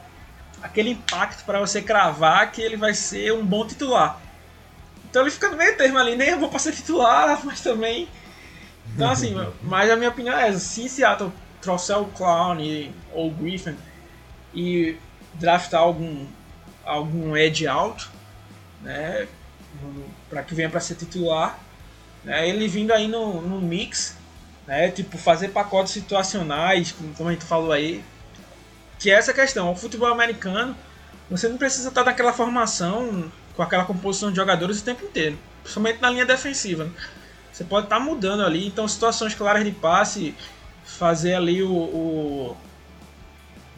aquele 0.63 0.91
impacto 0.91 1.45
para 1.45 1.59
você 1.59 1.83
cravar 1.83 2.53
que 2.53 2.61
ele 2.61 2.77
vai 2.77 2.95
ser 2.95 3.33
um 3.33 3.45
bom 3.45 3.67
titular. 3.67 4.21
Então 5.09 5.23
ele 5.23 5.31
fica 5.31 5.49
no 5.49 5.57
meio 5.57 5.77
termo 5.77 5.99
ali, 5.99 6.15
nem 6.15 6.29
eu 6.29 6.39
vou 6.39 6.49
para 6.49 6.59
ser 6.59 6.73
titular, 6.73 7.41
mas 7.45 7.61
também. 7.61 8.09
Então 8.95 9.11
assim, 9.11 9.35
mas 9.63 9.91
a 9.91 9.97
minha 9.97 10.11
opinião 10.11 10.37
é 10.37 10.49
essa, 10.49 10.59
se 10.59 10.89
Seattle 10.89 11.33
trouxer 11.61 11.99
o 11.99 12.07
Clown 12.07 12.59
ou 13.13 13.29
o 13.29 13.31
Griffin 13.31 13.77
e 14.55 14.97
draftar 15.35 15.81
algum 15.81 16.27
algum 16.85 17.37
edge 17.37 17.67
alto, 17.67 18.11
né, 18.83 19.29
para 20.29 20.43
que 20.43 20.55
venha 20.55 20.69
para 20.69 20.81
ser 20.81 20.97
titular, 20.97 21.59
né, 22.25 22.49
ele 22.49 22.67
vindo 22.67 22.93
aí 22.93 23.07
no, 23.07 23.41
no 23.41 23.61
mix 23.61 24.17
né? 24.71 24.89
Tipo, 24.89 25.19
fazer 25.19 25.49
pacotes 25.49 25.93
situacionais, 25.93 26.95
como 27.17 27.29
a 27.29 27.33
gente 27.33 27.45
falou 27.45 27.73
aí. 27.73 28.05
Que 29.01 29.11
é 29.11 29.15
essa 29.15 29.35
questão. 29.35 29.73
O 29.73 29.75
futebol 29.75 30.09
americano, 30.09 30.77
você 31.29 31.49
não 31.49 31.59
precisa 31.59 31.89
estar 31.89 32.05
naquela 32.05 32.33
formação, 32.33 33.33
com 33.57 33.63
aquela 33.65 33.85
composição 33.85 34.31
de 34.31 34.37
jogadores 34.37 34.81
o 34.81 34.85
tempo 34.85 35.05
inteiro. 35.05 35.37
Principalmente 35.65 36.01
na 36.01 36.09
linha 36.11 36.25
defensiva. 36.25 36.85
Né? 36.85 36.91
Você 37.53 37.65
pode 37.65 37.87
estar 37.87 38.01
mudando 38.01 38.45
ali. 38.45 38.67
Então, 38.67 38.87
situações 38.87 39.35
claras 39.35 39.65
de 39.65 39.73
passe, 39.73 40.35
fazer 40.85 41.35
ali 41.35 41.63
o, 41.63 41.73
o, 41.73 42.57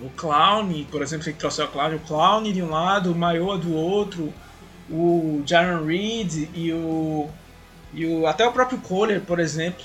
o 0.01 0.11
Clown, 0.11 0.85
por 0.91 1.03
exemplo, 1.03 1.25
se 1.25 1.33
trouxer 1.33 1.65
o 1.65 1.69
Clown, 1.69 1.95
o 1.95 2.01
Clown 2.01 2.43
de 2.43 2.63
um 2.63 2.71
lado, 2.71 3.13
o 3.13 3.15
Maioa 3.15 3.59
do 3.59 3.75
outro, 3.75 4.33
o 4.91 5.43
Jaron 5.47 5.87
Reed 5.87 6.49
e 6.55 6.73
o, 6.73 7.29
e 7.95 8.07
o 8.07 8.27
até 8.27 8.47
o 8.47 8.53
próprio 8.53 8.79
Kohler, 8.79 9.21
por 9.21 9.39
exemplo, 9.39 9.85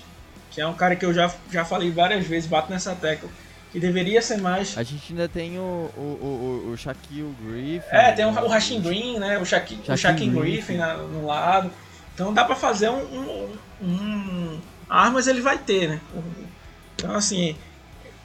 que 0.52 0.62
é 0.62 0.68
um 0.68 0.74
cara 0.74 0.96
que 0.96 1.06
eu 1.06 1.14
já, 1.14 1.34
já 1.52 1.64
falei 1.64 1.92
várias 1.92 2.26
vezes, 2.26 2.50
bato 2.50 2.72
nessa 2.72 2.96
tecla, 2.96 3.30
que 3.72 3.80
deveria 3.80 4.22
ser 4.22 4.38
mais. 4.38 4.78
A 4.78 4.84
gente 4.84 5.14
ainda 5.14 5.30
tem 5.30 5.58
o, 5.58 5.92
o, 5.96 6.02
o, 6.02 6.72
o 6.72 6.78
Shaquille 6.78 7.34
Griffin. 7.42 7.88
É, 7.92 8.12
tem 8.12 8.26
o, 8.26 8.30
o 8.30 8.48
Rashim 8.48 8.82
Green, 8.82 9.20
né? 9.20 9.38
O 9.38 9.46
Shaquille, 9.46 9.82
o 9.88 9.98
Shaquille 9.98 10.32
Griffin, 10.32 10.52
Griffin 10.52 10.78
na, 10.78 10.98
no 10.98 11.26
lado. 11.26 11.72
Então 12.18 12.34
dá 12.34 12.44
pra 12.44 12.56
fazer 12.56 12.90
um, 12.90 12.98
um, 13.00 13.58
um, 13.80 14.60
Armas 14.90 15.28
ele 15.28 15.40
vai 15.40 15.56
ter, 15.56 15.88
né? 15.88 16.02
Então 16.96 17.14
assim, 17.16 17.56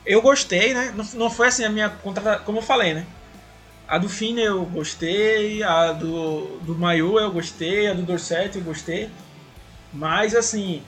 eu 0.03 0.19
gostei, 0.19 0.73
né? 0.73 0.91
Não, 0.97 1.05
não 1.13 1.29
foi 1.29 1.49
assim 1.49 1.63
a 1.63 1.69
minha 1.69 1.91
contratação, 1.91 2.43
como 2.43 2.57
eu 2.57 2.63
falei, 2.63 2.95
né? 2.95 3.05
A 3.87 3.99
do 3.99 4.09
Finn 4.09 4.39
eu 4.39 4.65
gostei, 4.65 5.61
a 5.61 5.91
do, 5.91 6.57
do 6.63 6.73
Mayu 6.73 7.19
eu 7.19 7.31
gostei, 7.31 7.85
a 7.85 7.93
do 7.93 8.01
Dorset 8.01 8.57
eu 8.57 8.63
gostei. 8.63 9.11
Mas 9.93 10.33
assim, 10.33 10.81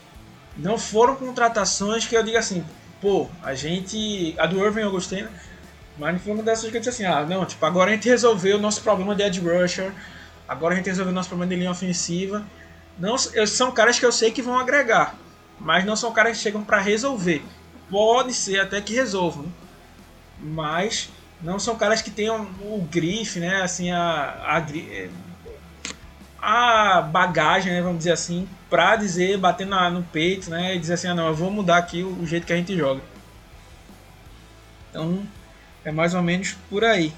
não 0.57 0.75
foram 0.75 1.15
contratações 1.15 2.07
que 2.07 2.17
eu 2.17 2.23
diga 2.23 2.39
assim, 2.39 2.65
pô, 2.99 3.29
a 3.43 3.53
gente. 3.53 4.33
A 4.39 4.47
do 4.47 4.57
Irving 4.65 4.81
eu 4.81 4.89
gostei, 4.89 5.21
né? 5.21 5.29
Mas 5.95 6.13
não 6.13 6.19
foi 6.19 6.33
uma 6.33 6.41
dessas 6.41 6.71
que 6.71 6.75
eu 6.75 6.81
disse 6.81 6.89
assim, 6.89 7.05
ah, 7.05 7.23
não, 7.23 7.45
tipo, 7.45 7.63
agora 7.63 7.91
a 7.91 7.93
gente 7.93 8.09
resolveu 8.09 8.57
o 8.57 8.59
nosso 8.59 8.81
problema 8.81 9.13
de 9.13 9.21
edge 9.21 9.39
rusher, 9.39 9.91
agora 10.47 10.73
a 10.73 10.77
gente 10.77 10.87
resolveu 10.87 11.11
o 11.11 11.15
nosso 11.15 11.29
problema 11.29 11.47
de 11.47 11.55
linha 11.55 11.69
ofensiva. 11.69 12.43
Não, 12.97 13.17
são 13.17 13.71
caras 13.71 13.99
que 13.99 14.05
eu 14.05 14.11
sei 14.11 14.31
que 14.31 14.41
vão 14.41 14.57
agregar, 14.57 15.15
mas 15.59 15.83
não 15.85 15.95
são 15.95 16.13
caras 16.13 16.37
que 16.37 16.43
chegam 16.43 16.63
para 16.63 16.79
resolver. 16.79 17.43
Pode 17.89 18.33
ser 18.33 18.59
até 18.59 18.81
que 18.81 18.93
resolvam, 18.93 19.51
mas 20.39 21.09
não 21.41 21.59
são 21.59 21.75
caras 21.75 22.01
que 22.01 22.09
tenham 22.09 22.43
o 22.61 22.87
grife, 22.89 23.39
né, 23.39 23.61
assim, 23.61 23.91
a, 23.91 24.63
a, 26.41 26.97
a 26.97 27.01
bagagem, 27.01 27.73
né, 27.73 27.81
vamos 27.81 27.99
dizer 27.99 28.13
assim, 28.13 28.47
pra 28.69 28.95
dizer, 28.95 29.37
bater 29.37 29.67
na, 29.67 29.89
no 29.89 30.01
peito, 30.03 30.49
né, 30.49 30.75
e 30.75 30.79
dizer 30.79 30.93
assim, 30.93 31.07
ah, 31.07 31.13
não, 31.13 31.27
eu 31.27 31.35
vou 31.35 31.51
mudar 31.51 31.77
aqui 31.77 32.01
o, 32.01 32.21
o 32.21 32.25
jeito 32.25 32.47
que 32.47 32.53
a 32.53 32.57
gente 32.57 32.75
joga. 32.75 33.01
Então, 34.89 35.27
é 35.83 35.91
mais 35.91 36.13
ou 36.13 36.21
menos 36.21 36.55
por 36.69 36.83
aí. 36.83 37.13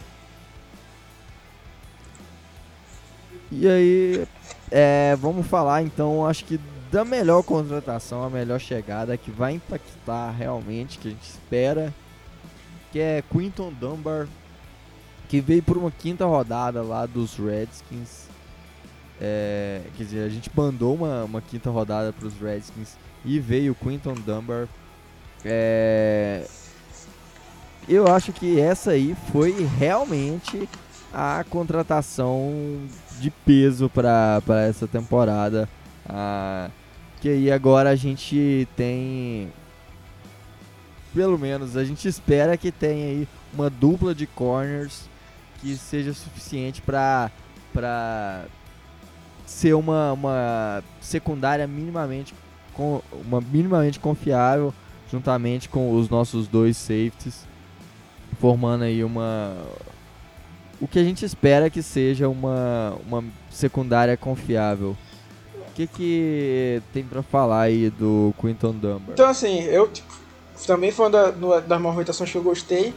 E 3.51 3.67
aí, 3.67 4.27
é, 4.71 5.15
vamos 5.19 5.47
falar 5.47 5.81
então, 5.81 6.25
acho 6.25 6.45
que 6.45 6.59
da 6.91 7.03
melhor 7.03 7.43
contratação, 7.43 8.23
a 8.23 8.29
melhor 8.29 8.59
chegada 8.59 9.17
que 9.17 9.29
vai 9.29 9.53
impactar 9.53 10.31
realmente, 10.31 10.97
que 10.97 11.09
a 11.09 11.11
gente 11.11 11.29
espera, 11.29 11.93
que 12.91 12.99
é 12.99 13.23
Quinton 13.29 13.73
Dunbar, 13.73 14.27
que 15.27 15.41
veio 15.41 15.61
por 15.61 15.77
uma 15.77 15.91
quinta 15.91 16.25
rodada 16.25 16.81
lá 16.81 17.05
dos 17.05 17.37
Redskins 17.37 18.27
é, 19.19 19.81
quer 19.95 20.03
dizer, 20.03 20.23
a 20.23 20.29
gente 20.29 20.49
mandou 20.55 20.93
uma, 20.93 21.23
uma 21.23 21.41
quinta 21.41 21.69
rodada 21.69 22.13
para 22.13 22.27
os 22.27 22.39
Redskins 22.39 22.95
e 23.25 23.39
veio 23.39 23.71
o 23.71 23.75
Quinton 23.75 24.13
Dunbar. 24.13 24.67
É, 25.43 26.45
eu 27.89 28.07
acho 28.07 28.31
que 28.31 28.59
essa 28.59 28.91
aí 28.91 29.15
foi 29.31 29.67
realmente 29.77 30.69
a 31.13 31.43
contratação 31.49 32.81
de 33.19 33.31
peso 33.31 33.89
para 33.89 34.41
essa 34.67 34.87
temporada. 34.87 35.67
Ah, 36.07 36.69
que 37.19 37.29
aí 37.29 37.51
agora 37.51 37.89
a 37.89 37.95
gente 37.95 38.67
tem. 38.75 39.51
Pelo 41.13 41.37
menos 41.37 41.75
a 41.75 41.83
gente 41.83 42.07
espera 42.07 42.57
que 42.57 42.71
tenha 42.71 43.05
aí 43.07 43.27
uma 43.53 43.69
dupla 43.69 44.13
de 44.13 44.27
corners 44.27 45.09
que 45.59 45.75
seja 45.75 46.13
suficiente 46.13 46.81
para 46.81 47.31
ser 49.45 49.73
uma, 49.73 50.13
uma 50.13 50.83
secundária 51.01 51.65
minimamente, 51.65 52.35
com, 52.73 53.01
uma 53.25 53.41
minimamente 53.41 53.99
confiável, 53.99 54.73
juntamente 55.11 55.69
com 55.69 55.93
os 55.93 56.09
nossos 56.09 56.47
dois 56.47 56.77
safeties, 56.77 57.45
formando 58.39 58.83
aí 58.83 59.03
uma 59.03 59.55
o 60.79 60.87
que 60.87 60.99
a 60.99 61.03
gente 61.03 61.25
espera 61.25 61.69
que 61.69 61.81
seja 61.81 62.29
uma, 62.29 62.95
uma 63.07 63.23
secundária 63.49 64.15
confiável. 64.15 64.95
O 65.55 65.73
que, 65.73 65.87
que 65.87 66.81
tem 66.93 67.03
para 67.03 67.21
falar 67.21 67.61
aí 67.61 67.89
do 67.89 68.33
Quinton 68.39 68.71
Dunbar? 68.71 69.11
Então, 69.13 69.27
assim, 69.27 69.61
eu 69.63 69.87
tipo, 69.87 70.11
também 70.65 70.91
foi 70.91 71.05
uma 71.05 71.11
da, 71.11 71.59
das 71.59 71.81
movimentações 71.81 72.31
que 72.31 72.37
eu 72.37 72.43
gostei, 72.43 72.93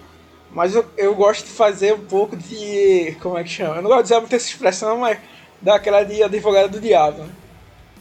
mas 0.51 0.75
eu, 0.75 0.85
eu 0.97 1.15
gosto 1.15 1.45
de 1.45 1.51
fazer 1.51 1.95
um 1.95 2.01
pouco 2.01 2.37
de. 2.37 3.17
Como 3.21 3.37
é 3.37 3.45
que 3.45 3.51
chama? 3.51 3.77
Eu 3.77 3.83
não 3.83 3.91
gosto 3.91 4.03
de 4.03 4.09
dizer 4.09 4.21
muito 4.21 4.35
essa 4.35 4.49
expressão, 4.49 4.99
mas 4.99 5.19
daquela 5.61 6.03
de 6.05 6.23
advogada 6.23 6.69
do 6.69 6.81
diabo. 6.81 7.23
Né? 7.23 7.31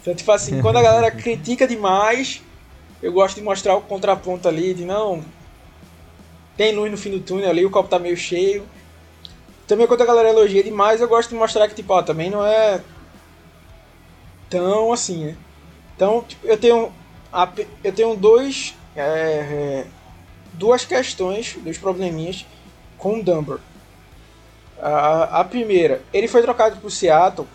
Então, 0.00 0.14
tipo 0.14 0.32
assim, 0.32 0.62
quando 0.62 0.76
a 0.76 0.82
galera 0.82 1.10
critica 1.12 1.66
demais, 1.66 2.42
eu 3.02 3.12
gosto 3.12 3.36
de 3.36 3.42
mostrar 3.42 3.76
o 3.76 3.82
contraponto 3.82 4.48
ali, 4.48 4.72
de 4.72 4.84
não. 4.84 5.22
Tem 6.56 6.74
luz 6.74 6.90
no 6.90 6.96
fim 6.96 7.10
do 7.10 7.20
túnel 7.20 7.50
ali, 7.50 7.64
o 7.64 7.70
copo 7.70 7.88
tá 7.88 7.98
meio 7.98 8.16
cheio. 8.16 8.64
Também 9.70 9.86
quando 9.86 10.02
a 10.02 10.04
galera 10.04 10.30
elogia 10.30 10.64
demais, 10.64 11.00
eu 11.00 11.06
gosto 11.06 11.28
de 11.28 11.36
mostrar 11.36 11.68
que, 11.68 11.76
tipo, 11.76 11.92
ó, 11.92 12.02
também 12.02 12.28
não 12.28 12.44
é 12.44 12.82
tão 14.48 14.92
assim, 14.92 15.26
né? 15.26 15.36
Então, 15.94 16.24
tipo, 16.26 16.44
eu 16.44 16.58
tenho, 16.58 16.92
eu 17.84 17.92
tenho 17.92 18.16
dois, 18.16 18.74
é, 18.96 19.02
é, 19.02 19.86
duas 20.54 20.84
questões, 20.84 21.56
dois 21.62 21.78
probleminhas 21.78 22.44
com 22.98 23.20
o 23.20 23.22
Dumber. 23.22 23.58
A, 24.82 25.38
a 25.38 25.44
primeira, 25.44 26.02
ele 26.12 26.26
foi 26.26 26.42
trocado 26.42 26.80
pro 26.80 26.90
Seattle. 26.90 27.46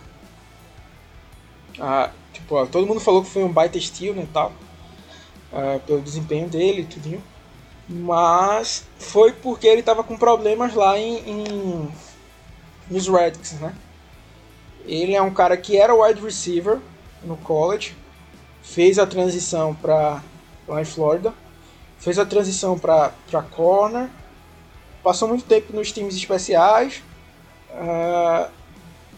Tipo, 2.32 2.56
ó, 2.56 2.66
todo 2.66 2.88
mundo 2.88 3.02
falou 3.02 3.26
que 3.26 3.30
foi 3.30 3.44
um 3.44 3.52
baita 3.52 3.78
estilo 3.78 4.24
e 4.24 4.28
tal. 4.28 4.54
Ah, 5.52 5.82
pelo 5.86 6.00
desempenho 6.00 6.48
dele 6.48 6.84
e 6.84 6.86
tudinho. 6.86 7.22
Mas 7.88 8.84
foi 8.98 9.32
porque 9.32 9.68
ele 9.68 9.84
tava 9.84 10.04
com 10.04 10.18
problemas 10.18 10.74
lá 10.74 10.98
em, 10.98 11.18
em 11.30 11.92
nos 12.90 13.08
Redskins, 13.08 13.60
né? 13.60 13.76
Ele 14.86 15.14
é 15.16 15.22
um 15.22 15.34
cara 15.34 15.56
que 15.58 15.78
era 15.78 15.94
wide 15.94 16.22
receiver 16.22 16.80
no 17.24 17.38
college, 17.38 17.96
fez 18.62 19.00
a 19.00 19.06
transição 19.06 19.74
para 19.74 20.22
lá 20.68 20.82
em 20.82 20.86
Florida, 20.86 21.34
fez 22.00 22.20
a 22.20 22.26
transição 22.26 22.78
para 22.78 23.12
corner, 23.52 24.10
passou 25.04 25.28
muito 25.28 25.46
tempo 25.46 25.76
nos 25.76 25.92
times 25.92 26.16
especiais, 26.16 27.04
Uh, 27.76 28.50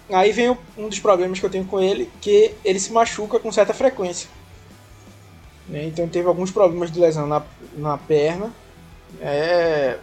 aí 0.09 0.32
vem 0.32 0.57
um 0.76 0.89
dos 0.89 0.99
problemas 0.99 1.39
que 1.39 1.45
eu 1.45 1.49
tenho 1.49 1.65
com 1.65 1.80
ele, 1.80 2.09
que 2.20 2.53
ele 2.65 2.80
se 2.80 2.91
machuca 2.91 3.39
com 3.39 3.51
certa 3.51 3.74
frequência. 3.74 4.30
Né? 5.68 5.86
Então 5.86 6.07
teve 6.07 6.28
alguns 6.28 6.51
problemas 6.51 6.91
de 6.91 6.99
lesão 6.99 7.28
na, 7.28 7.41
na 7.76 7.97
perna. 7.97 8.51
É, 9.22 9.97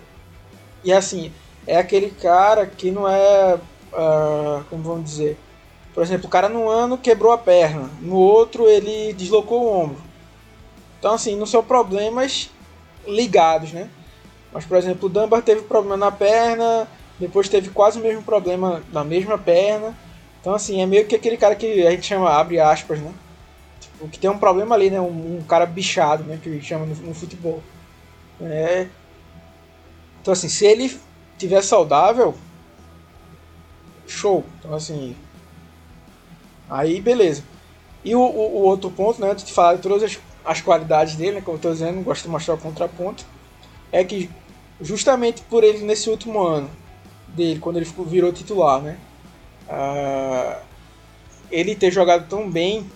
e 0.82 0.92
assim, 0.92 1.32
é 1.66 1.76
aquele 1.76 2.10
cara 2.10 2.66
que 2.66 2.90
não 2.90 3.08
é. 3.08 3.58
Uh, 3.92 4.64
como 4.68 4.82
vamos 4.82 5.04
dizer? 5.04 5.38
Por 5.94 6.02
exemplo, 6.02 6.26
o 6.26 6.30
cara 6.30 6.48
no 6.48 6.68
ano 6.68 6.98
quebrou 6.98 7.32
a 7.32 7.38
perna, 7.38 7.88
no 8.00 8.16
outro 8.16 8.68
ele 8.68 9.12
deslocou 9.12 9.62
o 9.62 9.80
ombro. 9.82 10.02
Então, 10.98 11.14
assim, 11.14 11.36
não 11.36 11.46
são 11.46 11.62
problemas 11.62 12.50
ligados, 13.06 13.72
né? 13.72 13.88
Mas, 14.52 14.64
por 14.64 14.76
exemplo, 14.76 15.06
o 15.06 15.08
Dunbar 15.08 15.42
teve 15.42 15.62
problema 15.62 15.96
na 15.96 16.10
perna, 16.10 16.88
depois 17.18 17.48
teve 17.48 17.70
quase 17.70 18.00
o 18.00 18.02
mesmo 18.02 18.22
problema 18.22 18.82
na 18.92 19.04
mesma 19.04 19.38
perna. 19.38 19.96
Então, 20.40 20.52
assim, 20.52 20.80
é 20.80 20.86
meio 20.86 21.06
que 21.06 21.14
aquele 21.14 21.36
cara 21.36 21.54
que 21.54 21.86
a 21.86 21.90
gente 21.92 22.06
chama, 22.06 22.30
abre 22.30 22.58
aspas, 22.58 22.98
né? 22.98 23.12
Tipo, 23.94 24.08
que 24.08 24.18
tem 24.18 24.30
um 24.30 24.38
problema 24.38 24.74
ali, 24.74 24.90
né? 24.90 25.00
Um, 25.00 25.38
um 25.38 25.42
cara 25.42 25.66
bichado, 25.66 26.24
né? 26.24 26.38
Que 26.42 26.60
chama 26.60 26.86
no, 26.86 26.94
no 26.94 27.14
futebol. 27.14 27.62
É... 28.40 28.88
Então, 30.20 30.32
assim, 30.32 30.48
se 30.48 30.66
ele 30.66 30.98
tiver 31.38 31.62
saudável, 31.62 32.34
show. 34.06 34.44
Então, 34.58 34.74
assim, 34.74 35.14
aí 36.68 37.00
beleza. 37.00 37.42
E 38.04 38.14
o, 38.14 38.20
o, 38.20 38.56
o, 38.56 38.62
outro 38.62 38.90
ponto, 38.90 39.20
né, 39.20 39.30
antes 39.30 39.44
de 39.44 39.52
falar 39.52 39.76
de 39.76 39.82
todas 39.82 40.02
as, 40.02 40.18
as 40.44 40.60
qualidades 40.60 41.16
dele, 41.16 41.36
né, 41.36 41.40
como 41.40 41.54
eu 41.54 41.56
estou 41.56 41.72
dizendo, 41.72 42.02
gosto 42.02 42.24
de 42.24 42.28
mostrar 42.28 42.54
o 42.54 42.58
contraponto, 42.58 43.24
é 43.92 44.04
que 44.04 44.30
justamente 44.80 45.42
por 45.42 45.64
ele 45.64 45.78
nesse 45.78 46.10
último 46.10 46.42
ano 46.42 46.70
dele 47.28 47.60
quando 47.60 47.76
ele 47.76 47.86
virou 48.06 48.32
titular, 48.32 48.80
né? 48.80 48.98
Uh, 49.68 50.60
ele 51.50 51.74
ter 51.74 51.90
jogado 51.90 52.28
tão 52.28 52.50
bem, 52.50 52.90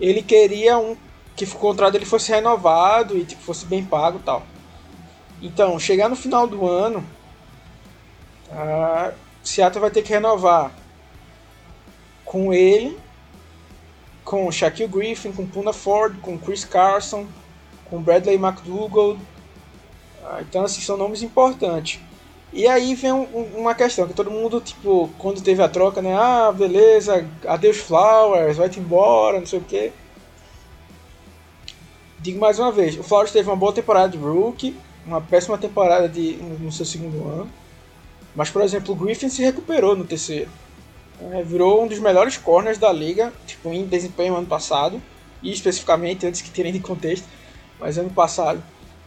ele 0.00 0.22
queria 0.22 0.78
um 0.78 0.96
que 1.36 1.44
o 1.44 1.48
contrato 1.58 1.92
dele 1.92 2.04
fosse 2.04 2.30
renovado 2.30 3.16
e 3.18 3.24
tipo, 3.24 3.42
fosse 3.42 3.66
bem 3.66 3.84
pago, 3.84 4.20
tal. 4.24 4.44
Então, 5.42 5.78
chegar 5.78 6.08
no 6.08 6.16
final 6.16 6.46
do 6.46 6.66
ano, 6.66 7.04
uh, 8.50 9.12
Seattle 9.42 9.80
vai 9.80 9.90
ter 9.90 10.02
que 10.02 10.12
renovar 10.12 10.72
com 12.24 12.52
ele, 12.52 12.98
com 14.24 14.50
Shaquille 14.50 14.88
Griffin, 14.88 15.32
com 15.32 15.46
Puna 15.46 15.72
Ford, 15.72 16.18
com 16.20 16.38
Chris 16.38 16.64
Carson, 16.64 17.26
com 17.90 18.00
Bradley 18.00 18.36
McDougall. 18.36 19.18
Ah, 20.24 20.40
então, 20.40 20.64
assim, 20.64 20.80
são 20.80 20.96
nomes 20.96 21.22
importantes. 21.22 22.00
E 22.54 22.68
aí 22.68 22.94
vem 22.94 23.10
um, 23.10 23.24
uma 23.56 23.74
questão 23.74 24.06
que 24.06 24.14
todo 24.14 24.30
mundo, 24.30 24.60
tipo, 24.60 25.10
quando 25.18 25.42
teve 25.42 25.60
a 25.60 25.68
troca, 25.68 26.00
né? 26.00 26.14
Ah, 26.16 26.52
beleza, 26.52 27.28
adeus 27.44 27.78
Flowers, 27.78 28.56
vai-te 28.56 28.78
embora, 28.78 29.40
não 29.40 29.46
sei 29.46 29.58
o 29.58 29.62
quê. 29.62 29.92
Digo 32.20 32.38
mais 32.38 32.60
uma 32.60 32.70
vez, 32.70 32.96
o 32.96 33.02
Flowers 33.02 33.32
teve 33.32 33.50
uma 33.50 33.56
boa 33.56 33.72
temporada 33.72 34.08
de 34.08 34.18
rookie, 34.18 34.76
uma 35.04 35.20
péssima 35.20 35.58
temporada 35.58 36.08
de, 36.08 36.36
no 36.60 36.70
seu 36.70 36.86
segundo 36.86 37.28
ano. 37.28 37.50
Mas, 38.36 38.50
por 38.50 38.62
exemplo, 38.62 38.94
o 38.94 38.96
Griffin 38.96 39.28
se 39.28 39.42
recuperou 39.42 39.96
no 39.96 40.04
terceiro. 40.04 40.48
É, 41.32 41.42
virou 41.42 41.82
um 41.82 41.88
dos 41.88 41.98
melhores 41.98 42.36
corners 42.36 42.78
da 42.78 42.92
liga, 42.92 43.32
tipo, 43.46 43.72
em 43.72 43.84
desempenho 43.84 44.36
ano 44.36 44.46
passado. 44.46 45.02
E 45.42 45.52
especificamente, 45.52 46.24
antes 46.24 46.40
que 46.40 46.50
tirem 46.50 46.72
de 46.72 46.78
contexto, 46.78 47.26
mas 47.80 47.98
ano 47.98 48.10
passado. 48.10 48.62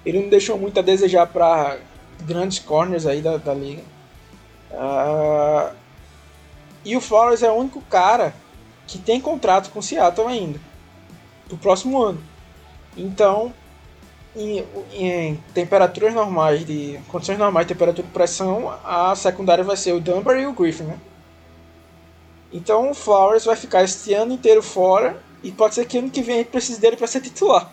Ele 0.05 0.19
não 0.19 0.29
deixou 0.29 0.57
muito 0.57 0.77
a 0.79 0.83
desejar 0.83 1.27
para 1.27 1.77
grandes 2.22 2.59
corners 2.59 3.05
aí 3.05 3.22
da, 3.22 3.38
da 3.38 3.53
liga. 3.53 3.84
Uh, 4.72 5.74
e 6.84 6.95
o 6.95 7.01
Flowers 7.01 7.43
é 7.43 7.51
o 7.51 7.55
único 7.55 7.82
cara 7.82 8.34
que 8.86 8.97
tem 8.97 9.20
contrato 9.20 9.70
com 9.70 9.80
o 9.80 9.84
Seattle 9.84 10.28
ainda. 10.28 10.59
Pro 11.47 11.57
próximo 11.57 12.01
ano. 12.01 12.22
Então, 12.95 13.53
em, 14.36 14.63
em, 14.93 15.36
temperaturas 15.53 16.13
normais, 16.13 16.65
de 16.65 16.99
condições 17.07 17.38
normais 17.38 17.68
temperatura 17.68 18.07
e 18.07 18.11
pressão, 18.11 18.74
a 18.84 19.15
secundária 19.15 19.63
vai 19.63 19.76
ser 19.76 19.93
o 19.93 19.99
Dunbar 19.99 20.38
e 20.38 20.45
o 20.45 20.53
Griffin, 20.53 20.84
né? 20.84 20.99
Então 22.51 22.91
o 22.91 22.93
Flowers 22.93 23.45
vai 23.45 23.55
ficar 23.55 23.84
este 23.84 24.13
ano 24.13 24.34
inteiro 24.34 24.63
fora 24.63 25.22
e 25.43 25.51
pode 25.51 25.76
ser 25.76 25.86
que 25.86 25.97
ano 25.97 26.09
que 26.09 26.22
vem 26.22 26.38
gente 26.38 26.49
precise 26.49 26.80
dele 26.80 26.95
para 26.95 27.07
ser 27.07 27.22
titular. 27.22 27.72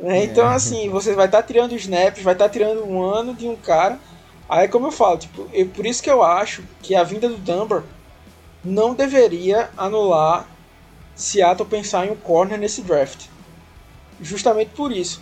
Né? 0.00 0.24
Então, 0.24 0.50
é. 0.50 0.54
assim, 0.54 0.88
você 0.88 1.14
vai 1.14 1.26
estar 1.26 1.42
tá 1.42 1.46
tirando 1.46 1.74
snaps, 1.74 2.22
vai 2.22 2.34
estar 2.34 2.46
tá 2.46 2.50
tirando 2.50 2.84
um 2.84 3.02
ano 3.02 3.34
de 3.34 3.48
um 3.48 3.56
cara. 3.56 3.98
Aí, 4.48 4.68
como 4.68 4.86
eu 4.86 4.92
falo, 4.92 5.18
tipo, 5.18 5.48
eu, 5.52 5.66
por 5.68 5.84
isso 5.84 6.02
que 6.02 6.10
eu 6.10 6.22
acho 6.22 6.62
que 6.82 6.94
a 6.94 7.02
vinda 7.02 7.28
do 7.28 7.36
Dunbar 7.36 7.82
não 8.64 8.94
deveria 8.94 9.70
anular 9.76 10.48
Seattle 11.14 11.68
pensar 11.68 12.06
em 12.06 12.10
um 12.10 12.16
corner 12.16 12.58
nesse 12.58 12.82
draft. 12.82 13.26
Justamente 14.20 14.70
por 14.70 14.92
isso. 14.92 15.20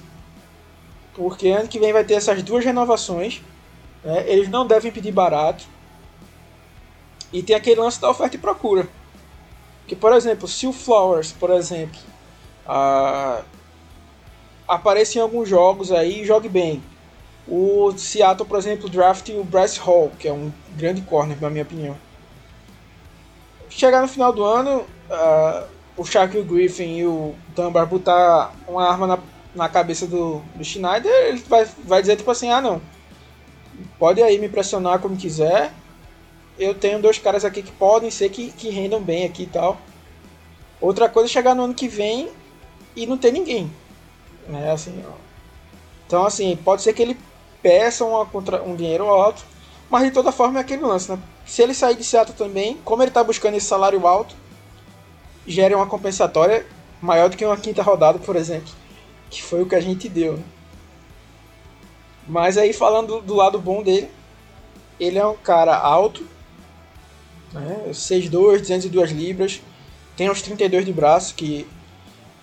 Porque 1.15 1.49
ano 1.49 1.69
que 1.69 1.79
vem 1.79 1.93
vai 1.93 2.05
ter 2.05 2.15
essas 2.15 2.43
duas 2.43 2.65
renovações. 2.65 3.41
Né? 4.05 4.25
Eles 4.29 4.49
não 4.49 4.67
devem 4.67 4.93
pedir 4.93 5.13
barato. 5.13 5.65
E 7.33 7.43
tem 7.43 7.57
aquele 7.57 7.81
lance 7.81 8.01
da 8.01 8.11
oferta 8.11 8.37
e 8.37 8.39
procura. 8.39 8.87
Que, 9.87 9.97
por 9.97 10.13
exemplo, 10.13 10.47
se 10.47 10.67
o 10.67 10.73
Flowers, 10.73 11.33
por 11.33 11.51
exemplo, 11.51 11.99
uh, 12.67 13.43
aparece 14.67 15.19
em 15.19 15.21
alguns 15.23 15.49
jogos 15.49 15.93
aí 15.93 16.23
e 16.23 16.25
jogue 16.25 16.49
bem. 16.49 16.83
O 17.49 17.93
Seattle, 17.97 18.49
por 18.49 18.59
exemplo, 18.59 18.89
draft 18.89 19.29
o 19.29 19.45
Bryce 19.45 19.79
Hall, 19.79 20.11
que 20.19 20.27
é 20.27 20.33
um 20.33 20.53
grande 20.77 21.01
corner, 21.03 21.41
na 21.41 21.49
minha 21.49 21.63
opinião. 21.63 21.97
Chegar 23.69 24.03
no 24.03 24.09
final 24.09 24.33
do 24.33 24.43
ano, 24.43 24.85
uh, 25.11 25.67
o 25.97 26.05
Shaquille 26.05 26.43
Griffin 26.43 26.97
e 26.97 27.07
o 27.07 27.35
Dunbar 27.55 27.87
botar 27.87 28.53
uma 28.67 28.89
arma 28.89 29.07
na, 29.07 29.19
na 29.55 29.69
cabeça 29.69 30.07
do, 30.07 30.43
do 30.55 30.65
Schneider, 30.65 31.13
ele 31.27 31.43
vai, 31.49 31.67
vai 31.85 32.01
dizer 32.01 32.17
tipo 32.17 32.31
assim, 32.31 32.51
ah 32.51 32.61
não, 32.61 32.81
pode 33.99 34.23
aí 34.23 34.39
me 34.39 34.49
pressionar 34.49 34.99
como 34.99 35.17
quiser, 35.17 35.73
eu 36.59 36.75
tenho 36.75 37.01
dois 37.01 37.19
caras 37.19 37.45
aqui 37.45 37.63
que 37.63 37.73
podem 37.73 38.11
ser 38.11 38.31
que, 38.31 38.51
que 38.51 38.71
rendam 38.71 39.01
bem 39.01 39.25
aqui 39.25 39.45
e 39.45 39.47
tal. 39.47 39.79
Outra 40.81 41.09
coisa 41.09 41.29
é 41.29 41.33
chegar 41.33 41.55
no 41.55 41.65
ano 41.65 41.75
que 41.75 41.89
vem 41.89 42.31
e 42.95 43.07
não 43.07 43.19
ter 43.19 43.33
ninguém. 43.33 43.71
Né? 44.49 44.71
Assim. 44.71 45.05
Então, 46.07 46.25
assim, 46.25 46.57
pode 46.57 46.83
ser 46.83 46.93
que 46.93 47.03
ele 47.03 47.19
peça 47.63 48.05
uma 48.05 48.29
um 48.65 48.77
dinheiro 48.77 49.07
alto, 49.07 49.45
mas 49.91 50.05
de 50.05 50.11
toda 50.11 50.31
forma 50.31 50.59
é 50.59 50.63
aquele 50.63 50.83
lance, 50.83 51.11
né? 51.11 51.19
Se 51.45 51.63
ele 51.63 51.75
sair 51.75 51.97
de 51.97 52.05
Seattle 52.05 52.37
também, 52.37 52.79
como 52.85 53.03
ele 53.03 53.11
está 53.11 53.23
buscando 53.23 53.57
esse 53.57 53.67
salário 53.67 54.07
alto, 54.07 54.35
gera 55.47 55.77
uma 55.77 55.87
compensatória 55.87 56.67
maior 57.01 57.29
do 57.29 57.37
que 57.37 57.45
uma 57.45 57.57
quinta 57.57 57.83
rodada, 57.83 58.19
por 58.19 58.37
exemplo, 58.37 58.73
que 59.31 59.43
foi 59.43 59.63
o 59.63 59.69
que 59.69 59.75
a 59.75 59.81
gente 59.81 60.09
deu. 60.09 60.35
Né? 60.35 60.43
Mas 62.27 62.59
aí 62.59 62.73
falando 62.73 63.21
do 63.21 63.35
lado 63.35 63.59
bom 63.59 63.83
dele, 63.83 64.11
ele 64.99 65.19
é 65.19 65.27
um 65.27 65.37
cara 65.37 65.77
alto, 65.77 66.27
né? 67.53 67.87
6'2", 67.91 68.61
202 68.61 69.11
libras, 69.13 69.63
tem 70.17 70.31
uns 70.31 70.43
32 70.43 70.85
de 70.85 70.93
braço, 70.93 71.35
que, 71.35 71.67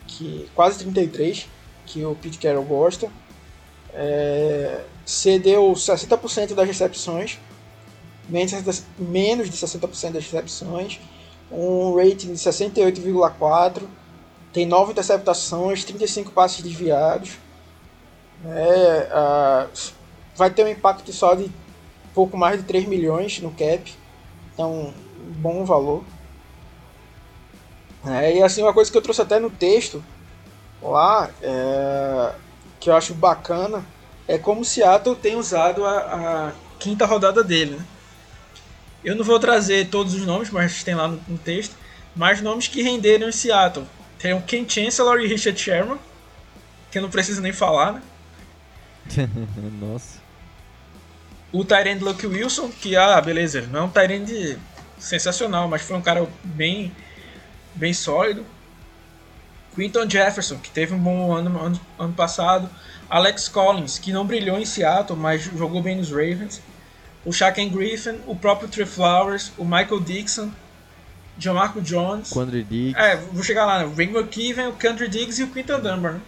que 0.07 0.49
quase 0.55 0.79
33, 0.79 1.47
que 1.85 2.03
o 2.05 2.15
Pete 2.15 2.37
Carroll 2.37 2.63
gosta. 2.63 3.09
É, 3.93 4.81
cedeu 5.05 5.71
60% 5.73 6.53
das 6.53 6.67
recepções, 6.67 7.39
menos 8.27 9.49
de 9.49 9.57
60% 9.57 10.11
das 10.11 10.23
recepções, 10.23 10.99
um 11.51 11.95
rating 11.95 12.33
de 12.33 12.39
68,4, 12.39 13.83
tem 14.51 14.65
9 14.65 14.91
interceptações, 14.91 15.83
35 15.83 16.31
passes 16.31 16.61
desviados. 16.61 17.37
É, 18.45 19.67
vai 20.35 20.49
ter 20.49 20.65
um 20.65 20.69
impacto 20.69 21.11
só 21.13 21.33
de 21.35 21.51
pouco 22.13 22.37
mais 22.37 22.59
de 22.59 22.65
3 22.65 22.87
milhões 22.87 23.39
no 23.39 23.51
cap, 23.51 23.93
então 24.53 24.93
bom 25.37 25.63
valor. 25.65 26.03
É, 28.05 28.37
e 28.37 28.43
assim, 28.43 28.61
uma 28.61 28.73
coisa 28.73 28.91
que 28.91 28.97
eu 28.97 29.01
trouxe 29.01 29.21
até 29.21 29.39
no 29.39 29.49
texto 29.49 30.03
lá, 30.91 31.29
é, 31.41 32.33
que 32.79 32.89
eu 32.89 32.95
acho 32.95 33.13
bacana, 33.13 33.83
é 34.27 34.37
como 34.37 34.61
o 34.61 34.65
Seattle 34.65 35.15
tem 35.15 35.35
usado 35.35 35.85
a, 35.85 35.97
a 35.97 36.51
quinta 36.79 37.05
rodada 37.05 37.43
dele. 37.43 37.75
Né? 37.77 37.85
Eu 39.03 39.15
não 39.15 39.23
vou 39.23 39.39
trazer 39.39 39.89
todos 39.89 40.13
os 40.13 40.25
nomes, 40.25 40.49
mas 40.49 40.83
tem 40.83 40.95
lá 40.95 41.07
no, 41.07 41.21
no 41.27 41.37
texto, 41.37 41.75
mais 42.15 42.41
nomes 42.41 42.67
que 42.67 42.81
renderam 42.81 43.29
em 43.29 43.31
Seattle. 43.31 43.85
Tem 44.19 44.33
o 44.33 44.41
Ken 44.41 44.67
Chancellor 44.67 45.19
e 45.19 45.27
Richard 45.27 45.59
Sherman, 45.59 45.99
que 46.91 46.97
eu 46.97 47.01
não 47.01 47.09
preciso 47.09 47.41
nem 47.41 47.51
falar, 47.51 47.93
né? 47.93 48.01
Nossa. 49.79 50.21
O 51.51 51.63
Tyrande 51.63 52.03
Luke 52.03 52.25
Wilson, 52.25 52.69
que, 52.69 52.95
ah, 52.95 53.19
beleza, 53.21 53.61
não 53.71 53.81
é 53.81 53.83
um 53.83 53.89
Tyrande 53.89 54.57
sensacional, 54.97 55.67
mas 55.67 55.81
foi 55.81 55.97
um 55.97 56.01
cara 56.01 56.27
bem, 56.43 56.95
bem 57.75 57.93
sólido. 57.93 58.45
Quinton 59.75 60.09
Jefferson, 60.09 60.57
que 60.57 60.69
teve 60.69 60.93
um 60.93 60.99
bom 60.99 61.33
ano, 61.33 61.59
ano, 61.59 61.79
ano 61.97 62.13
passado. 62.13 62.69
Alex 63.09 63.47
Collins, 63.47 63.99
que 63.99 64.11
não 64.11 64.25
brilhou 64.25 64.57
em 64.57 64.65
Seattle, 64.65 65.17
mas 65.17 65.43
jogou 65.43 65.81
bem 65.81 65.97
nos 65.97 66.09
Ravens. 66.09 66.61
O 67.25 67.31
Shaquem 67.31 67.69
Griffin, 67.69 68.19
o 68.25 68.35
próprio 68.35 68.67
Trey 68.67 68.85
Flowers, 68.85 69.51
o 69.57 69.63
Michael 69.63 69.99
Dixon, 70.01 70.51
Jamarco 71.37 71.81
Jones. 71.81 72.31
Quandry 72.31 72.63
Diggs. 72.63 72.99
É, 72.99 73.15
vou 73.15 73.43
chegar 73.43 73.65
lá, 73.65 73.79
né? 73.79 73.85
O 73.85 73.93
Ring 73.93 74.15
McKeven, 74.15 74.67
o 74.67 74.73
Country 74.73 75.07
Diggs 75.07 75.41
e 75.41 75.43
o 75.43 75.47
Quinton 75.47 75.79
Dunbar. 75.79 76.13
Né? 76.13 76.21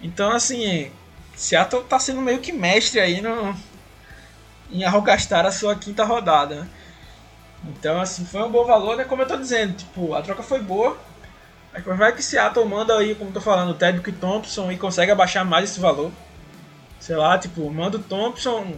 Então, 0.00 0.30
assim, 0.30 0.90
Seattle 1.36 1.84
tá 1.84 1.98
sendo 1.98 2.20
meio 2.20 2.38
que 2.38 2.52
mestre 2.52 3.00
aí 3.00 3.20
no, 3.20 3.54
em 4.70 4.84
arrogastar 4.84 5.44
a 5.44 5.50
sua 5.50 5.74
quinta 5.74 6.04
rodada. 6.04 6.56
Né? 6.56 6.68
Então, 7.68 8.00
assim, 8.00 8.24
foi 8.24 8.42
um 8.42 8.50
bom 8.50 8.64
valor, 8.64 8.96
né? 8.96 9.04
Como 9.04 9.22
eu 9.22 9.26
tô 9.26 9.36
dizendo, 9.36 9.74
tipo, 9.74 10.14
a 10.14 10.22
troca 10.22 10.42
foi 10.42 10.60
boa. 10.60 10.96
Vai 11.84 12.14
que 12.14 12.22
Seattle 12.22 12.66
manda 12.66 12.96
aí, 12.96 13.14
como 13.14 13.30
eu 13.30 13.34
tô 13.34 13.40
falando, 13.40 13.70
o 13.70 13.74
Tedrick 13.74 14.12
Thompson 14.12 14.70
e 14.70 14.76
consegue 14.76 15.10
abaixar 15.10 15.44
mais 15.44 15.70
esse 15.70 15.80
valor. 15.80 16.10
Sei 17.00 17.16
lá, 17.16 17.38
tipo, 17.38 17.70
manda 17.70 17.96
o 17.96 18.02
Thompson 18.02 18.76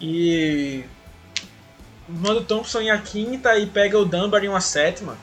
e. 0.00 0.84
Manda 2.08 2.40
o 2.40 2.44
Thompson 2.44 2.80
em 2.80 2.90
a 2.90 2.98
quinta 2.98 3.56
e 3.58 3.66
pega 3.66 3.98
o 3.98 4.04
Dunbar 4.04 4.42
em 4.44 4.48
uma 4.48 4.60
sétima. 4.60 5.16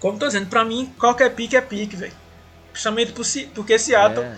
Como 0.00 0.16
eu 0.16 0.18
tô 0.20 0.26
dizendo, 0.26 0.46
pra 0.46 0.64
mim, 0.64 0.92
qualquer 0.98 1.34
pique 1.34 1.56
é 1.56 1.60
pique, 1.60 1.94
velho. 1.94 2.12
Principalmente 2.72 3.12
porque 3.54 3.78
Seattle 3.78 4.24
é. 4.24 4.36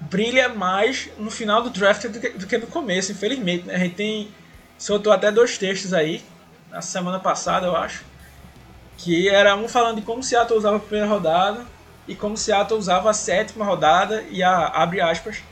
brilha 0.00 0.48
mais 0.48 1.08
no 1.16 1.30
final 1.30 1.62
do 1.62 1.70
draft 1.70 2.06
do 2.08 2.18
que, 2.18 2.30
do 2.30 2.46
que 2.46 2.58
no 2.58 2.66
começo, 2.66 3.12
infelizmente. 3.12 3.66
Né? 3.66 3.74
A 3.74 3.78
gente 3.78 3.94
tem 3.94 4.32
soltou 4.80 5.12
até 5.12 5.30
dois 5.30 5.58
textos 5.58 5.92
aí, 5.92 6.22
na 6.70 6.80
semana 6.80 7.20
passada, 7.20 7.66
eu 7.66 7.76
acho. 7.76 8.04
Que 9.02 9.28
era 9.28 9.56
um 9.56 9.68
falando 9.68 9.96
de 9.96 10.02
como 10.02 10.22
Seattle 10.22 10.58
usava 10.58 10.76
a 10.76 10.80
primeira 10.80 11.06
rodada 11.06 11.66
e 12.06 12.14
como 12.14 12.36
Seattle 12.36 12.78
usava 12.78 13.10
a 13.10 13.14
sétima 13.14 13.64
rodada 13.64 14.22
e 14.30 14.42
a, 14.42 14.66
abre 14.66 15.00
aspas, 15.00 15.42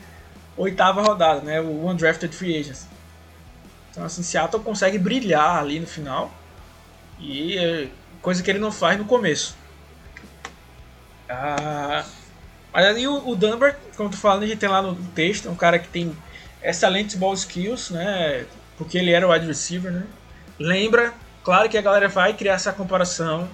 oitava 0.56 1.02
rodada, 1.02 1.40
né? 1.40 1.60
O 1.60 1.86
Undrafted 1.86 2.34
Free 2.34 2.58
Agents. 2.58 2.86
Então, 3.90 4.04
assim, 4.04 4.22
Seattle 4.22 4.62
consegue 4.62 4.98
brilhar 4.98 5.58
ali 5.58 5.80
no 5.80 5.86
final. 5.86 6.30
E 7.18 7.58
é 7.58 7.88
coisa 8.20 8.42
que 8.42 8.50
ele 8.50 8.58
não 8.58 8.70
faz 8.70 8.98
no 8.98 9.04
começo. 9.04 9.56
Ah, 11.28 12.04
mas 12.72 12.86
ali 12.86 13.06
o, 13.06 13.28
o 13.28 13.36
Dunbar, 13.36 13.78
como 13.96 14.10
tu 14.10 14.16
falando, 14.16 14.42
a 14.44 14.46
gente 14.46 14.58
tem 14.58 14.68
lá 14.68 14.82
no 14.82 14.94
texto, 15.14 15.48
é 15.48 15.50
um 15.50 15.56
cara 15.56 15.78
que 15.78 15.88
tem 15.88 16.16
excelentes 16.62 17.16
ball 17.16 17.34
skills, 17.34 17.90
né? 17.90 18.46
porque 18.78 18.96
ele 18.96 19.10
era 19.10 19.26
o 19.26 19.32
wide 19.32 19.44
receiver, 19.44 19.90
né? 19.90 20.04
Lembra, 20.58 21.12
claro 21.48 21.66
que 21.66 21.78
a 21.78 21.80
galera 21.80 22.10
vai 22.10 22.34
criar 22.34 22.52
essa 22.52 22.74
comparação 22.74 23.48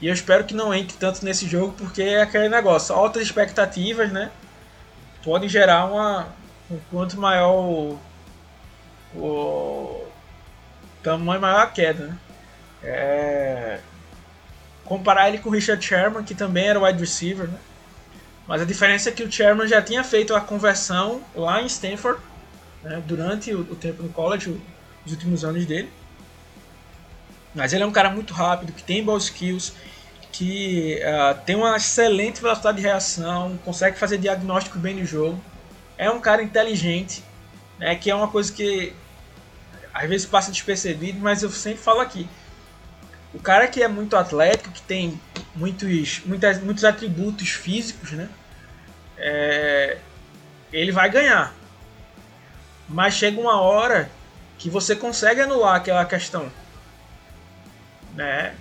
E 0.00 0.06
eu 0.06 0.14
espero 0.14 0.44
que 0.44 0.54
não 0.54 0.72
entre 0.72 0.96
tanto 0.96 1.22
nesse 1.22 1.46
jogo, 1.46 1.74
porque 1.76 2.00
é 2.00 2.22
aquele 2.22 2.48
negócio, 2.48 2.94
altas 2.94 3.20
expectativas, 3.20 4.10
né? 4.10 4.30
Podem 5.22 5.46
gerar 5.46 5.84
uma. 5.84 6.28
Um 6.70 6.78
quanto 6.90 7.20
maior 7.20 7.52
o, 7.52 8.00
o 9.14 10.06
tamanho 11.02 11.42
maior 11.42 11.60
a 11.60 11.66
queda, 11.66 12.06
né? 12.06 12.18
É, 12.82 13.80
comparar 14.86 15.28
ele 15.28 15.36
com 15.36 15.50
o 15.50 15.52
Richard 15.52 15.84
Sherman, 15.84 16.24
que 16.24 16.34
também 16.34 16.68
era 16.68 16.80
wide 16.80 16.98
receiver, 16.98 17.46
né? 17.48 17.58
Mas 18.48 18.62
a 18.62 18.64
diferença 18.64 19.10
é 19.10 19.12
que 19.12 19.22
o 19.22 19.30
Sherman 19.30 19.68
já 19.68 19.82
tinha 19.82 20.02
feito 20.02 20.34
a 20.34 20.40
conversão 20.40 21.20
lá 21.34 21.60
em 21.60 21.66
Stanford, 21.66 22.18
né? 22.82 23.02
durante 23.06 23.52
o, 23.52 23.60
o 23.60 23.76
tempo 23.76 24.02
no 24.02 24.08
college, 24.08 24.48
o, 24.48 24.58
os 25.04 25.12
últimos 25.12 25.44
anos 25.44 25.66
dele. 25.66 25.90
Mas 27.54 27.72
ele 27.72 27.82
é 27.82 27.86
um 27.86 27.92
cara 27.92 28.10
muito 28.10 28.32
rápido, 28.32 28.72
que 28.72 28.82
tem 28.82 29.04
ball 29.04 29.18
skills, 29.18 29.72
que 30.32 31.00
uh, 31.02 31.38
tem 31.44 31.56
uma 31.56 31.76
excelente 31.76 32.40
velocidade 32.40 32.78
de 32.78 32.82
reação, 32.82 33.58
consegue 33.64 33.98
fazer 33.98 34.18
diagnóstico 34.18 34.78
bem 34.78 34.96
do 34.96 35.04
jogo. 35.04 35.42
É 35.98 36.10
um 36.10 36.20
cara 36.20 36.42
inteligente, 36.42 37.22
né, 37.78 37.94
que 37.94 38.10
é 38.10 38.14
uma 38.14 38.28
coisa 38.28 38.52
que 38.52 38.94
às 39.92 40.08
vezes 40.08 40.26
passa 40.26 40.50
despercebido, 40.52 41.18
mas 41.18 41.42
eu 41.42 41.50
sempre 41.50 41.82
falo 41.82 42.00
aqui. 42.00 42.28
O 43.34 43.38
cara 43.38 43.68
que 43.68 43.82
é 43.82 43.88
muito 43.88 44.16
atlético, 44.16 44.70
que 44.70 44.82
tem 44.82 45.20
muitos, 45.54 46.22
muitas, 46.24 46.60
muitos 46.60 46.84
atributos 46.84 47.50
físicos, 47.50 48.12
né? 48.12 48.28
É, 49.16 49.98
ele 50.72 50.90
vai 50.90 51.10
ganhar. 51.10 51.54
Mas 52.88 53.14
chega 53.14 53.40
uma 53.40 53.60
hora 53.60 54.10
que 54.58 54.68
você 54.68 54.96
consegue 54.96 55.40
anular 55.40 55.76
aquela 55.76 56.04
questão. 56.04 56.50
Né? 58.14 58.54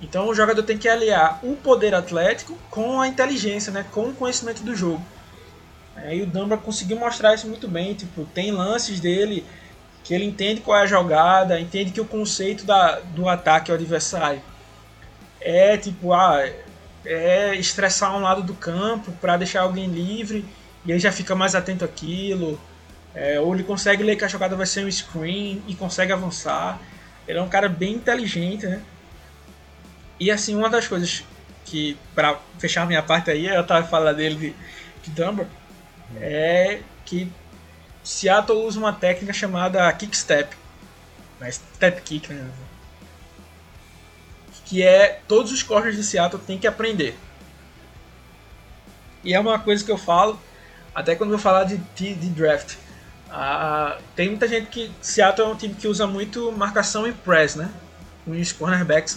Então 0.00 0.28
o 0.28 0.34
jogador 0.34 0.62
tem 0.62 0.76
que 0.76 0.88
aliar 0.88 1.38
o 1.42 1.56
poder 1.56 1.94
atlético 1.94 2.58
com 2.70 3.00
a 3.00 3.08
inteligência, 3.08 3.72
né? 3.72 3.84
com 3.90 4.08
o 4.08 4.14
conhecimento 4.14 4.62
do 4.62 4.74
jogo. 4.74 5.04
É, 5.96 6.16
e 6.16 6.22
o 6.22 6.26
Dunbar 6.26 6.58
conseguiu 6.58 6.98
mostrar 6.98 7.34
isso 7.34 7.46
muito 7.46 7.68
bem. 7.68 7.94
Tipo, 7.94 8.24
tem 8.26 8.50
lances 8.50 9.00
dele 9.00 9.46
que 10.02 10.12
ele 10.12 10.24
entende 10.24 10.60
qual 10.60 10.78
é 10.78 10.82
a 10.82 10.86
jogada, 10.86 11.60
entende 11.60 11.92
que 11.92 12.00
o 12.00 12.04
conceito 12.04 12.64
da, 12.64 12.98
do 13.00 13.28
ataque 13.28 13.70
ao 13.70 13.76
adversário 13.76 14.42
é 15.40 15.76
tipo, 15.76 16.12
ah, 16.12 16.48
é 17.04 17.54
estressar 17.56 18.16
um 18.16 18.20
lado 18.20 18.42
do 18.42 18.54
campo 18.54 19.12
para 19.20 19.36
deixar 19.36 19.62
alguém 19.62 19.86
livre 19.88 20.44
e 20.84 20.90
ele 20.90 21.00
já 21.00 21.12
fica 21.12 21.34
mais 21.34 21.54
atento 21.54 21.84
àquilo. 21.84 22.60
É, 23.14 23.38
ou 23.38 23.54
ele 23.54 23.62
consegue 23.62 24.02
ler 24.02 24.16
que 24.16 24.24
a 24.24 24.28
jogada 24.28 24.56
vai 24.56 24.66
ser 24.66 24.84
um 24.84 24.90
screen 24.90 25.62
e 25.68 25.74
consegue 25.74 26.12
avançar. 26.12 26.80
Ele 27.26 27.38
é 27.38 27.42
um 27.42 27.48
cara 27.48 27.68
bem 27.68 27.94
inteligente, 27.94 28.66
né? 28.66 28.82
E 30.18 30.30
assim, 30.30 30.54
uma 30.56 30.70
das 30.70 30.86
coisas 30.86 31.24
que, 31.64 31.96
para 32.14 32.38
fechar 32.58 32.86
minha 32.86 33.02
parte 33.02 33.30
aí, 33.30 33.46
eu 33.46 33.66
tava 33.66 33.86
falando 33.86 34.16
dele 34.16 34.34
de, 34.36 34.54
de 35.02 35.10
Dumber, 35.10 35.46
é 36.20 36.80
que 37.04 37.30
Seattle 38.04 38.64
usa 38.64 38.78
uma 38.78 38.92
técnica 38.92 39.32
chamada 39.32 39.92
kick 39.92 40.16
step, 40.16 40.56
né? 41.40 41.50
step 41.50 42.02
kick, 42.02 42.32
né? 42.32 42.50
que 44.64 44.82
é 44.82 45.20
todos 45.28 45.52
os 45.52 45.62
corners 45.62 45.96
de 45.96 46.02
Seattle 46.02 46.42
têm 46.42 46.58
que 46.58 46.66
aprender. 46.66 47.14
E 49.22 49.34
é 49.34 49.38
uma 49.38 49.58
coisa 49.58 49.84
que 49.84 49.90
eu 49.90 49.98
falo 49.98 50.40
até 50.94 51.14
quando 51.14 51.32
eu 51.32 51.38
falar 51.38 51.64
de, 51.64 51.76
de, 51.94 52.14
de 52.14 52.28
draft. 52.28 52.76
Tem 54.14 54.28
muita 54.28 54.46
gente 54.46 54.66
que 54.66 54.92
Seattle 55.00 55.48
é 55.48 55.50
um 55.50 55.56
time 55.56 55.74
que 55.74 55.88
usa 55.88 56.06
muito 56.06 56.52
marcação 56.52 57.06
em 57.06 57.12
press, 57.12 57.54
né? 57.54 57.70
Com 58.24 58.32
os 58.32 58.52
cornerbacks 58.52 59.16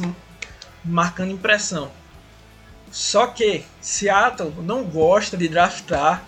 marcando 0.83 1.31
impressão. 1.31 1.91
Só 2.91 3.27
que 3.27 3.65
Seattle 3.81 4.53
não 4.61 4.83
gosta 4.85 5.35
de 5.35 5.49
draftar 5.49 6.23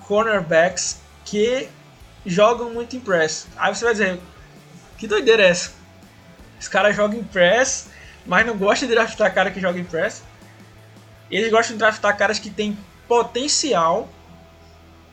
cornerbacks 0.00 1.00
que 1.24 1.68
jogam 2.24 2.70
muito 2.70 2.96
em 2.96 3.00
press. 3.00 3.46
Aí 3.56 3.72
você 3.72 3.84
vai 3.84 3.94
dizer, 3.94 4.20
que 4.98 5.06
doideira 5.06 5.44
é 5.44 5.50
essa? 5.50 5.72
Os 6.58 6.66
caras 6.66 6.96
jogam 6.96 7.20
em 7.20 7.24
press, 7.24 7.88
mas 8.26 8.44
não 8.44 8.56
gostam 8.56 8.88
de 8.88 8.94
draftar 8.94 9.32
cara 9.32 9.50
que 9.50 9.60
joga 9.60 9.78
em 9.78 9.84
press. 9.84 10.24
Eles 11.30 11.50
gostam 11.52 11.74
de 11.76 11.78
draftar 11.78 12.16
caras 12.16 12.40
que 12.40 12.50
têm 12.50 12.76
potencial 13.06 14.08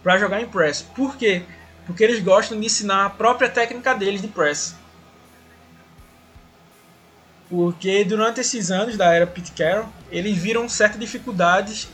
para 0.02 0.18
jogar 0.18 0.41
em 0.41 0.48
press. 0.48 0.82
Por 0.82 1.16
quê? 1.18 1.44
Porque 1.46 1.62
eles 2.00 2.22
gostam 2.22 2.60
de 2.60 2.66
ensinar 2.66 3.06
a 3.06 3.10
própria 3.10 3.50
técnica 3.50 3.94
deles 3.94 4.22
de 4.22 4.28
press. 4.28 4.76
Porque 7.50 8.04
durante 8.04 8.40
esses 8.40 8.72
anos 8.72 8.98
da 8.98 9.14
era 9.14 9.28
Pete 9.28 9.52
Carroll, 9.52 9.88
eles 10.10 10.38
viram 10.38 10.68
certa 10.68 10.98
dificuldades, 10.98 11.88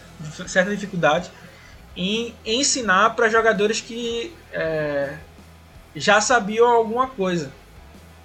certa 0.47 0.71
dificuldade 0.71 1.31
em 1.95 2.33
ensinar 2.45 3.09
para 3.11 3.27
jogadores 3.29 3.81
que 3.81 4.33
é, 4.53 5.17
já 5.95 6.21
sabiam 6.21 6.67
alguma 6.67 7.07
coisa. 7.07 7.51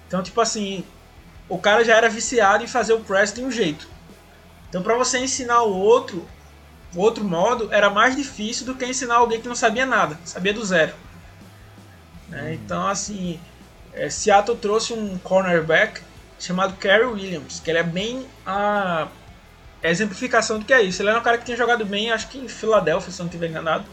Então, 0.07 0.23
tipo 0.23 0.39
assim, 0.39 0.85
o 1.49 1.57
cara 1.57 1.83
já 1.83 1.95
era 1.95 2.07
viciado 2.07 2.63
em 2.63 2.67
fazer 2.67 2.93
o 2.93 3.01
press 3.01 3.33
de 3.33 3.41
um 3.41 3.51
jeito. 3.51 3.87
Então, 4.69 4.81
para 4.81 4.95
você 4.95 5.19
ensinar 5.19 5.63
o 5.63 5.75
outro, 5.75 6.25
o 6.93 7.01
outro 7.01 7.23
modo, 7.23 7.67
era 7.73 7.89
mais 7.89 8.15
difícil 8.15 8.65
do 8.65 8.75
que 8.75 8.85
ensinar 8.85 9.15
alguém 9.15 9.41
que 9.41 9.47
não 9.47 9.55
sabia 9.55 9.85
nada, 9.85 10.17
sabia 10.23 10.53
do 10.53 10.63
zero. 10.63 10.93
Né? 12.35 12.53
Então, 12.55 12.85
assim, 12.85 13.39
é, 13.93 14.09
Seattle 14.09 14.57
trouxe 14.57 14.91
um 14.91 15.17
cornerback 15.19 16.01
chamado 16.37 16.75
Kerry 16.75 17.05
Williams, 17.05 17.61
que 17.61 17.71
ele 17.71 17.79
é 17.79 17.83
bem 17.83 18.27
a 18.45 19.07
é 19.81 19.89
exemplificação 19.89 20.59
do 20.59 20.65
que 20.65 20.73
é 20.73 20.81
isso. 20.81 21.01
Ele 21.01 21.09
era 21.09 21.19
um 21.19 21.23
cara 21.23 21.37
que 21.37 21.45
tinha 21.45 21.55
jogado 21.55 21.85
bem, 21.85 22.11
acho 22.11 22.27
que 22.27 22.37
em 22.37 22.47
Filadélfia, 22.47 23.11
se 23.11 23.19
não 23.19 23.27
estiver 23.27 23.47
enganado. 23.47 23.85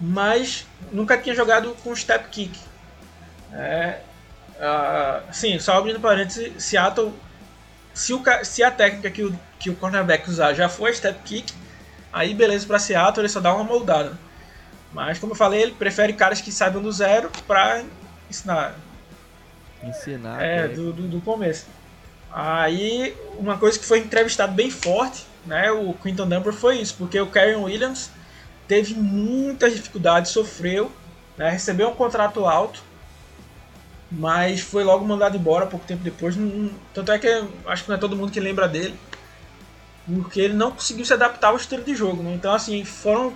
Mas 0.00 0.66
nunca 0.90 1.18
tinha 1.18 1.34
jogado 1.34 1.76
com 1.82 1.94
step 1.94 2.28
kick. 2.30 2.58
É, 3.52 3.98
uh, 4.56 5.34
sim, 5.34 5.58
só 5.58 5.76
abrindo 5.76 6.00
parênteses, 6.00 6.62
Seattle, 6.62 7.12
se, 7.92 8.14
o, 8.14 8.22
se 8.44 8.62
a 8.62 8.70
técnica 8.70 9.10
que 9.10 9.24
o, 9.24 9.38
que 9.58 9.68
o 9.68 9.76
cornerback 9.76 10.30
usar 10.30 10.54
já 10.54 10.68
for 10.68 10.94
step 10.94 11.18
kick, 11.24 11.52
aí 12.12 12.32
beleza 12.32 12.66
para 12.66 12.78
Seattle, 12.78 13.20
ele 13.20 13.28
só 13.28 13.40
dá 13.40 13.52
uma 13.52 13.64
moldada. 13.64 14.16
Mas 14.92 15.18
como 15.18 15.32
eu 15.32 15.36
falei, 15.36 15.62
ele 15.62 15.72
prefere 15.72 16.12
caras 16.12 16.40
que 16.40 16.50
saibam 16.50 16.82
do 16.82 16.90
zero 16.90 17.30
para 17.46 17.84
ensinar. 18.28 18.74
Ensinar. 19.82 20.42
É, 20.42 20.68
do, 20.68 20.92
do, 20.92 21.08
do 21.08 21.20
começo. 21.20 21.66
Aí, 22.32 23.16
uma 23.38 23.56
coisa 23.56 23.78
que 23.78 23.84
foi 23.84 23.98
entrevistado 23.98 24.52
bem 24.52 24.70
forte, 24.70 25.24
né, 25.46 25.70
o 25.70 25.94
Quinton 25.94 26.28
Dumper 26.28 26.52
foi 26.52 26.78
isso, 26.78 26.94
porque 26.96 27.20
o 27.20 27.26
Karen 27.26 27.56
Williams 27.56 28.10
teve 28.68 28.94
muitas 28.94 29.74
dificuldades, 29.74 30.30
sofreu, 30.30 30.92
né, 31.36 31.50
recebeu 31.50 31.88
um 31.88 31.94
contrato 31.94 32.46
alto, 32.46 32.82
mas 34.10 34.60
foi 34.60 34.84
logo 34.84 35.04
mandado 35.04 35.36
embora 35.36 35.66
pouco 35.66 35.86
tempo 35.86 36.02
depois. 36.02 36.36
Não, 36.36 36.70
tanto 36.94 37.12
é 37.12 37.18
que 37.18 37.44
acho 37.66 37.84
que 37.84 37.88
não 37.88 37.96
é 37.96 37.98
todo 37.98 38.16
mundo 38.16 38.30
que 38.30 38.40
lembra 38.40 38.68
dele, 38.68 38.94
porque 40.06 40.40
ele 40.40 40.54
não 40.54 40.72
conseguiu 40.72 41.04
se 41.04 41.12
adaptar 41.12 41.48
ao 41.48 41.56
estilo 41.56 41.82
de 41.82 41.94
jogo. 41.94 42.22
Né? 42.22 42.34
Então, 42.34 42.52
assim, 42.52 42.84
foram 42.84 43.32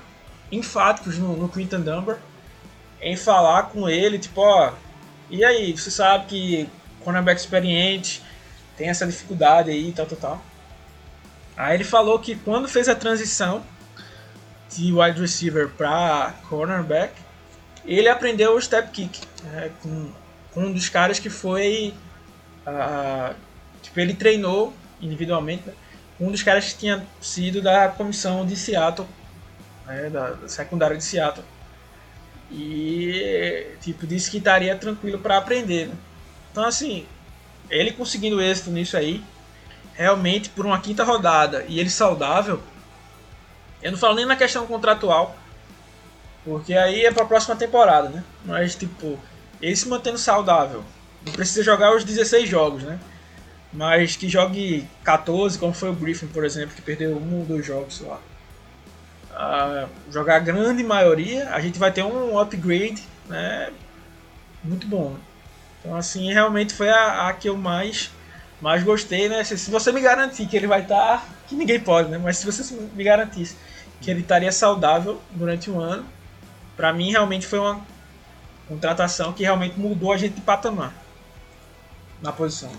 enfáticos 0.55 1.18
no, 1.18 1.36
no 1.36 1.48
Quinton 1.48 1.80
Dumper 1.80 2.18
em 3.00 3.16
falar 3.16 3.64
com 3.64 3.88
ele, 3.88 4.18
tipo, 4.18 4.40
ó, 4.40 4.72
e 5.30 5.44
aí, 5.44 5.72
você 5.72 5.90
sabe 5.90 6.26
que 6.26 6.68
cornerback 7.02 7.40
experiente 7.40 8.22
tem 8.76 8.88
essa 8.88 9.07
dificuldade 9.07 9.70
aí, 9.70 9.92
tal, 9.92 10.07
tal, 10.07 10.18
tal. 10.18 10.42
Aí 11.57 11.74
ele 11.74 11.84
falou 11.84 12.18
que 12.18 12.34
quando 12.34 12.68
fez 12.68 12.88
a 12.88 12.94
transição 12.94 13.62
de 14.70 14.92
wide 14.92 15.20
receiver 15.20 15.68
para 15.68 16.34
cornerback, 16.48 17.12
ele 17.84 18.09
aprendeu 18.09 18.57
o 18.57 18.61
step 18.61 18.90
kick 18.90 19.20
né, 19.44 19.70
com, 19.82 20.11
com, 20.52 20.61
um 20.64 20.72
dos 20.72 20.88
caras 20.88 21.18
que 21.18 21.30
foi. 21.30 21.94
Uh, 22.66 23.34
tipo, 23.82 24.00
ele 24.00 24.14
treinou 24.14 24.72
individualmente, 25.00 25.66
né, 25.66 25.74
um 26.18 26.30
dos 26.30 26.42
caras 26.42 26.72
que 26.72 26.78
tinha 26.78 27.07
sido 27.20 27.61
da 27.61 27.88
comissão 27.88 28.44
de 28.46 28.57
Seattle, 28.57 29.07
né, 29.87 30.11
da, 30.11 30.37
secundária 30.49 30.97
de 30.97 31.05
Seattle. 31.05 31.45
E 32.51 33.76
tipo, 33.80 34.07
disse 34.07 34.30
que 34.30 34.39
estaria 34.39 34.76
tranquilo 34.76 35.18
para 35.18 35.39
aprender. 35.39 35.89
Né? 35.89 35.95
Então 36.51 36.64
assim, 36.64 37.07
ele 37.70 37.93
conseguindo 37.93 38.41
êxito 38.41 38.70
nisso 38.70 38.97
aí, 38.97 39.22
realmente 39.95 40.51
por 40.51 40.66
uma 40.66 40.80
quinta 40.80 41.05
rodada 41.05 41.64
e 41.68 41.80
ele 41.80 41.91
saudável, 41.91 42.61
eu 43.82 43.93
não 43.93 43.99
falo 43.99 44.14
nem 44.14 44.26
na 44.26 44.37
questão 44.37 44.66
contratual, 44.66 45.37
porque 46.45 46.74
aí 46.74 47.05
é 47.05 47.12
para 47.12 47.24
a 47.24 47.26
próxima 47.26 47.57
temporada, 47.57 48.09
né? 48.09 48.24
Mas 48.45 48.74
tipo, 48.74 49.18
ele 49.61 49.76
se 49.76 49.89
mantendo 49.89 50.18
saudável, 50.18 50.85
não 51.24 51.32
precisa 51.32 51.62
jogar 51.62 51.95
os 51.95 52.05
16 52.05 52.49
jogos, 52.49 52.82
né? 52.82 52.99
Mas 53.72 54.14
que 54.16 54.28
jogue 54.28 54.87
14, 55.03 55.59
como 55.59 55.72
foi 55.72 55.91
o 55.91 55.95
Griffin, 55.95 56.28
por 56.28 56.45
exemplo, 56.45 56.74
que 56.74 56.82
perdeu 56.82 57.16
um 57.16 57.41
ou 57.41 57.45
dois 57.45 57.66
jogos 57.66 58.01
lá. 58.01 58.20
Uh, 59.35 59.89
jogar 60.12 60.37
a 60.37 60.39
grande 60.39 60.85
maioria, 60.85 61.51
a 61.51 61.61
gente 61.61 61.78
vai 61.78 61.91
ter 61.91 62.05
um 62.05 62.39
upgrade 62.39 63.03
né, 63.26 63.72
muito 64.62 64.87
bom. 64.87 65.16
Então, 65.80 65.97
assim, 65.97 66.32
realmente 66.32 66.72
foi 66.72 66.89
a, 66.89 67.28
a 67.28 67.32
que 67.32 67.49
eu 67.49 67.57
mais 67.57 68.11
Mas 68.61 68.82
gostei, 68.82 69.28
né? 69.28 69.43
Se, 69.45 69.59
se 69.59 69.70
você 69.70 69.93
me 69.93 70.01
garantir 70.01 70.47
que 70.47 70.57
ele 70.57 70.66
vai 70.66 70.82
estar. 70.82 71.18
Tá, 71.18 71.26
que 71.49 71.55
ninguém 71.55 71.78
pode, 71.78 72.09
né? 72.09 72.18
Mas 72.18 72.39
se 72.39 72.47
você 72.47 72.74
me 72.74 73.05
garantisse 73.05 73.57
que 74.01 74.11
ele 74.11 74.20
estaria 74.20 74.53
saudável 74.53 75.20
durante 75.32 75.70
um 75.70 75.80
ano, 75.80 76.07
para 76.76 76.93
mim 76.93 77.11
realmente 77.11 77.47
foi 77.47 77.59
uma 77.59 77.80
contratação 78.68 79.32
que 79.32 79.43
realmente 79.43 79.78
mudou 79.78 80.12
a 80.12 80.16
gente 80.16 80.35
de 80.37 80.41
patamar 80.41 80.95
na 82.22 82.32
posição. 82.32 82.70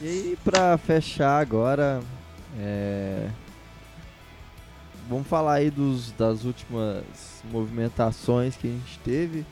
E 0.00 0.36
pra 0.44 0.76
fechar 0.76 1.40
agora, 1.40 2.02
é... 2.58 3.28
vamos 5.08 5.26
falar 5.26 5.54
aí 5.54 5.70
dos, 5.70 6.12
das 6.12 6.44
últimas 6.44 7.04
movimentações 7.50 8.56
que 8.56 8.68
a 8.68 8.70
gente 8.70 8.98
teve. 9.00 9.46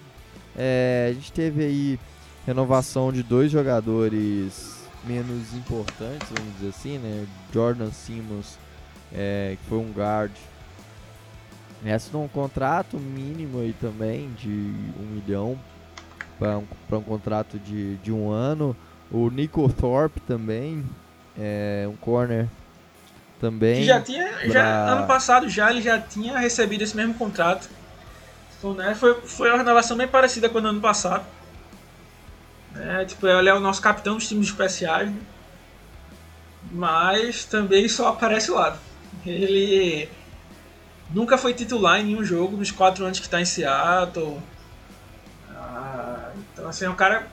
É, 0.56 1.08
a 1.10 1.12
gente 1.14 1.32
teve 1.32 1.64
aí 1.64 2.00
renovação 2.46 3.12
de 3.12 3.22
dois 3.22 3.50
jogadores 3.50 4.84
menos 5.04 5.54
importantes, 5.54 6.28
vamos 6.28 6.54
dizer 6.54 6.68
assim, 6.68 6.98
né? 6.98 7.26
Jordan 7.52 7.90
Simmons, 7.90 8.58
é, 9.12 9.56
que 9.60 9.68
foi 9.68 9.78
um 9.78 9.92
guard, 9.92 10.32
Resta 11.82 12.18
um 12.18 12.28
contrato 12.28 12.98
mínimo 12.98 13.60
aí 13.60 13.72
também 13.72 14.30
de 14.34 14.50
um 15.00 15.14
milhão 15.14 15.58
para 16.38 16.58
um, 16.58 16.66
um 16.92 17.02
contrato 17.02 17.58
de, 17.58 17.96
de 17.96 18.12
um 18.12 18.30
ano. 18.30 18.76
O 19.10 19.30
Nico 19.30 19.66
Thorpe 19.72 20.20
também, 20.20 20.84
é 21.38 21.88
um 21.88 21.96
corner 21.96 22.48
também. 23.40 23.76
Que 23.76 23.84
já 23.84 24.00
tinha, 24.00 24.28
pra... 24.28 24.48
já, 24.48 24.88
ano 24.90 25.06
passado 25.06 25.48
já 25.48 25.70
ele 25.70 25.82
já 25.82 25.98
tinha 25.98 26.38
recebido 26.38 26.82
esse 26.82 26.96
mesmo 26.96 27.14
contrato. 27.14 27.68
Então, 28.58 28.74
né, 28.74 28.94
foi, 28.94 29.14
foi 29.22 29.48
uma 29.48 29.58
renovação 29.58 29.96
bem 29.96 30.06
parecida 30.06 30.48
com 30.48 30.58
o 30.58 30.66
ano 30.66 30.80
passado. 30.80 31.24
É, 32.76 33.04
tipo, 33.04 33.26
ele 33.26 33.48
é 33.48 33.54
o 33.54 33.60
nosso 33.60 33.82
capitão 33.82 34.14
dos 34.14 34.28
times 34.28 34.48
especiais, 34.48 35.10
né? 35.10 35.16
mas 36.70 37.44
também 37.44 37.88
só 37.88 38.08
aparece 38.08 38.50
lá. 38.50 38.76
Ele 39.26 40.08
nunca 41.12 41.36
foi 41.36 41.52
titular 41.52 42.00
em 42.00 42.04
nenhum 42.04 42.24
jogo 42.24 42.56
nos 42.56 42.70
quatro 42.70 43.04
anos 43.04 43.18
que 43.18 43.26
está 43.26 43.40
em 43.40 43.44
Seattle. 43.44 44.38
Ah, 45.50 46.30
então, 46.52 46.68
assim, 46.68 46.84
é 46.84 46.90
um 46.90 46.94
cara. 46.94 47.26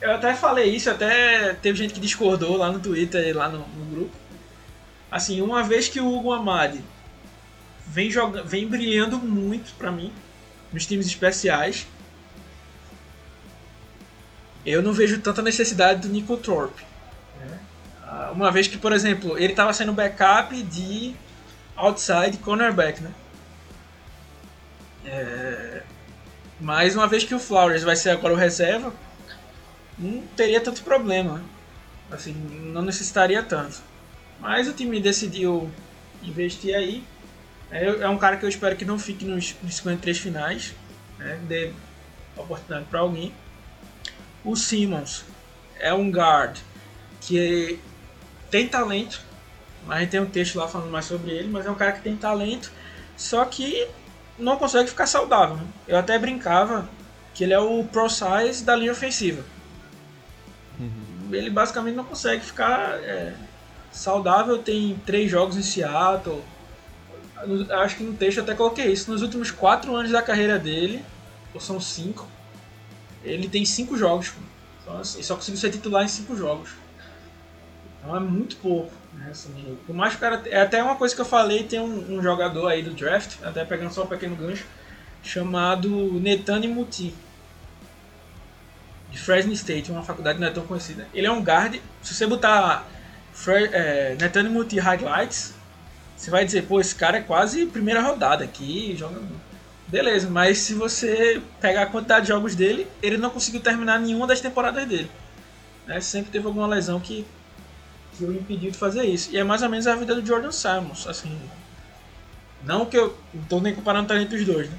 Eu 0.00 0.12
até 0.14 0.34
falei 0.34 0.74
isso, 0.74 0.88
até 0.90 1.52
teve 1.54 1.76
gente 1.76 1.92
que 1.92 2.00
discordou 2.00 2.56
lá 2.56 2.72
no 2.72 2.80
Twitter 2.80 3.26
e 3.26 3.32
lá 3.32 3.48
no, 3.48 3.58
no, 3.58 3.84
grupo. 3.94 4.16
Assim, 5.10 5.40
uma 5.40 5.62
vez 5.62 5.88
que 5.88 6.00
o 6.00 6.12
Hugo 6.12 6.32
Amadi 6.32 6.82
vem, 7.86 8.10
joga, 8.10 8.42
vem 8.42 8.68
brilhando 8.68 9.18
muito 9.18 9.72
para 9.74 9.90
mim 9.90 10.12
nos 10.72 10.86
times 10.86 11.06
especiais, 11.06 11.86
eu 14.64 14.82
não 14.82 14.92
vejo 14.92 15.20
tanta 15.20 15.42
necessidade 15.42 16.06
do 16.06 16.08
Nico 16.08 16.36
Thorpe. 16.36 16.84
Né? 17.40 17.58
Uma 18.32 18.52
vez 18.52 18.68
que, 18.68 18.78
por 18.78 18.92
exemplo, 18.92 19.36
ele 19.36 19.52
estava 19.52 19.72
sendo 19.72 19.92
backup 19.92 20.62
de 20.62 21.14
outside 21.76 22.38
cornerback, 22.38 23.00
né? 23.02 23.12
É... 25.04 25.82
Mas 26.60 26.94
uma 26.94 27.06
vez 27.06 27.24
que 27.24 27.34
o 27.34 27.40
Flowers 27.40 27.82
vai 27.82 27.96
ser 27.96 28.10
agora 28.10 28.34
o 28.34 28.36
reserva, 28.36 28.92
não 29.98 30.22
teria 30.36 30.60
tanto 30.60 30.82
problema. 30.82 31.38
Né? 31.38 31.44
Assim, 32.10 32.32
não 32.32 32.82
necessitaria 32.82 33.42
tanto. 33.42 33.82
Mas 34.40 34.68
o 34.68 34.72
time 34.72 35.00
decidiu 35.00 35.70
investir 36.22 36.74
aí. 36.74 37.04
É, 37.70 37.86
é 37.86 38.08
um 38.08 38.18
cara 38.18 38.36
que 38.36 38.44
eu 38.44 38.48
espero 38.48 38.76
que 38.76 38.84
não 38.84 38.98
fique 38.98 39.24
nos, 39.24 39.54
nos 39.62 39.76
53 39.76 40.18
finais. 40.18 40.74
Né? 41.18 41.38
Dê 41.46 41.72
oportunidade 42.36 42.86
para 42.86 43.00
alguém. 43.00 43.32
O 44.44 44.56
Simmons 44.56 45.24
é 45.78 45.92
um 45.92 46.10
guard 46.10 46.58
que 47.20 47.78
tem 48.50 48.66
talento, 48.66 49.20
mas 49.86 50.08
tem 50.08 50.20
um 50.20 50.26
texto 50.26 50.58
lá 50.58 50.66
falando 50.66 50.90
mais 50.90 51.04
sobre 51.04 51.30
ele, 51.30 51.48
mas 51.48 51.66
é 51.66 51.70
um 51.70 51.74
cara 51.74 51.92
que 51.92 52.02
tem 52.02 52.16
talento, 52.16 52.72
só 53.16 53.44
que 53.44 53.86
não 54.38 54.56
consegue 54.56 54.88
ficar 54.88 55.06
saudável. 55.06 55.56
Né? 55.56 55.66
Eu 55.86 55.98
até 55.98 56.18
brincava 56.18 56.88
que 57.34 57.44
ele 57.44 57.52
é 57.52 57.58
o 57.58 57.84
pro 57.84 58.08
size 58.08 58.64
da 58.64 58.74
linha 58.74 58.92
ofensiva. 58.92 59.44
Uhum. 60.78 61.28
Ele 61.32 61.50
basicamente 61.50 61.94
não 61.94 62.04
consegue 62.04 62.42
ficar 62.42 62.98
é, 63.02 63.34
saudável. 63.90 64.58
Tem 64.58 65.00
três 65.04 65.30
jogos 65.30 65.56
em 65.56 65.62
Seattle. 65.62 66.42
Acho 67.82 67.96
que 67.96 68.02
no 68.02 68.14
texto 68.14 68.40
até 68.40 68.54
coloquei 68.54 68.92
isso. 68.92 69.10
Nos 69.10 69.22
últimos 69.22 69.50
quatro 69.50 69.94
anos 69.94 70.10
da 70.10 70.22
carreira 70.22 70.58
dele, 70.58 71.04
ou 71.54 71.60
são 71.60 71.80
cinco, 71.80 72.26
ele 73.24 73.48
tem 73.48 73.64
cinco 73.64 73.96
jogos. 73.96 74.32
Então, 74.82 74.98
assim, 74.98 75.22
só 75.22 75.34
conseguiu 75.34 75.60
ser 75.60 75.70
titular 75.70 76.04
em 76.04 76.08
cinco 76.08 76.36
jogos. 76.36 76.70
Então 77.98 78.16
é 78.16 78.20
muito 78.20 78.56
pouco. 78.56 78.92
Né? 79.14 79.28
Assim, 79.30 79.78
por 79.86 79.94
mais 79.94 80.12
que 80.12 80.18
o 80.18 80.20
cara. 80.20 80.42
É 80.46 80.60
até 80.62 80.82
uma 80.82 80.96
coisa 80.96 81.14
que 81.14 81.20
eu 81.20 81.26
falei, 81.26 81.64
tem 81.64 81.80
um, 81.80 82.18
um, 82.18 82.22
jogador 82.22 82.68
aí 82.68 82.82
do 82.82 82.92
draft, 82.92 83.36
até 83.42 83.64
pegando 83.64 83.92
só 83.92 84.04
um 84.04 84.06
pequeno 84.06 84.36
gancho, 84.36 84.66
chamado 85.22 85.88
Netani 86.20 86.68
Muti. 86.68 87.14
De 89.10 89.18
Fresno 89.18 89.52
State, 89.52 89.90
uma 89.90 90.04
faculdade 90.04 90.38
não 90.38 90.46
é 90.46 90.50
tão 90.50 90.64
conhecida. 90.64 91.08
Ele 91.12 91.26
é 91.26 91.30
um 91.32 91.42
guard. 91.42 91.80
Se 92.00 92.14
você 92.14 92.26
botar 92.26 92.86
É, 93.48 94.16
Netani 94.20 94.48
Muti 94.48 94.78
Highlights, 94.78 95.54
você 96.16 96.30
vai 96.30 96.44
dizer, 96.44 96.62
pô, 96.64 96.80
esse 96.80 96.94
cara 96.94 97.18
é 97.18 97.22
quase 97.22 97.66
primeira 97.66 98.02
rodada 98.02 98.44
aqui, 98.44 98.94
joga. 98.96 99.20
Beleza, 99.88 100.28
mas 100.30 100.58
se 100.58 100.74
você 100.74 101.42
pegar 101.60 101.82
a 101.82 101.86
quantidade 101.86 102.26
de 102.26 102.28
jogos 102.28 102.54
dele, 102.54 102.86
ele 103.02 103.16
não 103.16 103.30
conseguiu 103.30 103.60
terminar 103.60 103.98
nenhuma 103.98 104.26
das 104.26 104.40
temporadas 104.40 104.86
dele. 104.86 105.10
Né? 105.86 106.00
Sempre 106.00 106.30
teve 106.30 106.46
alguma 106.46 106.66
lesão 106.66 107.00
que 107.00 107.26
que 108.16 108.24
o 108.24 108.32
impediu 108.32 108.70
de 108.70 108.76
fazer 108.76 109.04
isso. 109.04 109.30
E 109.32 109.38
é 109.38 109.44
mais 109.44 109.62
ou 109.62 109.68
menos 109.68 109.86
a 109.86 109.96
vida 109.96 110.14
do 110.14 110.26
Jordan 110.26 110.52
Simons, 110.52 111.06
assim. 111.06 111.40
Não 112.62 112.84
que 112.84 112.98
eu 112.98 113.16
não 113.32 113.42
tô 113.44 113.60
nem 113.60 113.74
comparando 113.74 114.04
o 114.04 114.08
talento 114.08 114.30
dos 114.30 114.44
dois, 114.44 114.68
né? 114.68 114.76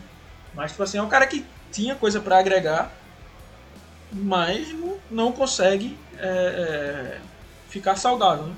Mas, 0.53 0.71
tipo 0.71 0.83
assim, 0.83 0.97
é 0.99 1.01
um 1.01 1.09
cara 1.09 1.25
que 1.25 1.45
tinha 1.71 1.95
coisa 1.95 2.19
para 2.19 2.37
agregar, 2.37 2.91
mas 4.11 4.71
não, 4.73 4.97
não 5.09 5.31
consegue 5.31 5.97
é, 6.17 6.27
é, 6.27 7.21
ficar 7.71 7.95
saudável, 7.95 8.45
né? 8.45 8.55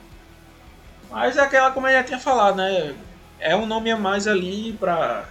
Mas 1.09 1.37
é 1.37 1.41
aquela, 1.41 1.71
como 1.71 1.87
eu 1.87 1.93
já 1.93 2.03
tinha 2.03 2.19
falado, 2.19 2.57
né? 2.57 2.95
É 3.39 3.55
um 3.55 3.65
nome 3.65 3.91
a 3.91 3.97
mais 3.97 4.27
ali 4.27 4.73
pra 4.73 5.25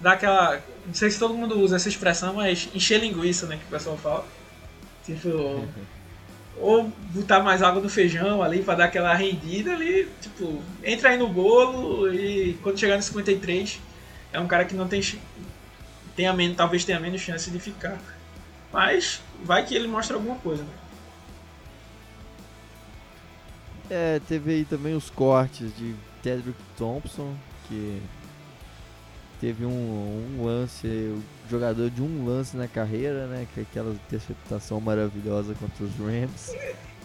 dar 0.00 0.12
aquela. 0.12 0.60
Não 0.86 0.94
sei 0.94 1.10
se 1.10 1.18
todo 1.18 1.34
mundo 1.34 1.58
usa 1.58 1.76
essa 1.76 1.88
expressão, 1.88 2.34
mas 2.34 2.68
encher 2.74 3.00
linguiça, 3.00 3.46
né? 3.46 3.56
Que 3.56 3.64
o 3.64 3.68
pessoal 3.68 3.96
fala. 3.96 4.24
Tipo. 5.04 5.28
ou 6.60 6.92
botar 7.10 7.40
mais 7.40 7.62
água 7.62 7.80
no 7.80 7.88
feijão 7.88 8.42
ali 8.42 8.62
para 8.62 8.74
dar 8.74 8.84
aquela 8.86 9.14
rendida 9.14 9.72
ali, 9.72 10.08
tipo, 10.20 10.60
entra 10.82 11.10
aí 11.10 11.16
no 11.16 11.28
bolo 11.28 12.12
e 12.12 12.58
quando 12.64 12.76
chegar 12.76 12.96
no 12.96 13.02
53 13.02 13.80
é 14.32 14.40
um 14.40 14.48
cara 14.48 14.64
que 14.64 14.74
não 14.74 14.88
tem 14.88 15.00
tenha 16.16 16.32
menos, 16.32 16.56
talvez 16.56 16.84
tenha 16.84 16.98
menos 16.98 17.20
chance 17.20 17.48
de 17.48 17.60
ficar. 17.60 17.96
Mas 18.72 19.22
vai 19.44 19.64
que 19.64 19.72
ele 19.72 19.86
mostra 19.86 20.16
alguma 20.16 20.34
coisa. 20.36 20.64
Né? 20.64 20.68
É, 23.90 24.20
teve 24.28 24.52
aí 24.52 24.64
também 24.64 24.94
os 24.94 25.08
cortes 25.08 25.74
de 25.76 25.94
Tedrick 26.22 26.58
Thompson, 26.76 27.34
que 27.66 28.02
teve 29.40 29.64
um, 29.64 29.70
um 30.38 30.44
lance, 30.44 30.86
o 30.86 31.22
jogador 31.50 31.88
de 31.88 32.02
um 32.02 32.26
lance 32.26 32.56
na 32.56 32.68
carreira, 32.68 33.26
né? 33.26 33.46
Que 33.54 33.60
é 33.60 33.62
aquela 33.62 33.92
interceptação 33.92 34.80
maravilhosa 34.80 35.54
contra 35.54 35.84
os 35.84 35.94
Rams. 35.96 36.52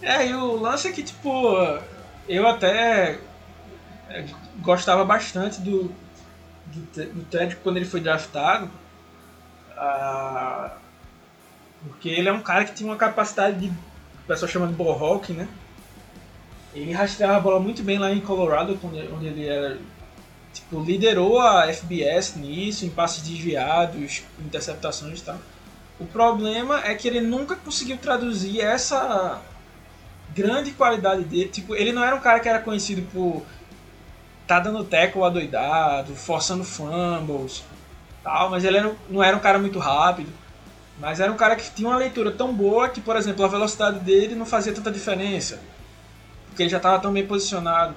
É, 0.01 0.27
e 0.27 0.34
o 0.34 0.59
lance 0.59 0.88
é 0.88 0.91
que, 0.91 1.03
tipo, 1.03 1.55
eu 2.27 2.47
até 2.47 3.19
é, 4.09 4.25
gostava 4.61 5.05
bastante 5.05 5.61
do, 5.61 5.84
do, 6.65 7.13
do 7.13 7.25
Ted 7.25 7.55
quando 7.57 7.77
ele 7.77 7.86
foi 7.86 8.01
draftado. 8.01 8.69
Ah, 9.77 10.77
porque 11.88 12.09
ele 12.09 12.29
é 12.29 12.34
um 12.34 12.41
cara 12.41 12.65
que 12.65 12.73
tinha 12.73 12.89
uma 12.89 12.97
capacidade 12.97 13.59
de. 13.59 13.67
O 13.67 14.27
pessoal 14.27 14.49
chama 14.49 14.67
de 14.67 14.73
ball 14.73 14.97
hawk, 14.97 15.34
né? 15.34 15.47
Ele 16.74 16.91
rastreava 16.91 17.38
a 17.38 17.39
bola 17.39 17.59
muito 17.59 17.84
bem 17.84 17.99
lá 17.99 18.11
em 18.11 18.19
Colorado, 18.19 18.80
onde 18.84 19.28
ele 19.28 19.47
era 19.47 19.78
tipo, 20.53 20.80
liderou 20.82 21.39
a 21.39 21.67
FBS 21.67 22.36
nisso, 22.36 22.86
em 22.86 22.89
passes 22.89 23.21
desviados, 23.24 24.24
interceptações 24.39 25.19
e 25.19 25.24
tal. 25.24 25.38
O 25.99 26.05
problema 26.05 26.86
é 26.86 26.95
que 26.95 27.07
ele 27.07 27.21
nunca 27.21 27.55
conseguiu 27.55 27.97
traduzir 27.97 28.61
essa 28.61 29.41
grande 30.34 30.71
qualidade 30.71 31.24
dele. 31.24 31.49
Tipo, 31.49 31.76
ele 31.76 31.91
não 31.91 32.03
era 32.03 32.15
um 32.15 32.19
cara 32.19 32.39
que 32.39 32.49
era 32.49 32.59
conhecido 32.59 33.01
por 33.11 33.43
tá 34.47 34.59
dando 34.59 34.84
tackle 34.84 35.24
adoidado, 35.24 36.15
forçando 36.15 36.63
fumbles, 36.63 37.63
tal, 38.21 38.49
mas 38.49 38.65
ele 38.65 38.82
não 39.09 39.24
era 39.24 39.36
um 39.36 39.39
cara 39.39 39.57
muito 39.57 39.80
rápido. 39.80 40.30
Mas 40.99 41.19
era 41.19 41.32
um 41.32 41.36
cara 41.36 41.55
que 41.55 41.71
tinha 41.71 41.88
uma 41.88 41.97
leitura 41.97 42.32
tão 42.32 42.53
boa 42.53 42.89
que, 42.89 43.01
por 43.01 43.15
exemplo, 43.15 43.43
a 43.43 43.47
velocidade 43.47 43.99
dele 43.99 44.36
não 44.36 44.45
fazia 44.45 44.74
tanta 44.74 44.91
diferença. 44.91 45.59
Porque 46.54 46.62
ele 46.62 46.70
já 46.70 46.78
estava 46.78 46.99
tão 46.99 47.12
bem 47.12 47.26
posicionado. 47.26 47.95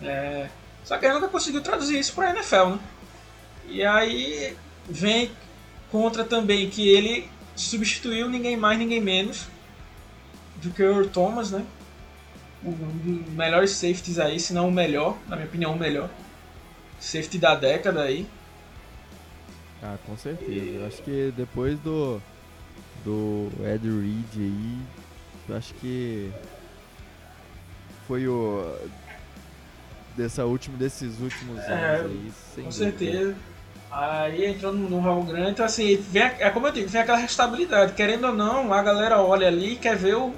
É, 0.00 0.48
só 0.84 0.96
que 0.96 1.04
ele 1.04 1.14
nunca 1.14 1.26
conseguiu 1.26 1.60
traduzir 1.60 1.98
isso 1.98 2.14
para 2.14 2.30
NFL, 2.30 2.66
né? 2.66 2.78
E 3.66 3.84
aí 3.84 4.56
vem 4.88 5.32
contra 5.90 6.22
também 6.22 6.70
que 6.70 6.88
ele 6.88 7.28
substituiu 7.56 8.28
ninguém 8.28 8.56
mais, 8.56 8.78
ninguém 8.78 9.00
menos 9.00 9.48
do 10.62 10.70
que 10.70 10.84
o 10.84 11.08
Thomas, 11.08 11.50
né? 11.50 11.66
Um 12.64 12.70
dos 12.70 13.32
melhores 13.34 13.72
safeties 13.72 14.20
aí, 14.20 14.38
se 14.38 14.52
não 14.52 14.68
o 14.68 14.72
melhor, 14.72 15.18
na 15.26 15.34
minha 15.34 15.48
opinião, 15.48 15.72
o 15.72 15.78
melhor. 15.78 16.08
Safety 17.00 17.36
da 17.36 17.56
década 17.56 18.02
aí. 18.02 18.28
Ah, 19.82 19.96
com 20.06 20.16
certeza. 20.16 20.54
Eu 20.54 20.86
acho 20.86 21.02
que 21.02 21.32
depois 21.36 21.78
do 21.80 22.22
do 23.04 23.50
Ed 23.64 23.84
Reed 23.88 24.36
aí, 24.36 24.78
eu 25.48 25.56
acho 25.56 25.74
que 25.74 26.30
foi 28.08 28.26
o 28.26 28.74
dessa 30.16 30.44
última 30.44 30.76
desses 30.76 31.20
últimos 31.20 31.58
anos 31.60 31.68
É, 31.68 32.00
aí, 32.00 32.32
sem 32.54 32.64
Com 32.64 32.70
dúvida. 32.70 32.90
certeza. 32.98 33.36
Aí 33.90 34.46
entrou 34.46 34.72
no, 34.72 35.00
Raul 35.00 35.22
Grant, 35.24 35.50
então 35.50 35.64
assim, 35.64 35.96
vem, 36.10 36.22
é 36.22 36.50
como 36.50 36.66
eu 36.66 36.72
digo, 36.72 36.88
vem 36.88 37.00
aquela 37.00 37.18
restabilidade. 37.18 37.92
Querendo 37.92 38.26
ou 38.26 38.34
não, 38.34 38.72
a 38.72 38.82
galera 38.82 39.20
olha 39.22 39.46
ali 39.46 39.74
e 39.74 39.76
quer 39.76 39.96
ver 39.96 40.16
o, 40.16 40.34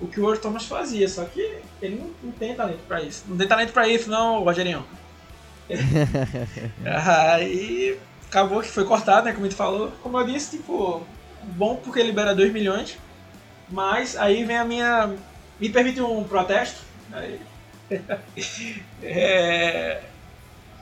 o 0.00 0.06
que 0.06 0.20
o 0.20 0.28
Earl 0.28 0.40
Thomas 0.40 0.64
fazia, 0.64 1.08
só 1.08 1.24
que 1.24 1.58
ele 1.82 1.96
não, 1.96 2.10
não 2.22 2.32
tem 2.32 2.54
talento 2.54 2.80
pra 2.88 3.02
isso. 3.02 3.24
Não 3.28 3.36
tem 3.36 3.46
talento 3.46 3.72
pra 3.72 3.86
isso, 3.86 4.08
não, 4.08 4.42
Rogerinho. 4.42 4.84
Aí 6.84 7.98
acabou 8.26 8.62
que 8.62 8.68
foi 8.68 8.84
cortado, 8.84 9.26
né? 9.26 9.32
Como 9.32 9.44
a 9.44 9.48
gente 9.48 9.56
falou. 9.56 9.92
Como 10.02 10.18
eu 10.18 10.26
disse, 10.26 10.56
tipo, 10.56 11.02
bom 11.42 11.76
porque 11.76 12.02
libera 12.02 12.34
2 12.34 12.52
milhões. 12.52 12.98
Mas 13.70 14.16
aí 14.16 14.44
vem 14.44 14.56
a 14.56 14.64
minha. 14.64 15.14
Me 15.60 15.68
permite 15.68 16.00
um 16.00 16.24
protesto. 16.24 16.87
Aí- 17.12 17.40
é, 19.02 20.02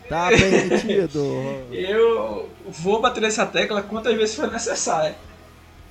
Tá 0.08 0.28
permitido. 0.28 1.20
eu 1.72 2.48
vou 2.66 3.00
bater 3.00 3.20
nessa 3.20 3.44
tecla 3.46 3.82
quantas 3.82 4.14
vezes 4.16 4.34
for 4.34 4.50
necessário. 4.50 5.14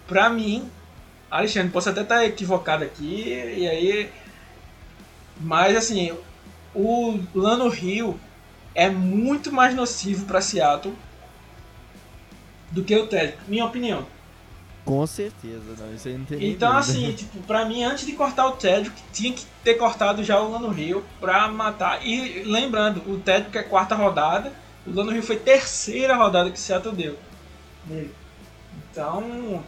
Pra 0.07 0.29
mim, 0.29 0.69
Alexandre, 1.29 1.71
posso 1.71 1.89
até 1.89 2.01
estar 2.01 2.25
equivocado 2.25 2.83
aqui, 2.83 3.25
e 3.57 3.67
aí. 3.67 4.09
Mas 5.39 5.75
assim, 5.75 6.13
o 6.73 7.19
Lano 7.33 7.67
Rio 7.67 8.17
é 8.73 8.89
muito 8.89 9.51
mais 9.51 9.75
nocivo 9.75 10.25
pra 10.25 10.39
Seattle 10.41 10.93
do 12.71 12.83
que 12.83 12.95
o 12.95 13.07
Ted, 13.07 13.35
minha 13.47 13.65
opinião. 13.65 14.05
Com 14.85 15.05
certeza, 15.07 15.63
não, 15.79 15.93
isso 15.95 16.07
aí 16.07 16.15
não 16.17 16.25
tem 16.25 16.51
Então, 16.51 16.71
dúvida. 16.75 16.79
assim, 16.91 17.11
tipo, 17.17 17.39
pra 17.43 17.65
mim, 17.65 17.83
antes 17.83 18.05
de 18.05 18.11
cortar 18.13 18.45
o 18.47 18.51
Ted, 18.51 18.91
tinha 19.11 19.33
que 19.33 19.43
ter 19.63 19.73
cortado 19.75 20.23
já 20.23 20.39
o 20.39 20.51
Lano 20.51 20.69
Rio 20.69 21.03
pra 21.19 21.47
matar. 21.47 22.05
E 22.05 22.43
lembrando, 22.43 23.01
o 23.11 23.19
Ted 23.19 23.49
que 23.49 23.57
é 23.57 23.63
quarta 23.63 23.95
rodada, 23.95 24.53
o 24.85 24.93
Lano 24.93 25.11
Rio 25.11 25.23
foi 25.23 25.37
terceira 25.37 26.15
rodada 26.15 26.51
que 26.51 26.57
o 26.57 26.61
Seattle 26.61 26.95
deu. 26.95 27.17
nele. 27.87 28.13
Então, 28.91 29.63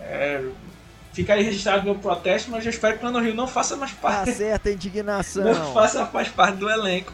é, 0.00 0.42
fica 1.12 1.34
aí 1.34 1.42
registrado 1.42 1.84
meu 1.84 1.94
protesto, 1.96 2.50
mas 2.50 2.64
eu 2.64 2.70
espero 2.70 2.98
que 2.98 3.04
o 3.04 3.06
Lano 3.06 3.20
Rio 3.24 3.34
não 3.34 3.46
faça 3.46 3.76
mais 3.76 3.92
Tá 3.92 3.98
parte, 4.00 4.32
certa 4.32 4.68
a 4.68 4.72
indignação. 4.72 5.44
não 5.52 5.72
faça 5.74 6.08
mais 6.12 6.28
parte 6.28 6.56
do 6.56 6.68
elenco 6.70 7.12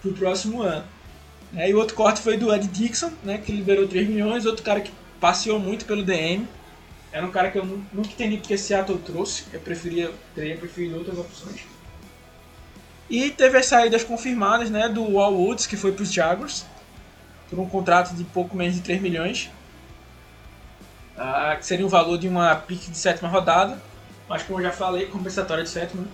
pro 0.00 0.12
próximo 0.12 0.62
ano. 0.62 0.84
É, 1.54 1.68
e 1.70 1.74
o 1.74 1.78
outro 1.78 1.94
corte 1.94 2.20
foi 2.20 2.36
do 2.36 2.52
Ed 2.54 2.66
Dixon, 2.68 3.10
né, 3.22 3.38
que 3.38 3.52
liberou 3.52 3.86
3 3.88 4.08
milhões, 4.08 4.44
outro 4.44 4.62
cara 4.62 4.80
que 4.80 4.90
passeou 5.20 5.58
muito 5.58 5.84
pelo 5.86 6.02
DM. 6.02 6.46
Era 7.10 7.24
um 7.26 7.30
cara 7.30 7.50
que 7.50 7.58
eu 7.58 7.64
nu- 7.64 7.84
nunca 7.92 8.08
entendi 8.10 8.36
porque 8.38 8.56
Seattle 8.58 8.98
trouxe. 8.98 9.44
Eu 9.52 9.60
preferia, 9.60 10.10
teria 10.34 10.56
preferido 10.56 10.96
outras 10.98 11.18
opções. 11.18 11.62
E 13.08 13.30
teve 13.30 13.56
as 13.56 13.66
saídas 13.66 14.04
confirmadas 14.04 14.68
né, 14.70 14.88
do 14.88 15.02
Wall 15.02 15.32
Woods, 15.34 15.66
que 15.66 15.76
foi 15.76 15.92
para 15.92 16.02
os 16.02 16.12
Jaguars, 16.12 16.66
por 17.48 17.58
um 17.58 17.66
contrato 17.68 18.14
de 18.14 18.22
pouco 18.24 18.54
menos 18.54 18.74
de 18.74 18.82
3 18.82 19.00
milhões. 19.00 19.50
Ah, 21.16 21.56
que 21.58 21.64
seria 21.66 21.86
o 21.86 21.88
valor 21.88 22.18
de 22.18 22.28
uma 22.28 22.54
pick 22.54 22.90
de 22.90 22.96
sétima 22.98 23.28
rodada. 23.28 23.80
Mas 24.28 24.42
como 24.42 24.58
eu 24.60 24.64
já 24.64 24.72
falei, 24.72 25.06
compensatória 25.06 25.64
de 25.64 25.70
sétima. 25.70 26.02
né? 26.02 26.08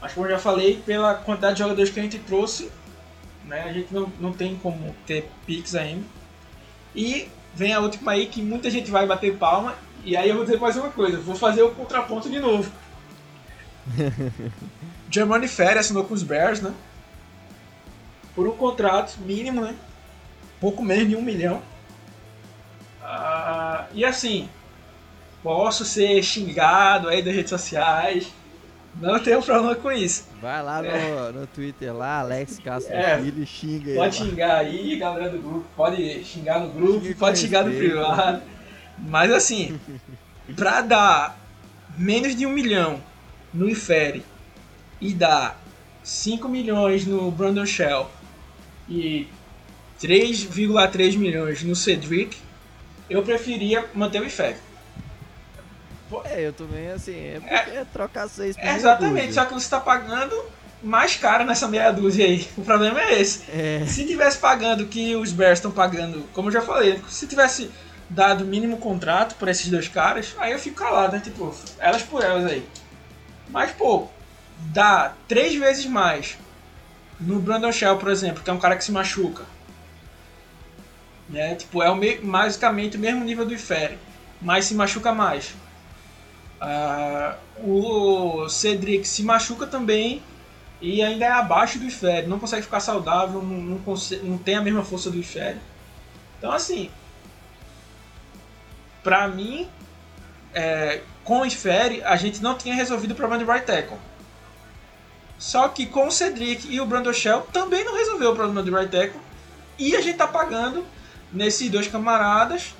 Mas 0.00 0.12
como 0.12 0.26
eu 0.26 0.30
já 0.32 0.38
falei, 0.38 0.80
pela 0.84 1.14
quantidade 1.14 1.54
de 1.54 1.60
jogadores 1.60 1.90
que 1.90 1.98
a 1.98 2.02
gente 2.02 2.18
trouxe, 2.18 2.70
né, 3.44 3.62
a 3.62 3.72
gente 3.72 3.92
não, 3.92 4.12
não 4.20 4.32
tem 4.32 4.54
como 4.56 4.94
ter 5.06 5.28
picks 5.46 5.74
ainda. 5.74 6.04
E 6.94 7.28
vem 7.54 7.72
a 7.72 7.80
última 7.80 8.12
aí 8.12 8.26
que 8.26 8.42
muita 8.42 8.70
gente 8.70 8.90
vai 8.90 9.06
bater 9.06 9.36
palma. 9.38 9.74
E 10.06 10.16
aí 10.16 10.28
eu 10.28 10.36
vou 10.36 10.44
dizer 10.44 10.60
mais 10.60 10.76
uma 10.76 10.88
coisa, 10.88 11.18
vou 11.18 11.34
fazer 11.34 11.64
o 11.64 11.72
contraponto 11.72 12.30
de 12.30 12.38
novo. 12.38 12.70
Germani 15.10 15.48
Ferry 15.48 15.80
assinou 15.80 16.04
com 16.04 16.14
os 16.14 16.22
Bears, 16.22 16.60
né? 16.60 16.72
Por 18.32 18.46
um 18.46 18.52
contrato 18.52 19.18
mínimo, 19.18 19.60
né? 19.60 19.74
Pouco 20.60 20.80
menos 20.80 21.08
de 21.08 21.16
um 21.16 21.22
milhão. 21.22 21.60
Ah, 23.02 23.86
e 23.92 24.04
assim, 24.04 24.48
posso 25.42 25.84
ser 25.84 26.22
xingado 26.22 27.08
aí 27.08 27.20
das 27.20 27.34
redes 27.34 27.50
sociais. 27.50 28.32
Não 29.00 29.18
tenho 29.18 29.42
problema 29.42 29.74
com 29.74 29.90
isso. 29.90 30.28
Vai 30.40 30.62
lá 30.62 30.80
no, 30.82 31.40
no 31.40 31.46
Twitter 31.48 31.92
lá, 31.92 32.20
Alex 32.20 32.60
Castro 32.60 32.94
É. 32.94 33.18
Filho, 33.20 33.44
xinga 33.44 33.90
aí. 33.90 33.96
Pode 33.96 34.20
lá. 34.20 34.24
xingar 34.24 34.56
aí, 34.58 34.96
galera 34.96 35.30
do 35.30 35.38
grupo. 35.38 35.66
Pode 35.76 36.24
xingar 36.24 36.60
no 36.60 36.68
grupo, 36.68 37.08
com 37.08 37.14
pode 37.14 37.40
xingar 37.40 37.64
no 37.64 37.74
privado. 37.74 38.55
Mas 38.98 39.32
assim, 39.32 39.78
pra 40.56 40.80
dar 40.80 41.38
menos 41.96 42.34
de 42.36 42.46
um 42.46 42.50
milhão 42.50 43.00
no 43.52 43.68
Ifere 43.68 44.24
e 45.00 45.12
dar 45.12 45.60
5 46.02 46.48
milhões 46.48 47.06
no 47.06 47.30
Brandon 47.30 47.66
Shell 47.66 48.10
e 48.88 49.28
3,3 50.00 51.16
milhões 51.16 51.62
no 51.62 51.74
Cedric, 51.74 52.36
eu 53.08 53.22
preferia 53.22 53.84
manter 53.94 54.20
o 54.20 54.26
Ifere. 54.26 54.56
É, 56.24 56.46
eu 56.46 56.52
também, 56.52 56.88
assim, 56.88 57.16
é, 57.16 57.40
porque 57.40 57.54
é 57.54 57.84
trocar 57.92 58.28
seis 58.28 58.56
meia 58.56 58.76
Exatamente, 58.76 59.26
dúzia. 59.26 59.42
só 59.42 59.44
que 59.46 59.54
você 59.54 59.64
está 59.64 59.80
pagando 59.80 60.36
mais 60.82 61.16
caro 61.16 61.44
nessa 61.44 61.66
meia 61.66 61.90
dúzia 61.90 62.24
aí. 62.24 62.46
O 62.56 62.62
problema 62.62 63.00
é 63.00 63.20
esse. 63.20 63.42
É, 63.50 63.84
Se 63.88 64.06
tivesse 64.06 64.38
pagando 64.38 64.84
o 64.84 64.86
que 64.86 65.16
os 65.16 65.32
Bears 65.32 65.58
estão 65.58 65.72
pagando, 65.72 66.22
como 66.32 66.48
eu 66.48 66.52
já 66.52 66.62
falei, 66.62 67.00
se 67.08 67.26
tivesse 67.26 67.70
dado 68.08 68.44
mínimo 68.44 68.78
contrato 68.78 69.34
por 69.36 69.48
esses 69.48 69.68
dois 69.68 69.88
caras, 69.88 70.34
aí 70.38 70.52
eu 70.52 70.58
fico 70.58 70.76
calado, 70.76 71.14
né? 71.14 71.20
Tipo, 71.20 71.54
elas 71.78 72.02
por 72.02 72.22
elas 72.22 72.44
aí. 72.46 72.66
Mas, 73.48 73.72
pô, 73.72 74.08
dá 74.58 75.14
três 75.28 75.54
vezes 75.54 75.86
mais 75.86 76.36
no 77.18 77.40
Brandon 77.40 77.72
Shell, 77.72 77.96
por 77.96 78.10
exemplo, 78.10 78.42
que 78.42 78.50
é 78.50 78.52
um 78.52 78.58
cara 78.58 78.76
que 78.76 78.84
se 78.84 78.92
machuca. 78.92 79.44
Né? 81.28 81.54
Tipo, 81.56 81.82
é 81.82 81.90
o 81.90 81.96
me- 81.96 82.18
basicamente 82.18 82.96
o 82.96 83.00
mesmo 83.00 83.24
nível 83.24 83.44
do 83.44 83.54
Ifere, 83.54 83.98
mas 84.40 84.66
se 84.66 84.74
machuca 84.74 85.12
mais. 85.12 85.54
Ah, 86.60 87.36
o 87.58 88.48
Cedric 88.48 89.06
se 89.06 89.22
machuca 89.22 89.66
também 89.66 90.22
e 90.80 91.02
ainda 91.02 91.24
é 91.24 91.30
abaixo 91.30 91.78
do 91.78 91.86
Ifere, 91.86 92.26
não 92.26 92.38
consegue 92.38 92.62
ficar 92.62 92.80
saudável, 92.80 93.42
não, 93.42 93.56
não, 93.58 93.94
não 94.22 94.38
tem 94.38 94.56
a 94.56 94.62
mesma 94.62 94.84
força 94.84 95.10
do 95.10 95.18
Ifere. 95.18 95.58
Então, 96.38 96.52
assim, 96.52 96.90
pra 99.06 99.28
mim, 99.28 99.68
é, 100.52 101.00
com 101.22 101.42
o 101.42 101.46
Ifere, 101.46 102.02
a 102.02 102.16
gente 102.16 102.42
não 102.42 102.58
tinha 102.58 102.74
resolvido 102.74 103.12
o 103.12 103.14
problema 103.14 103.44
de 103.44 103.48
right 103.48 103.64
tackle. 103.64 103.98
Só 105.38 105.68
que 105.68 105.86
com 105.86 106.08
o 106.08 106.10
Cedric 106.10 106.66
e 106.68 106.80
o 106.80 106.86
Brandon 106.86 107.12
Shell 107.12 107.42
também 107.52 107.84
não 107.84 107.96
resolveu 107.96 108.32
o 108.32 108.34
problema 108.34 108.64
de 108.64 108.70
right 108.72 108.90
tackle. 108.90 109.20
E 109.78 109.94
a 109.94 110.00
gente 110.00 110.16
tá 110.16 110.26
pagando 110.26 110.84
nesses 111.32 111.70
dois 111.70 111.86
camaradas 111.86 112.74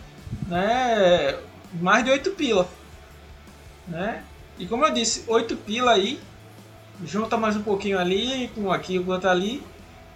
né, 0.49 1.39
mais 1.75 2.05
de 2.05 2.11
8 2.11 2.29
pila. 2.33 2.69
Né? 3.87 4.25
E 4.59 4.67
como 4.67 4.85
eu 4.85 4.93
disse, 4.93 5.23
8 5.29 5.57
pila 5.59 5.93
aí, 5.93 6.19
junta 7.05 7.37
mais 7.37 7.55
um 7.55 7.63
pouquinho 7.63 8.01
ali, 8.01 8.51
com 8.53 8.73
aqui, 8.73 8.99
com 8.99 9.13
outro 9.13 9.31
ali, 9.31 9.63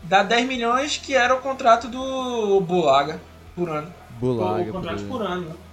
dá 0.02 0.24
10 0.24 0.48
milhões 0.48 0.96
que 0.96 1.14
era 1.14 1.36
o 1.36 1.40
contrato 1.40 1.86
do 1.86 2.60
Bulaga 2.62 3.20
por 3.54 3.68
ano. 3.68 3.94
Bulaga. 4.18 4.70
o 4.70 4.72
contrato 4.72 5.02
por 5.02 5.18
por 5.18 5.22
ano. 5.22 5.69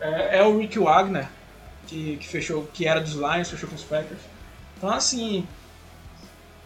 É, 0.00 0.38
é 0.38 0.42
o 0.42 0.58
Rick 0.58 0.78
Wagner, 0.78 1.28
que, 1.86 2.16
que 2.16 2.26
fechou, 2.26 2.68
que 2.72 2.86
era 2.86 3.00
dos 3.00 3.12
Lions, 3.12 3.50
fechou 3.50 3.68
com 3.68 3.74
os 3.74 3.84
Packers. 3.84 4.20
Então 4.76 4.90
assim, 4.90 5.46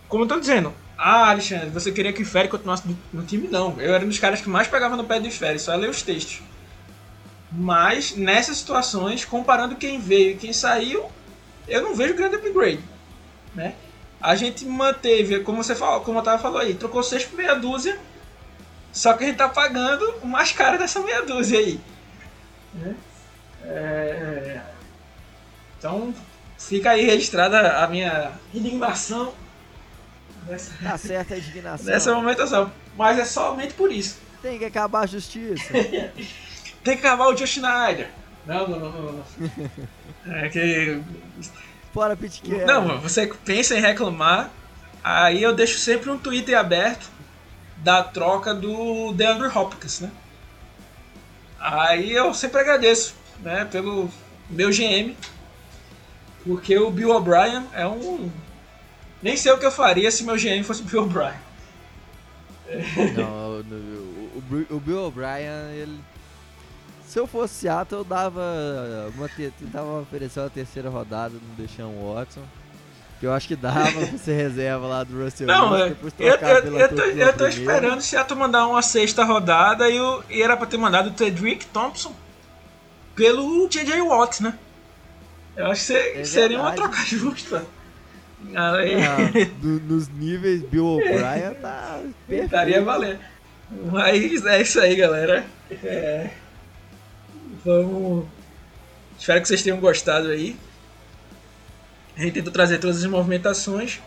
como 0.08 0.24
eu 0.24 0.28
tô 0.28 0.38
dizendo, 0.38 0.72
ah, 0.96 1.30
Alexandre, 1.30 1.70
você 1.70 1.90
queria 1.90 2.12
que 2.12 2.22
o 2.22 2.26
Ferry 2.26 2.48
continuasse 2.48 2.84
no, 3.12 3.24
time? 3.24 3.48
Não, 3.48 3.80
eu 3.80 3.94
era 3.94 4.04
um 4.04 4.08
dos 4.08 4.18
caras 4.18 4.40
que 4.40 4.48
mais 4.48 4.68
pegava 4.68 4.96
no 4.96 5.04
pé 5.04 5.18
do 5.18 5.30
Ferry, 5.30 5.58
só 5.58 5.74
ler 5.74 5.90
os 5.90 6.02
textos. 6.02 6.40
Mas 7.50 8.16
nessas 8.16 8.58
situações, 8.58 9.24
comparando 9.24 9.76
quem 9.76 9.98
veio 9.98 10.32
e 10.32 10.36
quem 10.36 10.52
saiu, 10.52 11.10
eu 11.66 11.82
não 11.82 11.94
vejo 11.94 12.14
grande 12.14 12.36
upgrade, 12.36 12.80
né? 13.54 13.74
A 14.20 14.34
gente 14.36 14.64
manteve, 14.64 15.40
como 15.40 15.62
você 15.62 15.74
falou, 15.74 16.00
como 16.00 16.18
o 16.18 16.20
Otávio 16.20 16.40
falou 16.40 16.58
aí, 16.58 16.74
trocou 16.74 17.02
6 17.02 17.26
por 17.26 17.36
meia 17.36 17.54
dúzia, 17.54 17.98
só 18.92 19.12
que 19.14 19.24
a 19.24 19.26
gente 19.26 19.36
tá 19.36 19.48
pagando 19.48 20.08
o 20.22 20.26
mais 20.26 20.52
caro 20.52 20.78
dessa 20.78 21.00
meia 21.00 21.22
dúzia 21.22 21.58
aí. 21.58 21.80
né? 22.74 22.94
É, 23.64 24.60
Então, 25.78 26.14
fica 26.58 26.90
aí 26.90 27.04
registrada 27.04 27.78
a 27.78 27.86
minha 27.88 28.32
indignação 28.52 29.34
nessa, 30.46 30.72
Tá 30.82 30.98
certa 30.98 31.34
a 31.34 31.38
indignação. 31.38 31.86
nessa 31.86 32.14
momentação. 32.14 32.72
Mas 32.96 33.18
é 33.18 33.24
somente 33.24 33.74
por 33.74 33.90
isso. 33.90 34.18
Tem 34.42 34.58
que 34.58 34.64
acabar 34.64 35.00
a 35.00 35.06
justiça. 35.06 35.72
Tem 35.72 36.96
que 36.98 37.06
acabar 37.06 37.28
o 37.28 37.36
Joe 37.36 37.46
Schneider. 37.46 38.10
Não, 38.46 38.68
não, 38.68 38.78
não, 38.78 39.12
não. 39.12 39.24
É 40.34 40.48
que. 40.50 41.00
Fora. 41.94 42.18
Não, 42.66 43.00
você 43.00 43.26
pensa 43.44 43.74
em 43.76 43.80
reclamar, 43.80 44.50
aí 45.02 45.42
eu 45.42 45.54
deixo 45.54 45.78
sempre 45.78 46.10
um 46.10 46.18
Twitter 46.18 46.58
aberto 46.58 47.08
da 47.78 48.02
troca 48.02 48.52
do 48.54 49.12
DeAndre 49.12 49.46
Hopkins, 49.48 50.00
né? 50.00 50.10
Aí 51.58 52.12
eu 52.12 52.34
sempre 52.34 52.60
agradeço, 52.60 53.14
né, 53.44 53.64
pelo 53.70 54.10
meu 54.50 54.70
GM, 54.70 55.14
porque 56.44 56.76
o 56.78 56.90
Bill 56.90 57.10
O'Brien 57.10 57.64
é 57.72 57.86
um. 57.86 58.30
Nem 59.22 59.36
sei 59.36 59.52
o 59.52 59.58
que 59.58 59.64
eu 59.66 59.70
faria 59.72 60.10
se 60.10 60.24
meu 60.24 60.36
GM 60.36 60.62
fosse 60.64 60.82
o 60.82 60.84
Bill 60.86 61.02
O'Brien. 61.04 61.34
Não, 63.16 63.60
o, 64.70 64.80
Bill 64.80 65.04
O'Brien, 65.06 65.70
ele. 65.74 66.00
Se 67.06 67.18
eu 67.18 67.26
fosse 67.26 67.54
Seattle, 67.54 68.00
eu 68.00 68.04
dava 68.04 68.42
uma, 69.14 69.28
te- 69.28 69.52
tentava 69.60 70.00
oferecer 70.00 70.40
uma 70.40 70.50
terceira 70.50 70.88
rodada 70.88 71.34
no 71.34 71.54
Deshaun 71.64 72.12
Watson. 72.14 72.42
Que 73.20 73.26
eu 73.26 73.32
acho 73.32 73.46
que 73.46 73.54
dava 73.54 73.92
pra 73.92 74.18
ser 74.18 74.34
reserva 74.34 74.86
lá 74.86 75.04
do 75.04 75.22
Russell 75.22 75.46
Não, 75.46 75.70
Wilson, 75.72 75.84
é, 75.84 75.90
eu, 76.18 76.28
eu, 76.32 76.38
pela 76.38 76.80
eu, 76.80 76.88
tô, 76.88 77.02
eu 77.02 77.32
tô 77.36 77.46
esperando 77.46 77.98
o 77.98 78.02
Seattle 78.02 78.38
mandar 78.38 78.66
uma 78.66 78.82
sexta 78.82 79.22
rodada 79.24 79.88
e, 79.88 80.00
o, 80.00 80.24
e 80.28 80.42
era 80.42 80.56
pra 80.56 80.66
ter 80.66 80.76
mandado 80.76 81.10
o 81.10 81.12
Tedrick 81.12 81.64
Thompson 81.66 82.12
pelo 83.14 83.68
J.J. 83.68 84.00
Watt, 84.02 84.42
né? 84.42 84.58
Eu 85.56 85.66
acho 85.66 85.86
que 85.86 85.92
É 85.92 86.24
seria 86.24 86.58
uma 86.60 86.72
troca 86.72 86.96
justa. 87.06 87.64
Do- 89.60 89.80
nos 89.80 90.08
níveis 90.08 90.62
Bill 90.62 90.84
O'Brien 90.86 91.54
tá 91.60 92.00
estaria 92.28 92.82
valendo. 92.82 93.18
Mas 93.90 94.44
é 94.44 94.60
isso 94.60 94.78
aí, 94.80 94.94
galera. 94.96 95.44
É, 95.82 96.28
vamos. 97.64 98.26
Espero 99.18 99.40
que 99.40 99.48
vocês 99.48 99.62
tenham 99.62 99.78
gostado 99.80 100.28
aí. 100.28 100.56
A 102.16 102.20
gente 102.20 102.34
tentou 102.34 102.52
trazer 102.52 102.78
todas 102.78 102.98
as 102.98 103.06
movimentações. 103.06 104.00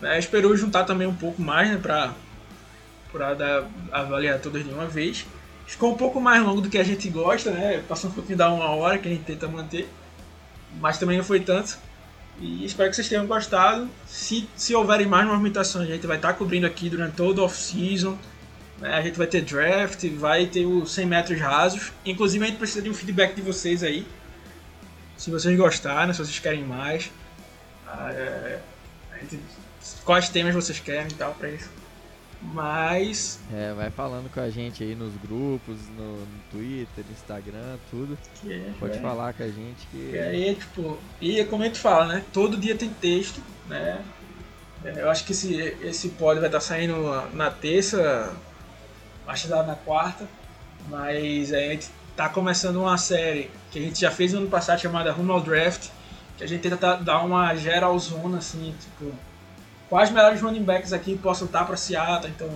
Né? 0.00 0.18
Esperou 0.18 0.56
juntar 0.56 0.84
também 0.84 1.06
um 1.06 1.14
pouco 1.14 1.40
mais, 1.40 1.70
né? 1.70 1.78
Pra, 1.80 2.12
pra 3.12 3.34
dar, 3.34 3.64
avaliar 3.92 4.38
todas 4.40 4.64
de 4.64 4.70
uma 4.70 4.86
vez. 4.86 5.24
Ficou 5.68 5.92
um 5.92 5.96
pouco 5.96 6.18
mais 6.18 6.42
longo 6.42 6.62
do 6.62 6.70
que 6.70 6.78
a 6.78 6.82
gente 6.82 7.08
gosta, 7.10 7.50
né? 7.50 7.84
Passou 7.86 8.08
um 8.10 8.12
pouquinho 8.14 8.38
da 8.38 8.50
uma 8.50 8.70
hora 8.70 8.98
que 8.98 9.06
a 9.06 9.10
gente 9.10 9.24
tenta 9.24 9.46
manter. 9.46 9.86
Mas 10.80 10.96
também 10.98 11.18
não 11.18 11.24
foi 11.24 11.40
tanto. 11.40 11.78
E 12.40 12.64
espero 12.64 12.88
que 12.88 12.96
vocês 12.96 13.08
tenham 13.08 13.26
gostado. 13.26 13.86
Se, 14.06 14.48
se 14.56 14.74
houverem 14.74 15.06
mais 15.06 15.26
movimentações, 15.26 15.86
a 15.88 15.92
gente 15.92 16.06
vai 16.06 16.16
estar 16.16 16.32
cobrindo 16.32 16.66
aqui 16.66 16.88
durante 16.88 17.16
todo 17.16 17.40
o 17.40 17.44
off-season. 17.44 18.16
né? 18.78 18.94
A 18.94 19.02
gente 19.02 19.18
vai 19.18 19.26
ter 19.26 19.42
draft, 19.42 20.08
vai 20.16 20.46
ter 20.46 20.64
os 20.64 20.90
100 20.92 21.04
metros 21.06 21.38
rasos. 21.38 21.92
Inclusive, 22.04 22.44
a 22.44 22.48
gente 22.48 22.58
precisa 22.58 22.80
de 22.80 22.88
um 22.88 22.94
feedback 22.94 23.34
de 23.34 23.42
vocês 23.42 23.82
aí. 23.82 24.06
Se 25.18 25.30
vocês 25.30 25.54
gostaram, 25.56 26.14
se 26.14 26.18
vocês 26.24 26.38
querem 26.38 26.64
mais. 26.64 27.10
Ah, 27.86 28.10
é, 28.12 28.58
gente- 29.20 29.40
quais 30.04 30.28
temas 30.30 30.54
vocês 30.54 30.78
querem 30.78 31.08
e 31.08 31.14
tal 31.14 31.34
pra 31.34 31.50
isso. 31.50 31.68
Mas. 32.40 33.40
É, 33.52 33.72
vai 33.74 33.90
falando 33.90 34.30
com 34.32 34.40
a 34.40 34.48
gente 34.48 34.82
aí 34.82 34.94
nos 34.94 35.14
grupos, 35.16 35.76
no, 35.96 36.18
no 36.20 36.26
Twitter, 36.50 37.04
no 37.04 37.12
Instagram, 37.12 37.76
tudo. 37.90 38.16
é- 38.46 38.70
Pode 38.78 38.98
é- 38.98 39.00
falar 39.00 39.32
com 39.34 39.42
a 39.42 39.48
gente 39.48 39.86
que. 39.90 40.10
E 40.14 40.18
aí, 40.18 40.54
tipo, 40.54 40.98
e 41.20 41.44
como 41.46 41.62
a 41.62 41.66
gente 41.66 41.80
fala, 41.80 42.06
né? 42.06 42.24
Todo 42.32 42.56
dia 42.56 42.76
tem 42.76 42.88
texto, 42.90 43.42
né? 43.68 44.00
É, 44.84 45.02
Eu 45.02 45.10
acho 45.10 45.24
que 45.24 45.32
esse, 45.32 45.54
esse 45.82 46.10
pod 46.10 46.38
vai 46.38 46.48
estar 46.48 46.60
saindo 46.60 46.96
na 47.34 47.50
terça, 47.50 48.32
acho 49.26 49.46
que 49.48 49.52
lá 49.52 49.64
na 49.64 49.74
quarta, 49.74 50.28
mas 50.88 51.52
a 51.52 51.58
gente 51.58 51.88
tá 52.14 52.28
começando 52.28 52.76
uma 52.76 52.96
série 52.96 53.50
que 53.72 53.78
a 53.80 53.82
gente 53.82 54.00
já 54.00 54.10
fez 54.12 54.32
no 54.32 54.38
ano 54.40 54.48
passado 54.48 54.78
chamada 54.80 55.10
Rumo 55.10 55.32
ao 55.32 55.40
Draft, 55.40 55.88
que 56.36 56.44
a 56.44 56.46
gente 56.46 56.60
tenta 56.60 56.76
tá- 56.76 56.94
dar 56.94 57.24
uma 57.24 57.52
geralzona, 57.56 58.38
assim, 58.38 58.72
tipo, 58.80 59.12
quais 59.88 60.10
melhores 60.10 60.40
running 60.40 60.62
backs 60.62 60.92
aqui 60.92 61.16
possam 61.16 61.46
estar 61.46 61.64
para 61.64 61.76
Seattle, 61.76 62.32
então 62.34 62.50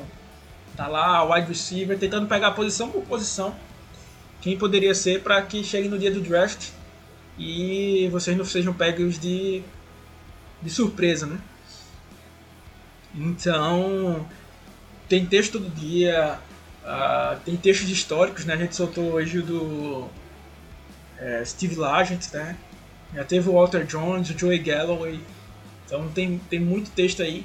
tá 0.76 0.86
lá, 0.86 1.22
wide 1.24 1.48
receiver, 1.48 1.98
tentando 1.98 2.26
pegar 2.26 2.52
posição 2.52 2.90
por 2.90 3.02
posição, 3.02 3.54
quem 4.40 4.56
poderia 4.56 4.94
ser 4.94 5.22
para 5.22 5.40
que 5.42 5.62
chegue 5.62 5.88
no 5.88 5.98
dia 5.98 6.10
do 6.10 6.20
draft 6.20 6.70
e 7.38 8.08
vocês 8.10 8.36
não 8.36 8.44
sejam 8.44 8.72
pegos 8.72 9.18
de, 9.18 9.62
de 10.60 10.70
surpresa, 10.70 11.26
né? 11.26 11.38
Então, 13.14 14.26
tem 15.08 15.26
texto 15.26 15.52
todo 15.52 15.68
dia, 15.70 16.38
ah, 16.84 17.36
tem 17.44 17.56
textos 17.56 17.88
históricos, 17.88 18.44
né? 18.44 18.54
A 18.54 18.56
gente 18.56 18.74
soltou 18.74 19.12
hoje 19.12 19.38
o 19.38 19.42
do 19.42 20.08
é, 21.18 21.44
Steve 21.44 21.76
Largent, 21.76 22.32
né? 22.32 22.56
Já 23.14 23.24
teve 23.24 23.48
o 23.48 23.52
Walter 23.52 23.84
Jones, 23.84 24.30
o 24.30 24.38
Joey 24.38 24.58
Galloway. 24.58 25.20
Então 25.92 26.08
tem, 26.08 26.40
tem 26.48 26.58
muito 26.58 26.90
texto 26.92 27.22
aí 27.22 27.44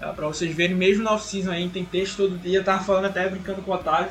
tá? 0.00 0.12
para 0.12 0.26
vocês 0.26 0.52
verem. 0.52 0.74
Mesmo 0.74 1.04
na 1.04 1.12
off-season 1.12 1.52
aí 1.52 1.68
tem 1.68 1.84
texto 1.84 2.16
todo 2.16 2.36
dia. 2.36 2.58
Eu 2.58 2.64
tava 2.64 2.82
falando 2.82 3.04
até 3.04 3.28
brincando 3.28 3.62
com 3.62 3.70
o 3.70 3.74
Otávio. 3.74 4.10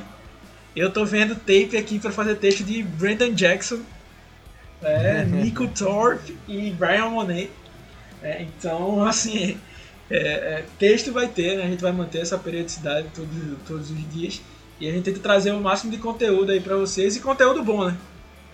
Eu 0.73 0.89
tô 0.91 1.03
vendo 1.03 1.35
tape 1.35 1.76
aqui 1.76 1.99
para 1.99 2.11
fazer 2.11 2.35
texto 2.35 2.64
de 2.64 2.81
Brandon 2.81 3.34
Jackson, 3.34 3.80
é, 4.81 5.23
Nico 5.27 5.68
Thorpe 5.68 6.38
e 6.47 6.72
Brian 6.72 7.10
Monet. 7.10 7.52
É, 8.23 8.43
então, 8.43 9.03
assim, 9.03 9.57
é, 10.10 10.18
é, 10.18 10.65
texto 10.80 11.11
vai 11.11 11.27
ter, 11.27 11.57
né? 11.57 11.64
A 11.64 11.68
gente 11.68 11.81
vai 11.81 11.91
manter 11.91 12.19
essa 12.19 12.38
periodicidade 12.38 13.10
todos, 13.14 13.57
todos 13.68 13.91
os 13.91 14.14
dias. 14.14 14.41
E 14.80 14.88
a 14.88 14.91
gente 14.91 15.03
tenta 15.03 15.19
trazer 15.19 15.52
o 15.52 15.60
máximo 15.60 15.91
de 15.91 15.97
conteúdo 15.97 16.52
aí 16.52 16.61
pra 16.61 16.77
vocês 16.77 17.18
e 17.18 17.19
conteúdo 17.19 17.61
bom, 17.61 17.85
né? 17.85 17.97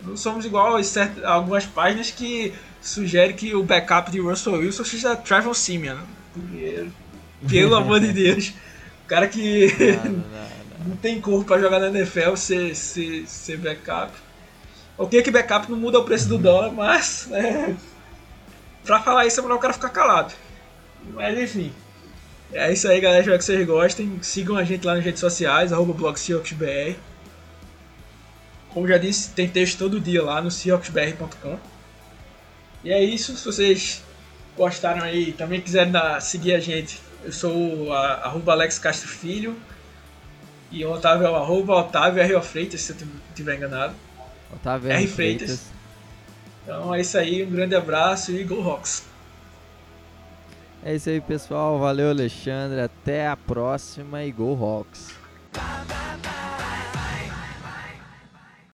Não 0.03 0.18
somos 0.18 0.45
igual 0.45 0.76
a 0.76 0.84
certas- 0.84 1.23
algumas 1.23 1.65
páginas 1.65 2.11
que 2.11 2.53
sugerem 2.82 3.36
que 3.36 3.53
o 3.56 3.64
backup 3.64 4.10
de 4.11 4.19
Russell 4.19 4.53
Wilson 4.53 4.84
seja 4.84 5.15
Trevor 5.15 5.53
Simeon. 5.56 5.95
né? 6.36 6.90
Pelo 7.48 7.76
amor 7.76 7.99
de 7.99 8.11
Deus, 8.14 8.49
o 8.49 8.53
cara 9.07 9.28
que 9.28 9.68
Nada, 9.95 10.10
nada. 10.10 10.52
não 10.86 10.95
tem 10.95 11.19
corpo 11.22 11.45
pra 11.45 11.60
jogar 11.60 11.80
na 11.80 11.88
NFL 11.88 12.36
ser, 12.36 12.76
ser, 12.76 13.26
ser 13.28 13.57
backup. 13.57 14.11
Ok 14.98 15.22
que 15.23 15.32
backup 15.32 15.69
não 15.72 15.78
muda 15.78 15.99
o 15.99 16.03
preço 16.03 16.28
do 16.28 16.38
dólar, 16.38 16.72
mas 16.72 17.28
é, 17.32 17.73
pra 18.84 18.99
falar 19.02 19.26
isso 19.26 19.40
é 19.40 19.44
melhor 19.44 19.56
o 19.56 19.60
cara 19.60 19.73
ficar 19.73 19.90
calado. 19.90 20.34
Mas 21.14 21.38
enfim. 21.40 21.72
É 22.53 22.72
isso 22.72 22.88
aí, 22.88 22.99
galera. 22.99 23.22
Espero 23.22 23.38
que 23.40 23.45
vocês 23.45 23.65
gostem. 23.65 24.19
Sigam 24.22 24.57
a 24.57 24.64
gente 24.64 24.86
lá 24.86 24.95
nas 24.95 25.03
redes 25.06 25.22
sociais, 25.22 25.72
arroba. 25.72 25.94
Como 28.73 28.88
já 28.88 28.98
disse, 28.98 29.31
tem 29.31 29.48
texto 29.49 29.77
todo 29.77 29.99
dia 29.99 30.23
lá 30.23 30.41
no 30.41 30.49
seahawksbr.com. 30.49 31.57
E 32.84 32.91
é 32.91 33.03
isso. 33.03 33.35
Se 33.35 33.45
vocês 33.45 34.02
gostaram 34.57 35.03
aí 35.03 35.30
e 35.30 35.34
também 35.34 35.60
quiserem 35.61 35.91
dar- 35.91 36.22
seguir 36.22 36.53
a 36.53 36.60
gente, 36.60 36.99
eu 37.23 37.31
sou 37.31 37.53
o 37.88 37.93
a- 37.93 38.22
arroba 38.26 38.53
Alex 38.53 38.80
Castro 38.80 39.07
Filho. 39.10 39.56
E 40.72 40.85
o 40.85 40.91
Otávio 40.91 41.27
é 41.27 41.30
o 41.30 41.35
arroba 41.35 41.76
Otávio 41.76 42.22
R. 42.23 42.41
Freitas, 42.41 42.81
se 42.81 42.93
eu 42.93 42.98
estiver 43.30 43.57
enganado. 43.57 43.93
Otávio 44.53 44.89
R. 44.89 45.06
Freitas. 45.07 45.48
Freitas. 45.48 45.72
Então 46.64 46.93
é 46.95 47.02
isso 47.02 47.18
aí, 47.18 47.43
um 47.43 47.49
grande 47.49 47.76
abraço 47.76 48.31
e 48.31 48.43
Go 48.43 48.61
Rocks! 48.61 49.03
É 50.84 50.95
isso 50.95 51.10
aí, 51.10 51.19
pessoal. 51.22 51.77
Valeu, 51.77 52.10
Alexandre. 52.10 52.80
Até 52.81 53.27
a 53.27 53.35
próxima 53.35 54.23
e 54.23 54.31
Go. 54.31 54.56
Bye 55.53 56.31